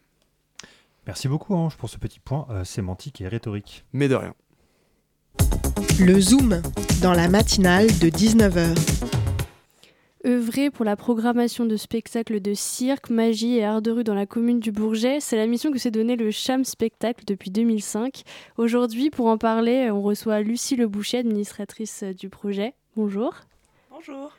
Merci 1.07 1.29
beaucoup 1.29 1.55
Ange 1.55 1.77
pour 1.77 1.91
ce 1.91 1.99
petit 1.99 2.21
point 2.21 2.47
euh, 2.51 2.65
sémantique 2.65 3.21
et 3.21 3.29
rhétorique. 3.29 3.85
Mais 3.93 4.09
de 4.09 4.15
rien. 4.15 4.35
Le 5.99 6.21
Zoom, 6.21 6.63
dans 7.03 7.13
la 7.13 7.29
matinale 7.29 7.87
de 7.99 8.09
19h 8.09 9.20
œuvrer 10.27 10.71
pour 10.71 10.85
la 10.85 10.97
programmation 10.97 11.65
de 11.65 11.77
spectacles 11.77 12.41
de 12.41 12.55
cirque, 12.55 13.11
magie 13.11 13.57
et 13.57 13.65
art 13.65 13.83
de 13.83 13.91
rue 13.91 14.05
dans 14.05 14.15
la 14.15 14.27
commune 14.27 14.61
du 14.61 14.73
Bourget. 14.73 15.21
C'est 15.21 15.37
la 15.37 15.47
mission 15.47 15.73
que 15.73 15.79
s'est 15.79 15.91
donnée 15.91 16.17
le 16.17 16.31
Cham 16.31 16.65
Spectacle 16.65 17.25
depuis 17.27 17.51
2005. 17.51 18.23
Aujourd'hui, 18.57 19.11
pour 19.11 19.27
en 19.27 19.39
parler, 19.39 19.91
on 19.91 20.03
reçoit 20.03 20.41
Lucie 20.41 20.77
Leboucher, 20.77 21.19
administratrice 21.19 22.03
du 22.03 22.29
projet. 22.29 22.75
Bonjour. 22.97 23.35
Bonjour. 23.91 24.33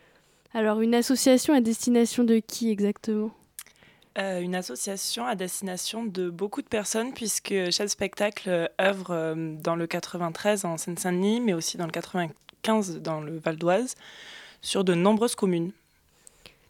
Alors, 0.54 0.82
une 0.82 0.94
association 0.94 1.54
à 1.54 1.62
destination 1.62 2.24
de 2.24 2.40
qui 2.40 2.70
exactement? 2.70 3.32
Euh, 4.18 4.42
une 4.42 4.56
association 4.56 5.26
à 5.26 5.36
destination 5.36 6.04
de 6.04 6.30
beaucoup 6.30 6.62
de 6.62 6.68
personnes, 6.68 7.14
puisque 7.14 7.54
Cham 7.72 7.88
Spectacle 7.88 8.70
œuvre 8.80 9.12
euh, 9.12 9.56
dans 9.56 9.76
le 9.76 9.88
93 9.88 10.66
en 10.66 10.78
Seine-Saint-Denis, 10.78 11.40
mais 11.40 11.54
aussi 11.54 11.78
dans 11.78 11.86
le 11.86 11.92
95 11.92 13.00
dans 13.00 13.22
le 13.22 13.38
Val 13.40 13.56
d'Oise 13.56 13.96
sur 14.62 14.84
de 14.84 14.94
nombreuses 14.94 15.36
communes. 15.36 15.72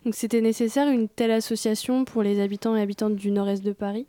Donc 0.06 0.16
c'était 0.16 0.42
nécessaire 0.42 0.88
une 0.88 1.08
telle 1.08 1.32
association 1.32 2.06
pour 2.06 2.24
les 2.24 2.42
habitants 2.42 2.76
et 2.76 2.82
habitantes 2.82 3.16
du 3.16 3.32
nord-est 3.32 3.64
de 3.64 3.72
Paris? 3.72 4.08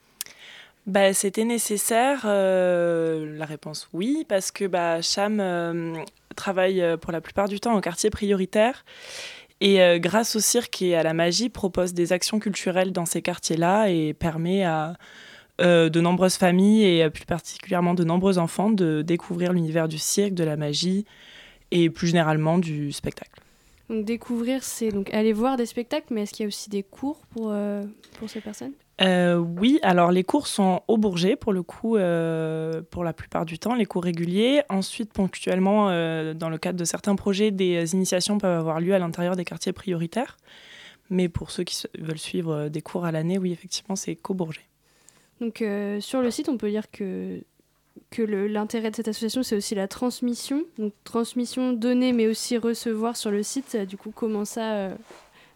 Bah, 0.87 1.12
C'était 1.12 1.45
nécessaire, 1.45 2.22
euh, 2.24 3.37
la 3.39 3.45
réponse 3.45 3.89
oui, 3.93 4.24
parce 4.28 4.51
que 4.51 4.64
bah, 4.64 5.01
Cham 5.01 5.39
euh, 5.39 5.95
travaille 6.35 6.83
euh, 6.83 6.97
pour 6.97 7.12
la 7.12 7.20
plupart 7.20 7.47
du 7.47 7.61
temps 7.61 7.74
en 7.74 7.80
quartier 7.80 8.11
prioritaire 8.11 8.85
et 9.61 10.01
grâce 10.01 10.35
au 10.35 10.41
cirque 10.41 10.83
et 10.83 10.97
à 10.97 11.05
la 11.05 11.14
magie 11.14 11.49
propose 11.49 11.95
des 11.95 12.12
actions 12.12 12.41
culturelles 12.41 12.91
dans 12.91 13.07
ces 13.07 13.22
quartiers-là 13.22 13.91
et 13.91 14.12
permet 14.12 14.64
à 14.64 14.95
de 15.61 16.01
nombreuses 16.01 16.35
familles 16.35 16.85
et 16.85 17.09
plus 17.11 17.26
particulièrement 17.26 17.95
de 17.95 18.03
nombreux 18.03 18.39
enfants 18.39 18.70
de 18.70 19.03
découvrir 19.03 19.53
l'univers 19.53 19.87
du 19.87 19.99
cirque, 19.99 20.35
de 20.35 20.43
la 20.43 20.57
magie 20.57 21.05
et 21.70 21.91
plus 21.91 22.09
généralement 22.09 22.59
du 22.59 22.91
spectacle. 22.91 23.41
Donc 23.93 24.07
découvrir, 24.07 24.64
c'est 24.64 24.88
donc 24.88 25.12
aller 25.12 25.34
voir 25.34 25.59
des 25.59 25.66
spectacles, 25.66 26.14
mais 26.14 26.22
est-ce 26.22 26.32
qu'il 26.32 26.45
y 26.45 26.47
a 26.47 26.49
aussi 26.49 26.70
des 26.70 26.82
cours 26.82 27.26
pour, 27.26 27.51
euh, 27.51 27.84
pour 28.18 28.30
ces 28.30 28.40
personnes? 28.40 28.72
Euh, 29.03 29.36
Oui, 29.36 29.80
alors 29.82 30.12
les 30.12 30.24
cours 30.24 30.47
sont 30.47 30.80
au 30.88 30.97
Bourget 30.97 31.36
pour 31.36 31.53
le 31.53 31.62
coup, 31.62 31.99
euh, 31.99 32.80
pour 32.90 33.05
la 33.05 33.12
plupart 33.12 33.45
du 33.45 33.59
temps, 33.59 33.74
les 33.74 33.84
cours 33.84 34.05
réguliers. 34.05 34.62
Ensuite, 34.70 35.12
ponctuellement, 35.12 35.88
dans 35.88 36.49
le 36.49 36.57
cadre 36.57 36.78
de 36.78 36.86
certains 36.86 37.16
projets, 37.16 37.51
des 37.51 37.93
initiations 37.93 38.38
peuvent 38.38 38.61
avoir 38.61 38.80
lieu 38.80 38.95
à 38.95 38.99
l'intérieur 38.99 39.36
des 39.36 39.45
quartiers 39.45 39.74
prioritaires. 39.74 40.38
Mais 41.11 41.28
pour 41.28 41.51
ceux 41.51 41.64
qui 41.64 41.82
veulent 41.99 42.18
suivre 42.18 42.68
des 42.68 42.80
cours 42.80 43.05
à 43.05 43.12
l'année, 43.12 43.36
oui, 43.36 43.53
effectivement, 43.53 43.95
c'est 43.95 44.16
qu'au 44.16 44.32
Bourget. 44.32 44.64
Donc 45.43 45.62
sur 46.01 46.22
le 46.22 46.30
site, 46.30 46.49
on 46.49 46.57
peut 46.57 46.68
lire 46.68 46.90
que 46.90 47.43
que 48.12 48.22
l'intérêt 48.22 48.90
de 48.90 48.97
cette 48.97 49.09
association, 49.09 49.43
c'est 49.43 49.57
aussi 49.57 49.74
la 49.74 49.88
transmission. 49.88 50.64
Donc, 50.78 50.93
transmission, 51.05 51.72
donner, 51.72 52.12
mais 52.12 52.28
aussi 52.28 52.57
recevoir 52.59 53.16
sur 53.16 53.30
le 53.30 53.43
site. 53.43 53.76
Du 53.88 53.97
coup, 53.97 54.12
comment 54.14 54.45
ça, 54.45 54.74
euh, 54.74 54.95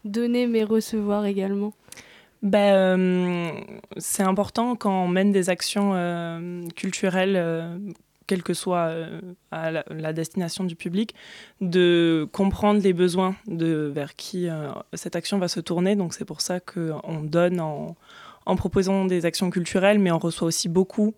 donner, 0.05 0.47
mais 0.47 0.65
recevoir 0.65 1.27
également? 1.27 1.73
Ben, 2.43 2.75
euh, 2.75 3.53
C'est 3.99 4.23
important 4.23 4.75
quand 4.77 5.05
on 5.05 5.09
mène 5.09 5.33
des 5.33 5.51
actions 5.51 5.93
euh, 5.95 6.67
culturelles, 6.75 7.81
quelle 8.27 8.43
que 8.43 8.55
soit 8.55 8.93
la, 9.53 10.13
destination 10.13 10.65
du 10.65 10.77
public, 10.77 11.15
de 11.61 12.29
comprendre 12.33 12.81
les 12.81 12.93
besoins 12.93 13.37
vers 13.47 14.17
qui 14.17 14.49
cette 14.95 15.17
action 15.17 15.39
va 15.39 15.49
se 15.49 15.61
tourner. 15.61 15.95
Donc, 15.95 16.15
c'est 16.15 16.25
pour 16.25 16.41
ça 16.41 16.61
qu'on 16.61 17.23
donne 17.23 17.61
en 17.61 18.57
proposant 18.57 19.05
des 19.05 19.27
actions 19.27 19.51
culturelles, 19.51 19.99
mais 19.99 20.11
on 20.11 20.19
reçoit 20.19 20.49
aussi 20.49 20.69
beaucoup 20.69 21.15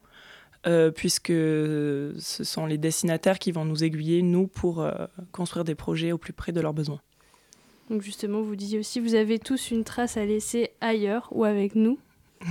euh, 0.68 0.90
puisque 0.90 1.32
ce 1.32 2.44
sont 2.44 2.66
les 2.66 2.76
destinataires 2.76 3.38
qui 3.38 3.52
vont 3.52 3.64
nous 3.64 3.84
aiguiller, 3.84 4.20
nous, 4.20 4.46
pour 4.46 4.82
euh, 4.82 4.92
construire 5.32 5.64
des 5.64 5.74
projets 5.74 6.12
au 6.12 6.18
plus 6.18 6.34
près 6.34 6.52
de 6.52 6.60
leurs 6.60 6.74
besoins. 6.74 7.00
Donc 7.88 8.02
justement, 8.02 8.42
vous 8.42 8.54
disiez 8.54 8.78
aussi, 8.78 9.00
vous 9.00 9.14
avez 9.14 9.38
tous 9.38 9.70
une 9.70 9.82
trace 9.82 10.18
à 10.18 10.26
laisser 10.26 10.72
ailleurs 10.80 11.28
ou 11.32 11.44
avec 11.44 11.74
nous. 11.74 11.98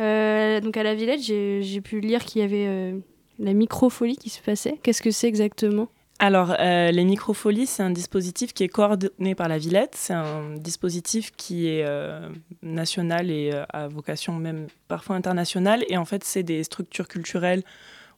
Euh, 0.00 0.60
donc 0.60 0.76
à 0.76 0.82
la 0.82 0.96
Villette, 0.96 1.22
j'ai 1.22 1.80
pu 1.80 2.00
lire 2.00 2.24
qu'il 2.24 2.42
y 2.42 2.44
avait 2.44 2.96
la 3.38 3.52
microfolie 3.52 4.16
qui 4.16 4.28
se 4.28 4.42
passait. 4.42 4.80
Qu'est-ce 4.82 5.00
que 5.00 5.12
c'est 5.12 5.28
exactement? 5.28 5.88
Alors, 6.20 6.54
euh, 6.60 6.92
les 6.92 7.04
microfolies, 7.04 7.66
c'est 7.66 7.82
un 7.82 7.90
dispositif 7.90 8.54
qui 8.54 8.62
est 8.62 8.68
coordonné 8.68 9.34
par 9.34 9.48
la 9.48 9.58
Villette. 9.58 9.94
C'est 9.96 10.14
un 10.14 10.54
dispositif 10.54 11.32
qui 11.36 11.66
est 11.66 11.84
euh, 11.84 12.28
national 12.62 13.30
et 13.30 13.50
euh, 13.52 13.64
à 13.70 13.88
vocation 13.88 14.34
même 14.34 14.68
parfois 14.86 15.16
internationale. 15.16 15.84
Et 15.88 15.96
en 15.96 16.04
fait, 16.04 16.22
c'est 16.22 16.44
des 16.44 16.62
structures 16.62 17.08
culturelles 17.08 17.64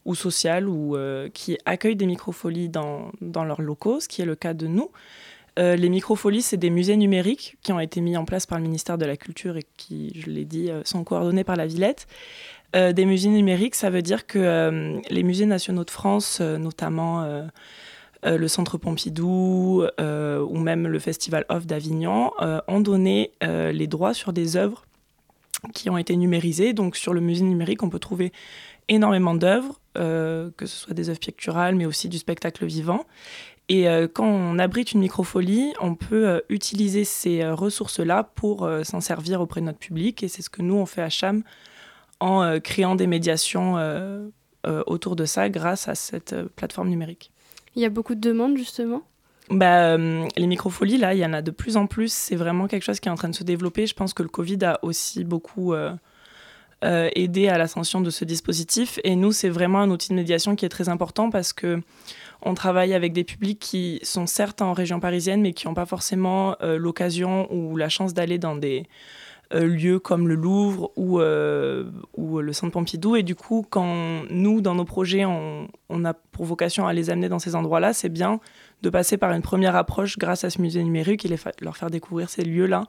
ou 0.04 0.14
sociales 0.14 0.68
ou, 0.68 0.96
qui 1.34 1.58
accueillent 1.64 1.96
des 1.96 2.06
microfolies 2.06 2.68
dans, 2.68 3.10
dans 3.20 3.44
leurs 3.44 3.60
locaux, 3.60 3.98
ce 3.98 4.06
qui 4.06 4.22
est 4.22 4.26
le 4.26 4.36
cas 4.36 4.54
de 4.54 4.68
nous. 4.68 4.92
Les 5.56 5.88
microfolies, 5.88 6.42
c'est 6.42 6.56
des 6.56 6.70
musées 6.70 6.96
numériques 6.96 7.56
qui 7.62 7.72
ont 7.72 7.80
été 7.80 8.00
mis 8.00 8.16
en 8.16 8.24
place 8.24 8.46
par 8.46 8.58
le 8.58 8.64
ministère 8.64 8.98
de 8.98 9.06
la 9.06 9.16
Culture 9.16 9.56
et 9.56 9.64
qui, 9.76 10.12
je 10.20 10.30
l'ai 10.30 10.44
dit, 10.44 10.70
sont 10.84 11.04
coordonnés 11.04 11.44
par 11.44 11.56
la 11.56 11.66
Villette. 11.66 12.06
des 12.74 13.04
musées 13.04 13.30
numériques, 13.30 13.74
ça 13.74 13.90
veut 13.90 14.02
dire 14.02 14.26
que 14.26 15.00
les 15.08 15.22
musées 15.22 15.46
nationaux 15.46 15.84
de 15.84 15.90
France, 15.90 16.40
notamment 16.40 17.26
le 18.22 18.48
Centre 18.48 18.76
Pompidou 18.76 19.84
ou 19.98 20.58
même 20.58 20.86
le 20.86 20.98
Festival 20.98 21.46
Off 21.48 21.66
d'Avignon, 21.66 22.32
ont 22.68 22.80
donné 22.80 23.30
les 23.40 23.86
droits 23.86 24.12
sur 24.12 24.32
des 24.32 24.56
œuvres 24.56 24.84
qui 25.74 25.90
ont 25.90 25.98
été 25.98 26.16
numérisées. 26.16 26.72
Donc 26.72 26.96
sur 26.96 27.12
le 27.12 27.20
musée 27.20 27.44
numérique, 27.44 27.82
on 27.82 27.90
peut 27.90 27.98
trouver 27.98 28.32
énormément 28.88 29.34
d'œuvres, 29.34 29.80
euh, 29.98 30.50
que 30.56 30.66
ce 30.66 30.76
soit 30.76 30.94
des 30.94 31.08
œuvres 31.08 31.18
picturales, 31.18 31.74
mais 31.74 31.86
aussi 31.86 32.08
du 32.08 32.18
spectacle 32.18 32.64
vivant. 32.66 33.04
Et 33.68 33.88
euh, 33.88 34.06
quand 34.06 34.26
on 34.26 34.58
abrite 34.58 34.92
une 34.92 35.00
microfolie, 35.00 35.72
on 35.80 35.94
peut 35.94 36.28
euh, 36.28 36.40
utiliser 36.48 37.04
ces 37.04 37.44
ressources-là 37.48 38.22
pour 38.34 38.68
s'en 38.84 39.00
servir 39.00 39.40
auprès 39.40 39.60
de 39.60 39.66
notre 39.66 39.78
public. 39.78 40.22
Et 40.22 40.28
c'est 40.28 40.42
ce 40.42 40.50
que 40.50 40.62
nous, 40.62 40.74
on 40.74 40.86
fait 40.86 41.02
à 41.02 41.10
Cham 41.10 41.42
en 42.20 42.58
créant 42.60 42.94
des 42.94 43.06
médiations 43.06 43.76
autour 44.86 45.16
de 45.16 45.26
ça 45.26 45.50
grâce 45.50 45.86
à 45.86 45.94
cette 45.94 46.34
plateforme 46.56 46.88
numérique. 46.88 47.30
Il 47.74 47.82
y 47.82 47.84
a 47.84 47.90
beaucoup 47.90 48.14
de 48.14 48.20
demandes, 48.20 48.56
justement? 48.56 49.02
Bah, 49.50 49.98
les 49.98 50.46
microfolies, 50.46 50.96
là, 50.96 51.12
il 51.12 51.18
y 51.20 51.26
en 51.26 51.34
a 51.34 51.42
de 51.42 51.50
plus 51.50 51.76
en 51.76 51.86
plus. 51.86 52.10
C'est 52.10 52.36
vraiment 52.36 52.68
quelque 52.68 52.84
chose 52.84 53.00
qui 53.00 53.08
est 53.08 53.12
en 53.12 53.16
train 53.16 53.28
de 53.28 53.34
se 53.34 53.44
développer. 53.44 53.86
Je 53.86 53.94
pense 53.94 54.14
que 54.14 54.22
le 54.22 54.30
Covid 54.30 54.64
a 54.64 54.78
aussi 54.82 55.24
beaucoup 55.24 55.74
euh, 56.84 57.08
aider 57.16 57.48
à 57.48 57.56
l'ascension 57.56 58.02
de 58.02 58.10
ce 58.10 58.26
dispositif. 58.26 59.00
Et 59.02 59.16
nous, 59.16 59.32
c'est 59.32 59.48
vraiment 59.48 59.80
un 59.80 59.90
outil 59.90 60.10
de 60.10 60.14
médiation 60.14 60.54
qui 60.56 60.66
est 60.66 60.68
très 60.68 60.90
important 60.90 61.30
parce 61.30 61.54
que 61.54 61.80
on 62.42 62.54
travaille 62.54 62.94
avec 62.94 63.12
des 63.12 63.24
publics 63.24 63.58
qui 63.58 64.00
sont 64.02 64.26
certes 64.26 64.62
en 64.62 64.72
région 64.72 65.00
parisienne, 65.00 65.40
mais 65.40 65.52
qui 65.52 65.66
n'ont 65.66 65.74
pas 65.74 65.86
forcément 65.86 66.56
euh, 66.62 66.78
l'occasion 66.78 67.52
ou 67.52 67.76
la 67.76 67.88
chance 67.88 68.14
d'aller 68.14 68.38
dans 68.38 68.56
des 68.56 68.86
euh, 69.54 69.66
lieux 69.66 69.98
comme 69.98 70.28
le 70.28 70.34
Louvre 70.34 70.90
ou, 70.96 71.20
ou 71.20 72.40
le 72.40 72.52
Centre 72.52 72.72
Pompidou. 72.72 73.16
Et 73.16 73.22
du 73.22 73.34
coup, 73.34 73.64
quand 73.68 74.22
nous, 74.30 74.60
dans 74.60 74.74
nos 74.74 74.84
projets, 74.84 75.24
on, 75.24 75.68
a 76.04 76.14
pour 76.14 76.44
vocation 76.44 76.86
à 76.86 76.92
les 76.92 77.10
amener 77.10 77.28
dans 77.28 77.38
ces 77.38 77.54
endroits-là, 77.54 77.92
c'est 77.92 78.08
bien 78.08 78.40
de 78.82 78.90
passer 78.90 79.16
par 79.16 79.32
une 79.32 79.42
première 79.42 79.76
approche 79.76 80.18
grâce 80.18 80.44
à 80.44 80.50
ce 80.50 80.60
musée 80.60 80.82
numérique 80.82 81.24
et 81.24 81.36
leur 81.60 81.76
faire 81.76 81.90
découvrir 81.90 82.28
ces 82.28 82.42
lieux-là 82.44 82.84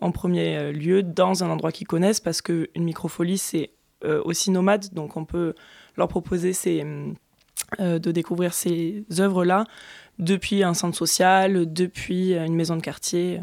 en 0.00 0.12
premier 0.12 0.56
euh, 0.56 0.72
lieu 0.72 1.02
dans 1.02 1.44
un 1.44 1.50
endroit 1.50 1.72
qu'ils 1.72 1.86
connaissent 1.86 2.20
parce 2.20 2.42
qu'une 2.42 2.66
microfolie, 2.76 3.38
c'est 3.38 3.70
euh, 4.04 4.20
aussi 4.24 4.50
nomade, 4.50 4.92
donc 4.92 5.16
on 5.16 5.24
peut 5.24 5.54
leur 5.96 6.08
proposer 6.08 6.52
euh, 7.80 7.98
de 7.98 8.12
découvrir 8.12 8.54
ces 8.54 9.04
œuvres-là 9.18 9.64
depuis 10.18 10.62
un 10.62 10.74
centre 10.74 10.96
social, 10.96 11.72
depuis 11.72 12.32
une 12.34 12.54
maison 12.54 12.76
de 12.76 12.80
quartier. 12.80 13.40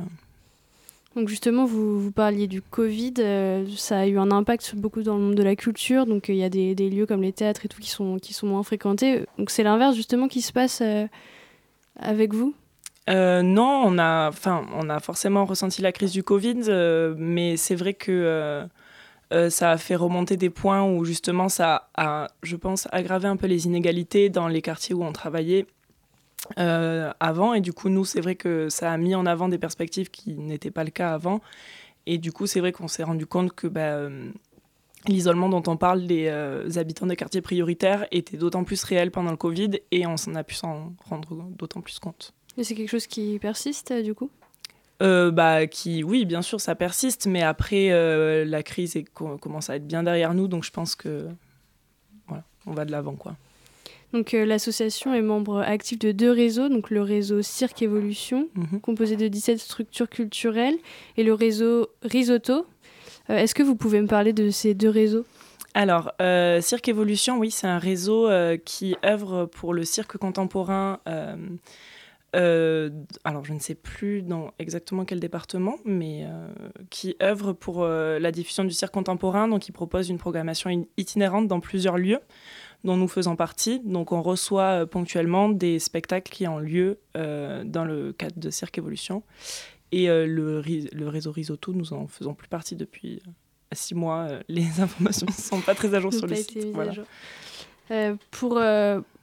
Donc 1.16 1.28
justement, 1.28 1.66
vous, 1.66 2.02
vous 2.02 2.12
parliez 2.12 2.48
du 2.48 2.64
Covid, 2.64 3.14
ça 3.78 4.00
a 4.00 4.08
eu 4.08 4.18
un 4.18 4.32
impact 4.32 4.74
beaucoup 4.76 5.04
dans 5.04 5.16
le 5.16 5.22
monde 5.22 5.36
de 5.36 5.44
la 5.44 5.56
culture, 5.56 6.08
donc 6.08 6.30
il 6.30 6.36
y 6.36 6.44
a 6.44 6.50
des, 6.50 6.74
des, 6.74 6.90
lieux 6.90 7.06
comme 7.06 7.22
les 7.22 7.32
théâtres 7.32 7.66
et 7.66 7.70
tout 7.70 7.80
qui 7.80 7.92
sont, 7.92 8.18
qui 8.18 8.34
sont 8.34 8.48
moins 8.48 8.64
fréquentés. 8.64 9.26
Donc 9.38 9.52
c'est 9.52 9.62
l'inverse 9.62 9.96
justement 9.96 10.28
qui 10.28 10.42
se 10.42 10.52
passe 10.52 10.82
avec 12.00 12.34
vous? 12.34 12.56
Euh, 13.10 13.42
non, 13.42 13.84
on 13.86 14.00
a, 14.00 14.32
on 14.74 14.90
a 14.90 15.00
forcément 15.00 15.46
ressenti 15.46 15.82
la 15.82 15.92
crise 15.92 16.12
du 16.12 16.24
Covid, 16.24 16.62
euh, 16.68 17.14
mais 17.18 17.58
c'est 17.58 17.76
vrai 17.76 17.94
que 17.94 18.66
euh, 19.34 19.50
ça 19.50 19.72
a 19.72 19.78
fait 19.78 19.96
remonter 19.96 20.38
des 20.38 20.50
points 20.50 20.84
où 20.84 21.04
justement 21.06 21.50
ça 21.50 21.90
a, 21.96 22.30
je 22.44 22.56
pense, 22.56 22.88
aggravé 22.92 23.28
un 23.28 23.36
peu 23.36 23.48
les 23.48 23.66
inégalités 23.66 24.30
dans 24.30 24.48
les 24.48 24.62
quartiers 24.62 24.96
où 24.96 25.04
on 25.04 25.12
travaillait 25.12 25.66
avant. 26.58 27.54
Et 27.54 27.62
du 27.62 27.72
coup, 27.72 27.88
nous, 27.88 28.04
c'est 28.04 28.20
vrai 28.20 28.36
que 28.36 28.68
ça 28.70 28.92
a 28.92 28.98
mis 28.98 29.16
en 29.16 29.26
avant 29.26 29.48
des 29.48 29.58
perspectives 29.58 30.12
qui 30.12 30.36
n'étaient 30.36 30.72
pas 30.72 30.84
le 30.84 30.92
cas 30.92 31.14
avant. 31.14 31.40
Et 32.06 32.18
du 32.18 32.34
coup, 32.34 32.48
c'est 32.48 32.60
vrai 32.60 32.74
qu'on 32.74 32.90
s'est 32.90 33.04
rendu 33.04 33.26
compte 33.26 33.54
que 33.54 33.66
bah, 33.68 34.10
l'isolement 35.08 35.48
dont 35.48 35.64
on 35.68 35.78
parle 35.78 36.06
des 36.06 36.28
habitants 36.76 37.08
des 37.08 37.16
quartiers 37.16 37.42
prioritaires 37.42 38.06
était 38.12 38.36
d'autant 38.36 38.66
plus 38.66 38.84
réel 38.84 39.10
pendant 39.10 39.32
le 39.32 39.38
Covid 39.38 39.80
et 39.92 40.06
on 40.06 40.18
s'en 40.18 40.36
a 40.36 40.44
pu 40.44 40.56
s'en 40.56 40.94
rendre 41.08 41.46
d'autant 41.58 41.80
plus 41.80 41.98
compte. 42.00 42.34
Et 42.58 42.64
c'est 42.64 42.76
quelque 42.76 42.90
chose 42.90 43.08
qui 43.08 43.40
persiste 43.40 43.92
euh, 43.92 44.02
du 44.02 44.14
coup? 44.14 44.30
Euh, 45.04 45.32
bah, 45.32 45.68
qui, 45.68 46.04
oui, 46.04 46.26
bien 46.26 46.42
sûr, 46.42 46.62
ça 46.62 46.76
persiste, 46.76 47.28
mais 47.28 47.42
après, 47.42 47.92
euh, 47.92 48.46
la 48.46 48.64
crise 48.64 48.96
est, 48.96 49.04
commence 49.04 49.70
à 49.70 49.76
être 49.76 49.88
bien 49.88 50.04
derrière 50.04 50.34
nous, 50.34 50.48
donc 50.48 50.64
je 50.64 50.72
pense 50.72 50.96
que 50.96 51.28
voilà, 52.28 52.44
on 52.66 52.74
va 52.74 52.86
de 52.86 52.92
l'avant, 52.92 53.16
quoi. 53.16 53.36
Donc 54.14 54.34
l'association 54.34 55.16
est 55.16 55.24
membre 55.24 55.62
actif 55.62 55.98
de 55.98 56.12
deux 56.12 56.30
réseaux, 56.30 56.70
donc 56.70 56.92
le 56.92 57.02
réseau 57.02 57.42
Cirque 57.42 57.82
Évolution, 57.82 58.48
mhm. 58.54 58.80
composé 58.80 59.16
de 59.16 59.28
17 59.28 59.58
structures 59.58 60.08
culturelles, 60.08 60.78
et 61.18 61.24
le 61.24 61.34
réseau 61.34 61.90
Risotto. 62.04 62.68
Est-ce 63.28 63.56
que 63.56 63.64
vous 63.64 63.76
pouvez 63.76 64.02
me 64.02 64.08
parler 64.08 64.32
de 64.32 64.52
ces 64.52 64.76
deux 64.76 64.90
réseaux? 64.90 65.26
Alors, 65.74 66.12
Cirque 66.62 66.88
Évolution, 66.88 67.40
oui, 67.40 67.50
c'est 67.50 67.66
un 67.66 67.80
réseau 67.80 68.30
qui 68.66 68.96
œuvre 69.04 69.46
pour 69.46 69.74
le 69.74 69.84
cirque 69.84 70.18
contemporain 70.18 71.00
euh, 71.08 71.36
alors 72.34 73.46
je 73.46 73.54
ne 73.54 73.60
sais 73.60 73.76
plus 73.76 74.24
dans 74.24 74.52
exactement 74.58 75.06
quel 75.06 75.20
département, 75.20 75.78
mais 75.86 76.26
euh, 76.26 76.48
qui 76.90 77.16
œuvre 77.22 77.54
pour 77.54 77.84
euh, 77.84 78.18
la 78.20 78.32
diffusion 78.32 78.64
du 78.64 78.72
cirque 78.72 78.94
contemporain. 78.94 79.48
Donc 79.48 79.68
il 79.68 79.72
propose 79.72 80.10
une 80.10 80.18
programmation 80.18 80.86
itinérante 80.98 81.48
dans 81.48 81.60
plusieurs 81.60 81.98
lieux 81.98 82.22
dont 82.84 82.98
nous 82.98 83.08
faisons 83.08 83.36
partie. 83.36 83.80
Donc 83.82 84.12
on 84.12 84.22
reçoit 84.22 84.86
ponctuellement 84.88 85.50
des 85.50 85.80
spectacles 85.80 86.32
qui 86.32 86.48
ont 86.48 86.60
lieu 86.60 87.00
dans 87.16 87.86
le 87.86 88.12
cadre 88.12 88.38
de 88.38 88.50
Cirque 88.50 88.78
Évolution. 88.78 89.24
Et 89.94 90.08
le, 90.08 90.62
le, 90.62 91.08
réseau 91.08 91.32
Risotto, 91.32 91.72
nous 91.72 91.94
en 91.94 92.08
faisons 92.08 92.34
plus 92.34 92.50
partie 92.50 92.76
depuis 92.76 93.22
six 93.72 93.96
mois. 93.96 94.28
les 94.50 94.66
informations 94.82 95.28
ne 95.28 95.32
sont 95.32 95.62
pas 95.62 95.76
très 95.76 95.94
à 95.94 96.02
jour 96.02 96.14
sur 96.14 96.28
le 96.28 96.36
site. 96.36 96.74
pour 98.32 98.60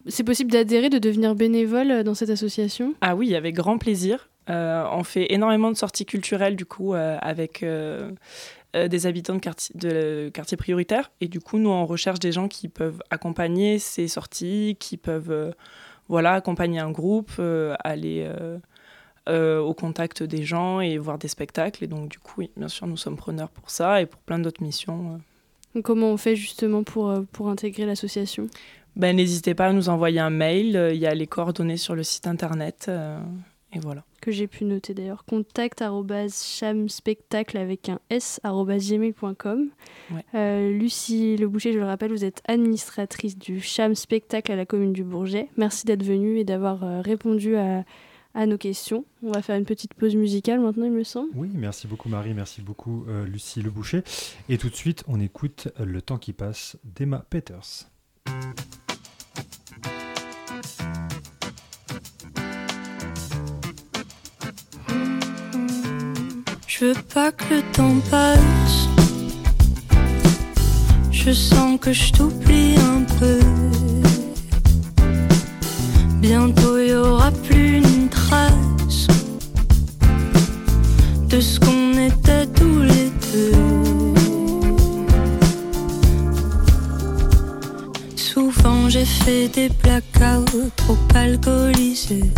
c'est 0.07 0.24
possible 0.24 0.51
d'adhérer, 0.51 0.88
de 0.88 0.98
devenir 0.98 1.34
bénévole 1.34 1.90
euh, 1.90 2.03
dans 2.03 2.14
cette 2.14 2.30
association? 2.30 2.94
Ah 3.01 3.14
oui, 3.14 3.34
avec 3.34 3.55
grand 3.55 3.78
plaisir. 3.78 4.28
Euh, 4.48 4.84
on 4.92 5.05
fait 5.05 5.32
énormément 5.32 5.70
de 5.70 5.76
sorties 5.76 6.07
culturelles 6.07 6.57
du 6.57 6.64
coup 6.64 6.94
euh, 6.94 7.18
avec 7.20 7.64
des 8.74 9.07
habitants 9.07 9.34
de 9.34 9.38
quartier, 9.38 9.74
de 9.78 10.30
quartier 10.32 10.57
prioritaire 10.57 11.12
et 11.20 11.28
du 11.28 11.40
coup 11.40 11.59
nous 11.59 11.70
on 11.70 11.86
recherche 11.86 12.18
des 12.18 12.32
gens 12.32 12.48
qui 12.48 12.68
peuvent 12.68 13.01
accompagner 13.11 13.78
ces 13.78 14.09
sorties, 14.09 14.76
qui 14.80 14.96
peuvent 14.96 15.55
voilà 16.09 16.32
accompagner 16.32 16.80
un 16.80 16.90
groupe, 16.90 17.30
aller 17.84 18.28
au 19.28 19.74
contact 19.74 20.22
des 20.24 20.42
gens 20.42 20.80
et 20.80 20.98
voir 20.98 21.18
des 21.18 21.28
spectacles 21.28 21.84
et 21.84 21.86
donc 21.86 22.09
du 22.09 22.18
coup 22.18 22.34
oui, 22.38 22.51
bien 22.57 22.68
sûr 22.68 22.88
nous 22.88 22.96
sommes 22.96 23.16
preneurs 23.16 23.51
pour 23.51 23.70
ça 23.70 24.01
et 24.01 24.07
pour 24.07 24.20
plein 24.20 24.38
d'autres 24.40 24.62
missions. 24.62 25.20
Comment 25.84 26.09
on 26.09 26.16
fait 26.16 26.34
justement 26.34 26.82
pour, 26.82 27.14
pour 27.30 27.48
intégrer 27.51 27.86
l'association? 27.86 28.48
Ben, 28.97 29.16
n'hésitez 29.16 29.55
pas 29.55 29.66
à 29.66 29.72
nous 29.72 29.88
envoyer 29.88 30.20
un 30.20 30.30
mail. 30.30 30.76
Euh, 30.76 30.93
il 30.93 31.01
y 31.01 31.07
a 31.07 31.14
les 31.14 31.26
coordonnées 31.26 31.76
sur 31.76 31.95
le 31.95 32.03
site 32.03 32.26
internet. 32.26 32.86
Euh, 32.88 33.18
et 33.72 33.78
voilà. 33.78 34.05
Que 34.20 34.30
j'ai 34.30 34.47
pu 34.47 34.64
noter 34.64 34.95
d'ailleurs. 34.95 35.24
Contact 35.24 35.82
chamspectacle 36.28 37.57
avec 37.57 37.88
un 37.88 38.01
s 38.11 38.41
gmail.com. 38.45 39.68
Euh, 40.34 40.70
Lucie 40.72 41.36
Le 41.36 41.49
Boucher, 41.49 41.72
je 41.72 41.78
le 41.78 41.84
rappelle, 41.84 42.11
vous 42.11 42.24
êtes 42.24 42.43
administratrice 42.47 43.38
du 43.38 43.61
Cham 43.61 43.95
Spectacle 43.95 44.51
à 44.53 44.57
la 44.57 44.66
commune 44.66 44.93
du 44.93 45.05
Bourget. 45.05 45.49
Merci 45.57 45.86
d'être 45.86 46.03
venue 46.03 46.38
et 46.38 46.45
d'avoir 46.45 46.80
répondu 47.03 47.57
à, 47.57 47.84
à, 48.34 48.45
nos 48.45 48.59
questions. 48.59 49.05
On 49.22 49.30
va 49.30 49.41
faire 49.41 49.57
une 49.57 49.64
petite 49.64 49.95
pause 49.95 50.16
musicale 50.16 50.61
maintenant, 50.61 50.84
il 50.84 50.93
me 50.93 51.05
semble. 51.05 51.30
Oui, 51.34 51.49
merci 51.55 51.86
beaucoup 51.86 52.09
Marie, 52.09 52.34
merci 52.34 52.61
beaucoup 52.61 53.07
Lucie 53.24 53.62
Le 53.62 53.70
Boucher. 53.70 54.03
Et 54.49 54.59
tout 54.59 54.68
de 54.68 54.76
suite, 54.76 55.05
on 55.07 55.20
écoute 55.20 55.68
Le 55.78 56.03
temps 56.03 56.18
qui 56.18 56.32
passe 56.32 56.76
d'Emma 56.84 57.24
Peters. 57.30 57.88
Je 66.81 66.87
veux 66.87 67.03
pas 67.12 67.31
que 67.31 67.57
le 67.57 67.62
temps 67.72 67.97
passe. 68.11 68.89
Je 71.12 71.31
sens 71.31 71.78
que 71.78 71.93
je 71.93 72.11
t'oublie 72.11 72.76
un 72.78 73.03
peu. 73.18 73.41
Bientôt 76.22 76.78
y 76.78 76.95
aura 76.95 77.33
plus 77.33 77.83
une 77.83 78.09
trace 78.09 79.09
de 81.28 81.39
ce 81.39 81.61
qu'on 81.61 81.99
était 81.99 82.47
tous 82.47 82.81
les 82.81 83.11
deux. 83.31 83.53
Souvent 88.16 88.89
j'ai 88.89 89.05
fait 89.05 89.49
des 89.49 89.68
blackouts 89.83 90.70
trop 90.76 90.99
alcoolisés. 91.14 92.33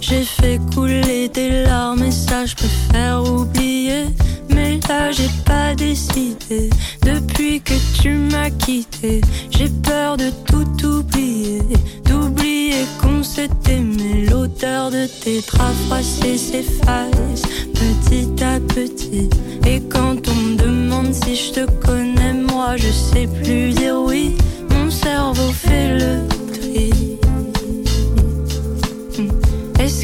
J'ai 0.00 0.24
fait 0.24 0.60
couler 0.74 1.28
des 1.28 1.64
larmes 1.64 2.02
et 2.04 2.10
ça 2.10 2.46
je 2.46 2.54
préfère 2.54 3.22
oublier. 3.22 4.06
Mais 4.54 4.78
là 4.88 5.10
j'ai 5.10 5.30
pas 5.44 5.74
décidé 5.74 6.70
depuis 7.02 7.60
que 7.60 7.74
tu 8.00 8.10
m'as 8.10 8.50
quitté. 8.50 9.20
J'ai 9.50 9.68
peur 9.68 10.16
de 10.16 10.30
tout 10.46 10.86
oublier, 10.86 11.62
d'oublier 12.04 12.86
qu'on 13.00 13.22
s'est 13.22 13.50
aimé. 13.68 14.26
L'odeur 14.30 14.90
de 14.90 15.06
tes 15.06 15.40
draps 15.42 15.76
s'efface 16.12 17.42
petit 17.74 18.42
à 18.42 18.60
petit. 18.60 19.28
Et 19.66 19.80
quand 19.80 20.16
on 20.28 20.34
me 20.34 20.56
demande 20.56 21.12
si 21.12 21.36
je 21.36 21.52
te 21.52 21.70
connais, 21.86 22.32
moi 22.32 22.76
je 22.76 22.90
sais 22.90 23.26
plus 23.26 23.70
dire 23.70 23.96
oui. 23.96 24.36
Mon 24.70 24.90
cerveau 24.90 25.50
fait 25.52 25.98
le 25.98 26.26
tri. 26.52 27.18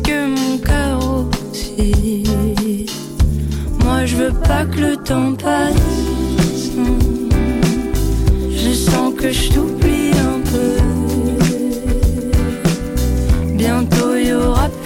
Que 0.04 0.26
mon 0.26 0.58
cœur 0.58 0.98
aussi? 1.52 2.24
Moi 3.82 4.04
je 4.04 4.16
veux 4.16 4.32
pas 4.32 4.64
que 4.66 4.80
le 4.80 4.96
temps 4.96 5.34
passe. 5.34 6.70
Je 8.50 8.72
sens 8.72 9.14
que 9.14 9.30
je 9.32 9.50
t'oublie 9.52 10.12
un 10.32 10.40
peu. 10.50 10.76
Bientôt 13.54 14.16
il 14.16 14.28
y 14.28 14.32
aura 14.34 14.68
plus 14.68 14.83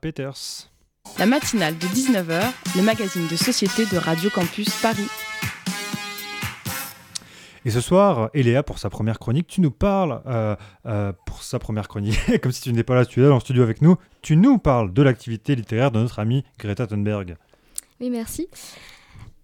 Peters. 0.00 0.70
La 1.18 1.26
matinale 1.26 1.76
de 1.76 1.86
19h, 1.86 2.42
le 2.76 2.82
magazine 2.82 3.28
de 3.28 3.36
société 3.36 3.84
de 3.84 3.98
Radio 3.98 4.30
Campus 4.30 4.70
Paris. 4.80 5.08
Et 7.66 7.70
ce 7.70 7.80
soir, 7.80 8.30
Eléa, 8.34 8.62
pour 8.62 8.78
sa 8.78 8.90
première 8.90 9.18
chronique, 9.18 9.46
tu 9.46 9.60
nous 9.60 9.70
parles, 9.70 10.22
euh, 10.26 10.56
euh, 10.86 11.12
pour 11.26 11.42
sa 11.42 11.58
première 11.58 11.88
chronique, 11.88 12.18
comme 12.42 12.52
si 12.52 12.62
tu 12.62 12.70
n'étais 12.70 12.82
pas 12.82 12.94
là, 12.94 13.04
tu 13.04 13.20
es 13.20 13.28
là 13.28 13.32
en 13.32 13.40
studio 13.40 13.62
avec 13.62 13.82
nous, 13.82 13.96
tu 14.22 14.36
nous 14.36 14.58
parles 14.58 14.92
de 14.92 15.02
l'activité 15.02 15.54
littéraire 15.54 15.90
de 15.90 15.98
notre 15.98 16.18
amie 16.18 16.44
Greta 16.58 16.86
Thunberg. 16.86 17.36
Oui, 18.00 18.10
merci. 18.10 18.48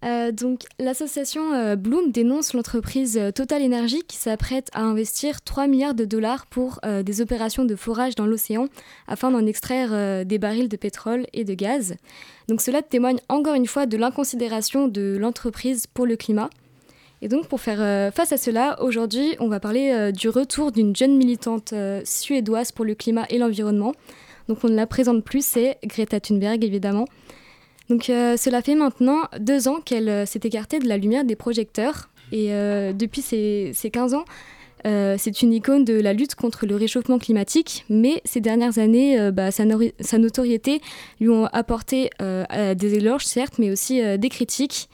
Euh, 0.03 0.33
donc, 0.33 0.63
l'association 0.79 1.53
euh, 1.53 1.77
Bloom 1.77 2.11
dénonce 2.11 2.55
l'entreprise 2.55 3.19
euh, 3.19 3.33
Total 3.33 3.63
Energy 3.63 4.03
qui 4.09 4.17
s'apprête 4.17 4.69
à 4.73 4.83
investir 4.83 5.43
3 5.43 5.67
milliards 5.67 5.95
de 5.95 6.05
dollars 6.05 6.47
pour 6.47 6.81
des 7.05 7.21
opérations 7.21 7.65
de 7.65 7.77
forage 7.77 8.15
dans 8.15 8.27
l'océan 8.27 8.67
afin 9.07 9.31
d'en 9.31 9.45
extraire 9.47 10.25
des 10.25 10.39
barils 10.39 10.69
de 10.69 10.77
pétrole 10.77 11.27
et 11.33 11.45
de 11.45 11.55
gaz. 11.55 11.97
Donc, 12.49 12.61
cela 12.61 12.83
témoigne 12.83 13.19
encore 13.29 13.55
une 13.55 13.67
fois 13.67 13.87
de 13.87 13.97
l'inconsidération 13.97 14.89
de 14.89 15.17
l'entreprise 15.19 15.87
pour 15.87 16.07
le 16.07 16.17
climat. 16.17 16.51
Et 17.23 17.29
donc, 17.29 17.47
pour 17.47 17.61
faire 17.61 18.13
face 18.13 18.33
à 18.33 18.37
cela, 18.37 18.81
aujourd'hui, 18.83 19.37
on 19.41 19.49
va 19.49 19.61
parler 19.61 20.13
du 20.13 20.29
retour 20.29 20.73
d'une 20.73 20.97
jeune 20.97 21.17
militante 21.17 21.75
suédoise 22.05 22.73
pour 22.73 22.85
le 22.85 22.95
climat 22.95 23.27
et 23.29 23.39
l'environnement. 23.39 23.93
Donc, 24.49 24.59
on 24.65 24.69
ne 24.69 24.77
la 24.77 24.87
présente 24.87 25.25
plus, 25.25 25.45
c'est 25.45 25.79
Greta 25.85 26.21
Thunberg, 26.21 26.65
évidemment. 26.65 27.07
Donc 27.91 28.09
euh, 28.09 28.36
cela 28.36 28.62
fait 28.62 28.76
maintenant 28.76 29.22
deux 29.38 29.66
ans 29.66 29.80
qu'elle 29.84 30.09
euh, 30.09 30.24
s'est 30.24 30.41
écartée 30.45 30.78
de 30.78 30.88
la 30.88 30.97
lumière 30.97 31.24
des 31.24 31.34
projecteurs. 31.34 32.09
Et 32.30 32.55
euh, 32.55 32.93
depuis 32.93 33.20
ces, 33.20 33.72
ces 33.74 33.91
15 33.91 34.14
ans, 34.14 34.24
c'est 34.84 35.43
une 35.43 35.53
icône 35.53 35.84
de 35.84 36.01
la 36.01 36.14
lutte 36.14 36.36
contre 36.36 36.64
le 36.64 36.76
réchauffement 36.76 37.18
climatique. 37.18 37.84
Mais 37.91 38.22
ces 38.24 38.41
dernières 38.41 38.78
années, 38.78 39.30
bah, 39.30 39.51
sa, 39.51 39.66
notoriété 39.66 40.80
lui 41.20 41.28
ont 41.28 41.45
apporté 41.53 42.09
des 42.18 42.95
éloges, 42.95 43.26
certes, 43.26 43.59
mais 43.59 43.70
aussi 43.70 44.01
des 44.16 44.28
critiques. 44.30 44.88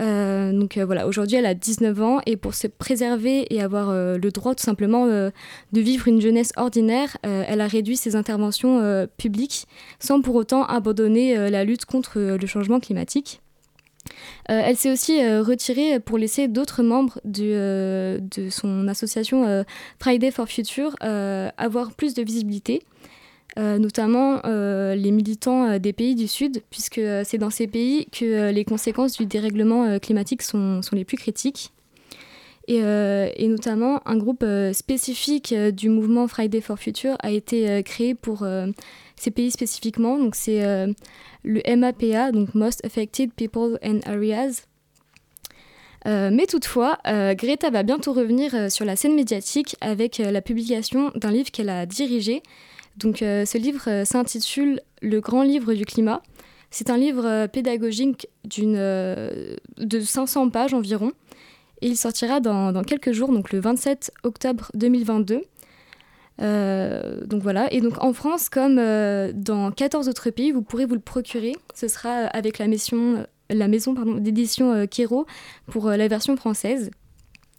Euh, 0.00 0.66
euh, 0.76 0.84
voilà, 0.84 1.06
aujourd'hui 1.06 1.36
elle 1.36 1.46
a 1.46 1.54
19 1.54 2.02
ans 2.02 2.20
et 2.24 2.36
pour 2.36 2.54
se 2.54 2.66
préserver 2.66 3.46
et 3.54 3.60
avoir 3.60 3.90
euh, 3.90 4.16
le 4.16 4.30
droit 4.30 4.54
tout 4.54 4.64
simplement 4.64 5.06
de 5.06 5.32
vivre 5.80 6.08
une 6.08 6.20
jeunesse 6.20 6.52
ordinaire, 6.56 7.16
elle 7.22 7.60
a 7.60 7.66
réduit 7.66 7.96
ses 7.96 8.16
interventions 8.16 9.06
publiques 9.16 9.66
sans 9.98 10.20
pour 10.20 10.34
autant 10.34 10.64
abandonner 10.64 11.50
la 11.50 11.64
lutte 11.64 11.84
contre 11.84 12.18
le 12.20 12.46
changement 12.46 12.80
climatique. 12.80 13.40
Elle 14.46 14.76
s'est 14.76 14.90
aussi 14.90 15.24
retirée 15.38 16.00
pour 16.00 16.18
laisser 16.18 16.48
d'autres 16.48 16.82
membres 16.82 17.20
de 17.24 18.20
son 18.50 18.88
association 18.88 19.64
Friday 19.98 20.30
for 20.30 20.48
Future 20.48 20.94
avoir 21.00 21.92
plus 21.92 22.14
de 22.14 22.22
visibilité. 22.22 22.82
Euh, 23.58 23.78
notamment 23.78 24.40
euh, 24.46 24.94
les 24.94 25.10
militants 25.10 25.66
euh, 25.66 25.78
des 25.78 25.92
pays 25.92 26.14
du 26.14 26.26
Sud, 26.26 26.62
puisque 26.70 27.02
c'est 27.24 27.36
dans 27.36 27.50
ces 27.50 27.66
pays 27.66 28.06
que 28.06 28.50
les 28.50 28.64
conséquences 28.64 29.18
du 29.18 29.26
dérèglement 29.26 29.98
climatique 29.98 30.42
sont, 30.42 30.80
sont 30.80 30.96
les 30.96 31.04
plus 31.04 31.18
critiques. 31.18 31.72
Et, 32.68 33.48
notamment, 33.48 34.00
un 34.06 34.16
groupe 34.16 34.44
spécifique 34.72 35.52
du 35.52 35.88
mouvement 35.88 36.28
Friday 36.28 36.60
for 36.60 36.78
Future 36.78 37.16
a 37.18 37.30
été 37.30 37.82
créé 37.82 38.14
pour 38.14 38.46
ces 39.16 39.30
pays 39.32 39.50
spécifiquement. 39.50 40.16
Donc, 40.16 40.36
c'est 40.36 40.62
le 41.42 41.76
MAPA, 41.76 42.30
donc 42.30 42.54
Most 42.54 42.82
Affected 42.86 43.32
People 43.34 43.78
and 43.84 43.98
Areas. 44.06 44.62
Mais 46.06 46.46
toutefois, 46.46 46.98
Greta 47.04 47.68
va 47.70 47.82
bientôt 47.82 48.12
revenir 48.12 48.70
sur 48.70 48.84
la 48.84 48.94
scène 48.94 49.16
médiatique 49.16 49.76
avec 49.80 50.18
la 50.18 50.40
publication 50.40 51.10
d'un 51.16 51.32
livre 51.32 51.50
qu'elle 51.50 51.68
a 51.68 51.84
dirigé. 51.84 52.42
Donc, 52.96 53.22
euh, 53.22 53.44
ce 53.44 53.58
livre 53.58 53.88
euh, 53.88 54.04
s'intitule 54.04 54.80
Le 55.00 55.20
grand 55.20 55.42
livre 55.42 55.74
du 55.74 55.84
climat. 55.84 56.22
C'est 56.70 56.90
un 56.90 56.96
livre 56.96 57.26
euh, 57.26 57.48
pédagogique 57.48 58.28
de 58.44 59.56
500 60.00 60.50
pages 60.50 60.74
environ. 60.74 61.12
Et 61.80 61.88
il 61.88 61.96
sortira 61.96 62.40
dans, 62.40 62.72
dans 62.72 62.82
quelques 62.82 63.12
jours, 63.12 63.32
donc 63.32 63.52
le 63.52 63.60
27 63.60 64.12
octobre 64.22 64.70
2022. 64.74 65.42
Euh, 66.40 67.26
donc 67.26 67.42
voilà, 67.42 67.72
et 67.72 67.80
donc 67.80 68.02
en 68.02 68.12
France, 68.12 68.48
comme 68.48 68.76
dans 68.76 69.70
14 69.70 70.08
autres 70.08 70.30
pays, 70.30 70.52
vous 70.52 70.62
pourrez 70.62 70.86
vous 70.86 70.94
le 70.94 71.00
procurer. 71.00 71.54
Ce 71.74 71.88
sera 71.88 72.10
avec 72.10 72.58
la, 72.58 72.66
la 73.50 73.68
maison 73.68 73.94
d'édition 74.18 74.72
euh, 74.72 74.86
pour 75.66 75.90
la 75.90 76.08
version 76.08 76.36
française. 76.36 76.90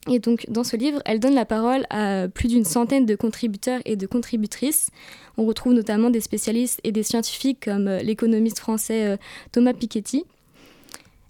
Donc 0.07 0.45
dans 0.49 0.63
ce 0.63 0.75
livre, 0.75 1.01
elle 1.05 1.19
donne 1.19 1.33
la 1.33 1.45
parole 1.45 1.85
à 1.89 2.27
plus 2.27 2.49
d'une 2.49 2.65
centaine 2.65 3.05
de 3.05 3.15
contributeurs 3.15 3.79
et 3.85 3.95
de 3.95 4.05
contributrices. 4.05 4.89
On 5.37 5.45
retrouve 5.45 5.73
notamment 5.73 6.09
des 6.09 6.19
spécialistes 6.19 6.79
et 6.83 6.91
des 6.91 7.03
scientifiques 7.03 7.65
comme 7.65 7.87
euh, 7.87 7.99
l'économiste 7.99 8.59
français 8.59 9.05
euh, 9.05 9.17
Thomas 9.51 9.73
Piketty. 9.73 10.25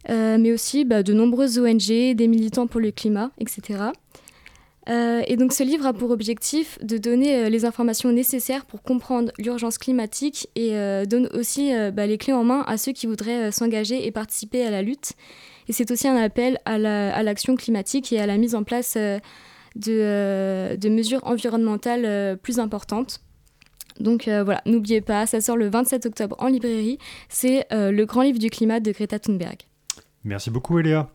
mais 0.09 0.51
aussi 0.51 0.85
bah, 0.85 1.03
de 1.03 1.13
nombreuses 1.13 1.59
ONG, 1.59 2.15
des 2.15 2.27
militants 2.27 2.67
pour 2.67 2.81
le 2.81 2.91
climat, 2.91 3.31
etc. 3.39 3.79
ce 4.87 5.63
livre 5.63 5.85
a 5.85 5.93
pour 5.93 6.09
objectif 6.09 6.77
de 6.81 6.97
donner 6.97 7.49
les 7.49 7.63
informations 7.63 8.11
nécessaires 8.11 8.65
pour 8.65 8.81
comprendre 8.81 9.31
l'urgence 9.37 9.77
climatique 9.77 10.49
et 10.55 10.71
donne 11.05 11.29
aussi 11.33 11.71
bah, 11.93 12.05
les 12.05 12.17
clés 12.17 12.33
en 12.33 12.43
main 12.43 12.65
à 12.67 12.77
ceux 12.77 12.91
qui 12.91 13.07
voudraient 13.07 13.49
s'engager 13.53 14.05
et 14.05 14.11
participer 14.11 14.65
à 14.65 14.71
la 14.71 14.81
lutte. 14.81 15.13
Et 15.67 15.73
c'est 15.73 15.91
aussi 15.91 16.07
un 16.07 16.15
appel 16.15 16.59
à 16.65 16.77
l'action 17.23 17.55
climatique 17.55 18.11
et 18.11 18.19
à 18.19 18.25
la 18.25 18.37
mise 18.37 18.55
en 18.55 18.63
place 18.63 18.95
de, 18.95 20.75
de, 20.75 20.89
mesures 20.89 21.21
environnementales 21.23 22.37
plus 22.37 22.59
importantes. 22.59 23.21
Donc 23.99 24.27
euh, 24.27 24.43
voilà, 24.43 24.61
n'oubliez 24.65 25.01
pas, 25.01 25.25
ça 25.25 25.41
sort 25.41 25.57
le 25.57 25.67
27 25.69 26.05
octobre 26.05 26.35
en 26.39 26.47
librairie. 26.47 26.97
C'est 27.29 27.65
euh, 27.71 27.91
le 27.91 28.05
grand 28.05 28.21
livre 28.21 28.39
du 28.39 28.49
climat 28.49 28.79
de 28.79 28.91
Greta 28.91 29.19
Thunberg. 29.19 29.57
Merci 30.23 30.49
beaucoup 30.49 30.79
Eléa. 30.79 31.09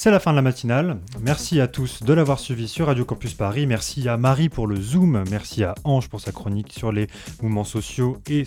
C'est 0.00 0.12
la 0.12 0.20
fin 0.20 0.30
de 0.30 0.36
la 0.36 0.42
matinale. 0.42 1.00
Merci 1.22 1.60
à 1.60 1.66
tous 1.66 2.04
de 2.04 2.12
l'avoir 2.12 2.38
suivi 2.38 2.68
sur 2.68 2.86
Radio 2.86 3.04
Campus 3.04 3.34
Paris. 3.34 3.66
Merci 3.66 4.08
à 4.08 4.16
Marie 4.16 4.48
pour 4.48 4.68
le 4.68 4.76
Zoom. 4.76 5.24
Merci 5.28 5.64
à 5.64 5.74
Ange 5.82 6.08
pour 6.08 6.20
sa 6.20 6.30
chronique 6.30 6.72
sur 6.72 6.92
les 6.92 7.08
mouvements 7.42 7.64
sociaux 7.64 8.16
et, 8.30 8.44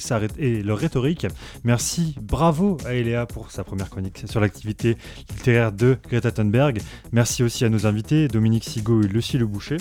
leur 0.63 0.77
rhétorique. 0.77 1.27
Merci, 1.65 2.15
bravo 2.21 2.77
à 2.85 2.93
Eléa 2.93 3.25
pour 3.25 3.51
sa 3.51 3.65
première 3.65 3.89
chronique 3.89 4.23
sur 4.29 4.39
l'activité 4.39 4.95
littéraire 5.29 5.73
de 5.73 5.97
Greta 6.07 6.31
Thunberg. 6.31 6.79
Merci 7.11 7.43
aussi 7.43 7.65
à 7.65 7.69
nos 7.69 7.85
invités, 7.85 8.29
Dominique 8.29 8.63
Sigaud 8.63 9.03
et 9.03 9.07
Lucie 9.09 9.37
Le 9.37 9.45
Boucher. 9.45 9.75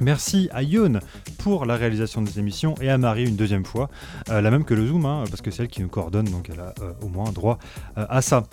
Merci 0.00 0.48
à 0.52 0.62
Yon 0.62 1.00
pour 1.38 1.66
la 1.66 1.74
réalisation 1.76 2.22
des 2.22 2.38
émissions 2.38 2.74
et 2.80 2.88
à 2.88 2.98
Marie 2.98 3.24
une 3.24 3.34
deuxième 3.34 3.64
fois, 3.64 3.90
euh, 4.28 4.40
la 4.40 4.50
même 4.50 4.64
que 4.64 4.74
le 4.74 4.86
Zoom, 4.86 5.06
hein, 5.06 5.24
parce 5.28 5.42
que 5.42 5.50
c'est 5.50 5.64
elle 5.64 5.68
qui 5.68 5.82
nous 5.82 5.88
coordonne, 5.88 6.26
donc 6.26 6.50
elle 6.52 6.60
a 6.60 6.72
euh, 6.82 6.92
au 7.02 7.08
moins 7.08 7.32
droit 7.32 7.58
euh, 7.96 8.06
à 8.08 8.22
ça. 8.22 8.44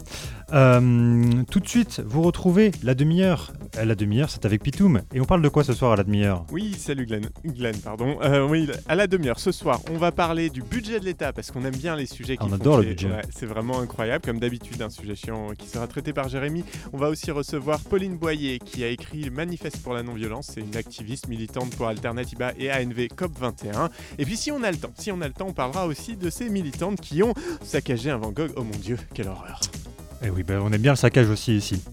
Tout 0.47 1.59
de 1.59 1.67
suite, 1.67 2.01
vous 2.05 2.21
retrouvez 2.21 2.71
la 2.83 2.93
demi-heure. 2.95 3.51
La 3.83 3.95
demi-heure, 3.95 4.29
c'est 4.29 4.45
avec 4.45 4.63
Pitoum. 4.63 5.01
Et 5.13 5.19
on 5.19 5.25
parle 5.25 5.41
de 5.41 5.49
quoi 5.49 5.63
ce 5.63 5.73
soir 5.73 5.91
à 5.93 5.95
la 5.97 6.03
demi-heure? 6.03 6.45
Oui, 6.51 6.73
salut 6.77 7.05
Glenn. 7.05 7.29
Glenn, 7.43 7.75
pardon. 7.77 8.17
oui, 8.49 8.69
à 8.87 8.95
la 8.95 9.07
demi-heure, 9.07 9.39
ce 9.39 9.51
soir, 9.51 9.81
on 9.91 9.97
va 9.97 10.11
parler 10.11 10.49
du 10.49 10.61
budget 10.61 10.99
de 10.99 11.05
l'État, 11.05 11.33
parce 11.33 11.51
qu'on 11.51 11.63
aime 11.65 11.75
bien 11.75 11.95
les 11.95 12.05
sujets 12.05 12.37
qui 12.37 12.43
On 12.43 12.53
adore 12.53 12.77
le 12.77 12.85
budget. 12.85 13.09
c'est 13.35 13.45
vraiment 13.45 13.79
incroyable, 13.79 14.23
comme 14.25 14.39
d'habitude, 14.39 14.81
un 14.81 14.89
sujet 14.89 15.15
chiant 15.15 15.49
qui 15.57 15.67
sera 15.67 15.87
traité 15.87 16.13
par 16.13 16.29
Jérémy. 16.29 16.63
On 16.93 16.97
va 16.97 17.09
aussi 17.09 17.31
recevoir 17.31 17.79
Pauline 17.81 18.17
Boyer, 18.17 18.59
qui 18.59 18.83
a 18.83 18.87
écrit 18.87 19.23
le 19.23 19.31
Manifeste 19.31 19.81
pour 19.83 19.93
la 19.93 20.03
non-violence. 20.03 20.51
C'est 20.53 20.61
une 20.61 20.75
activiste 20.77 21.27
militante 21.27 21.75
pour 21.75 21.87
Alternativa 21.87 22.53
et 22.57 22.71
ANV 22.71 23.07
COP21. 23.15 23.89
Et 24.17 24.25
puis 24.25 24.37
si 24.37 24.51
on 24.51 24.63
a 24.63 24.71
le 24.71 24.77
temps, 24.77 24.91
si 24.97 25.11
on 25.11 25.21
a 25.21 25.27
le 25.27 25.33
temps, 25.33 25.47
on 25.49 25.53
parlera 25.53 25.87
aussi 25.87 26.15
de 26.15 26.29
ces 26.29 26.49
militantes 26.49 27.01
qui 27.01 27.23
ont 27.23 27.33
saccagé 27.63 28.09
un 28.11 28.17
Van 28.17 28.31
Gogh. 28.31 28.51
Oh 28.55 28.63
mon 28.63 28.77
dieu, 28.77 28.97
quelle 29.13 29.27
horreur. 29.27 29.59
Et 30.21 30.27
eh 30.27 30.29
oui, 30.29 30.43
ben 30.43 30.59
on 30.63 30.71
aime 30.71 30.81
bien 30.81 30.93
le 30.93 30.97
saccage 30.97 31.29
aussi 31.29 31.55
ici. 31.55 31.83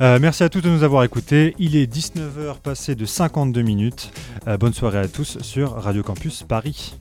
Euh, 0.00 0.18
merci 0.20 0.44
à 0.44 0.48
tous 0.48 0.60
de 0.60 0.70
nous 0.70 0.84
avoir 0.84 1.02
écoutés. 1.04 1.54
Il 1.58 1.76
est 1.76 1.92
19h 1.92 2.60
passé 2.62 2.94
de 2.94 3.04
52 3.04 3.62
minutes. 3.62 4.12
Euh, 4.46 4.56
bonne 4.56 4.72
soirée 4.72 4.98
à 4.98 5.08
tous 5.08 5.38
sur 5.42 5.72
Radio 5.72 6.02
Campus 6.02 6.44
Paris. 6.44 6.94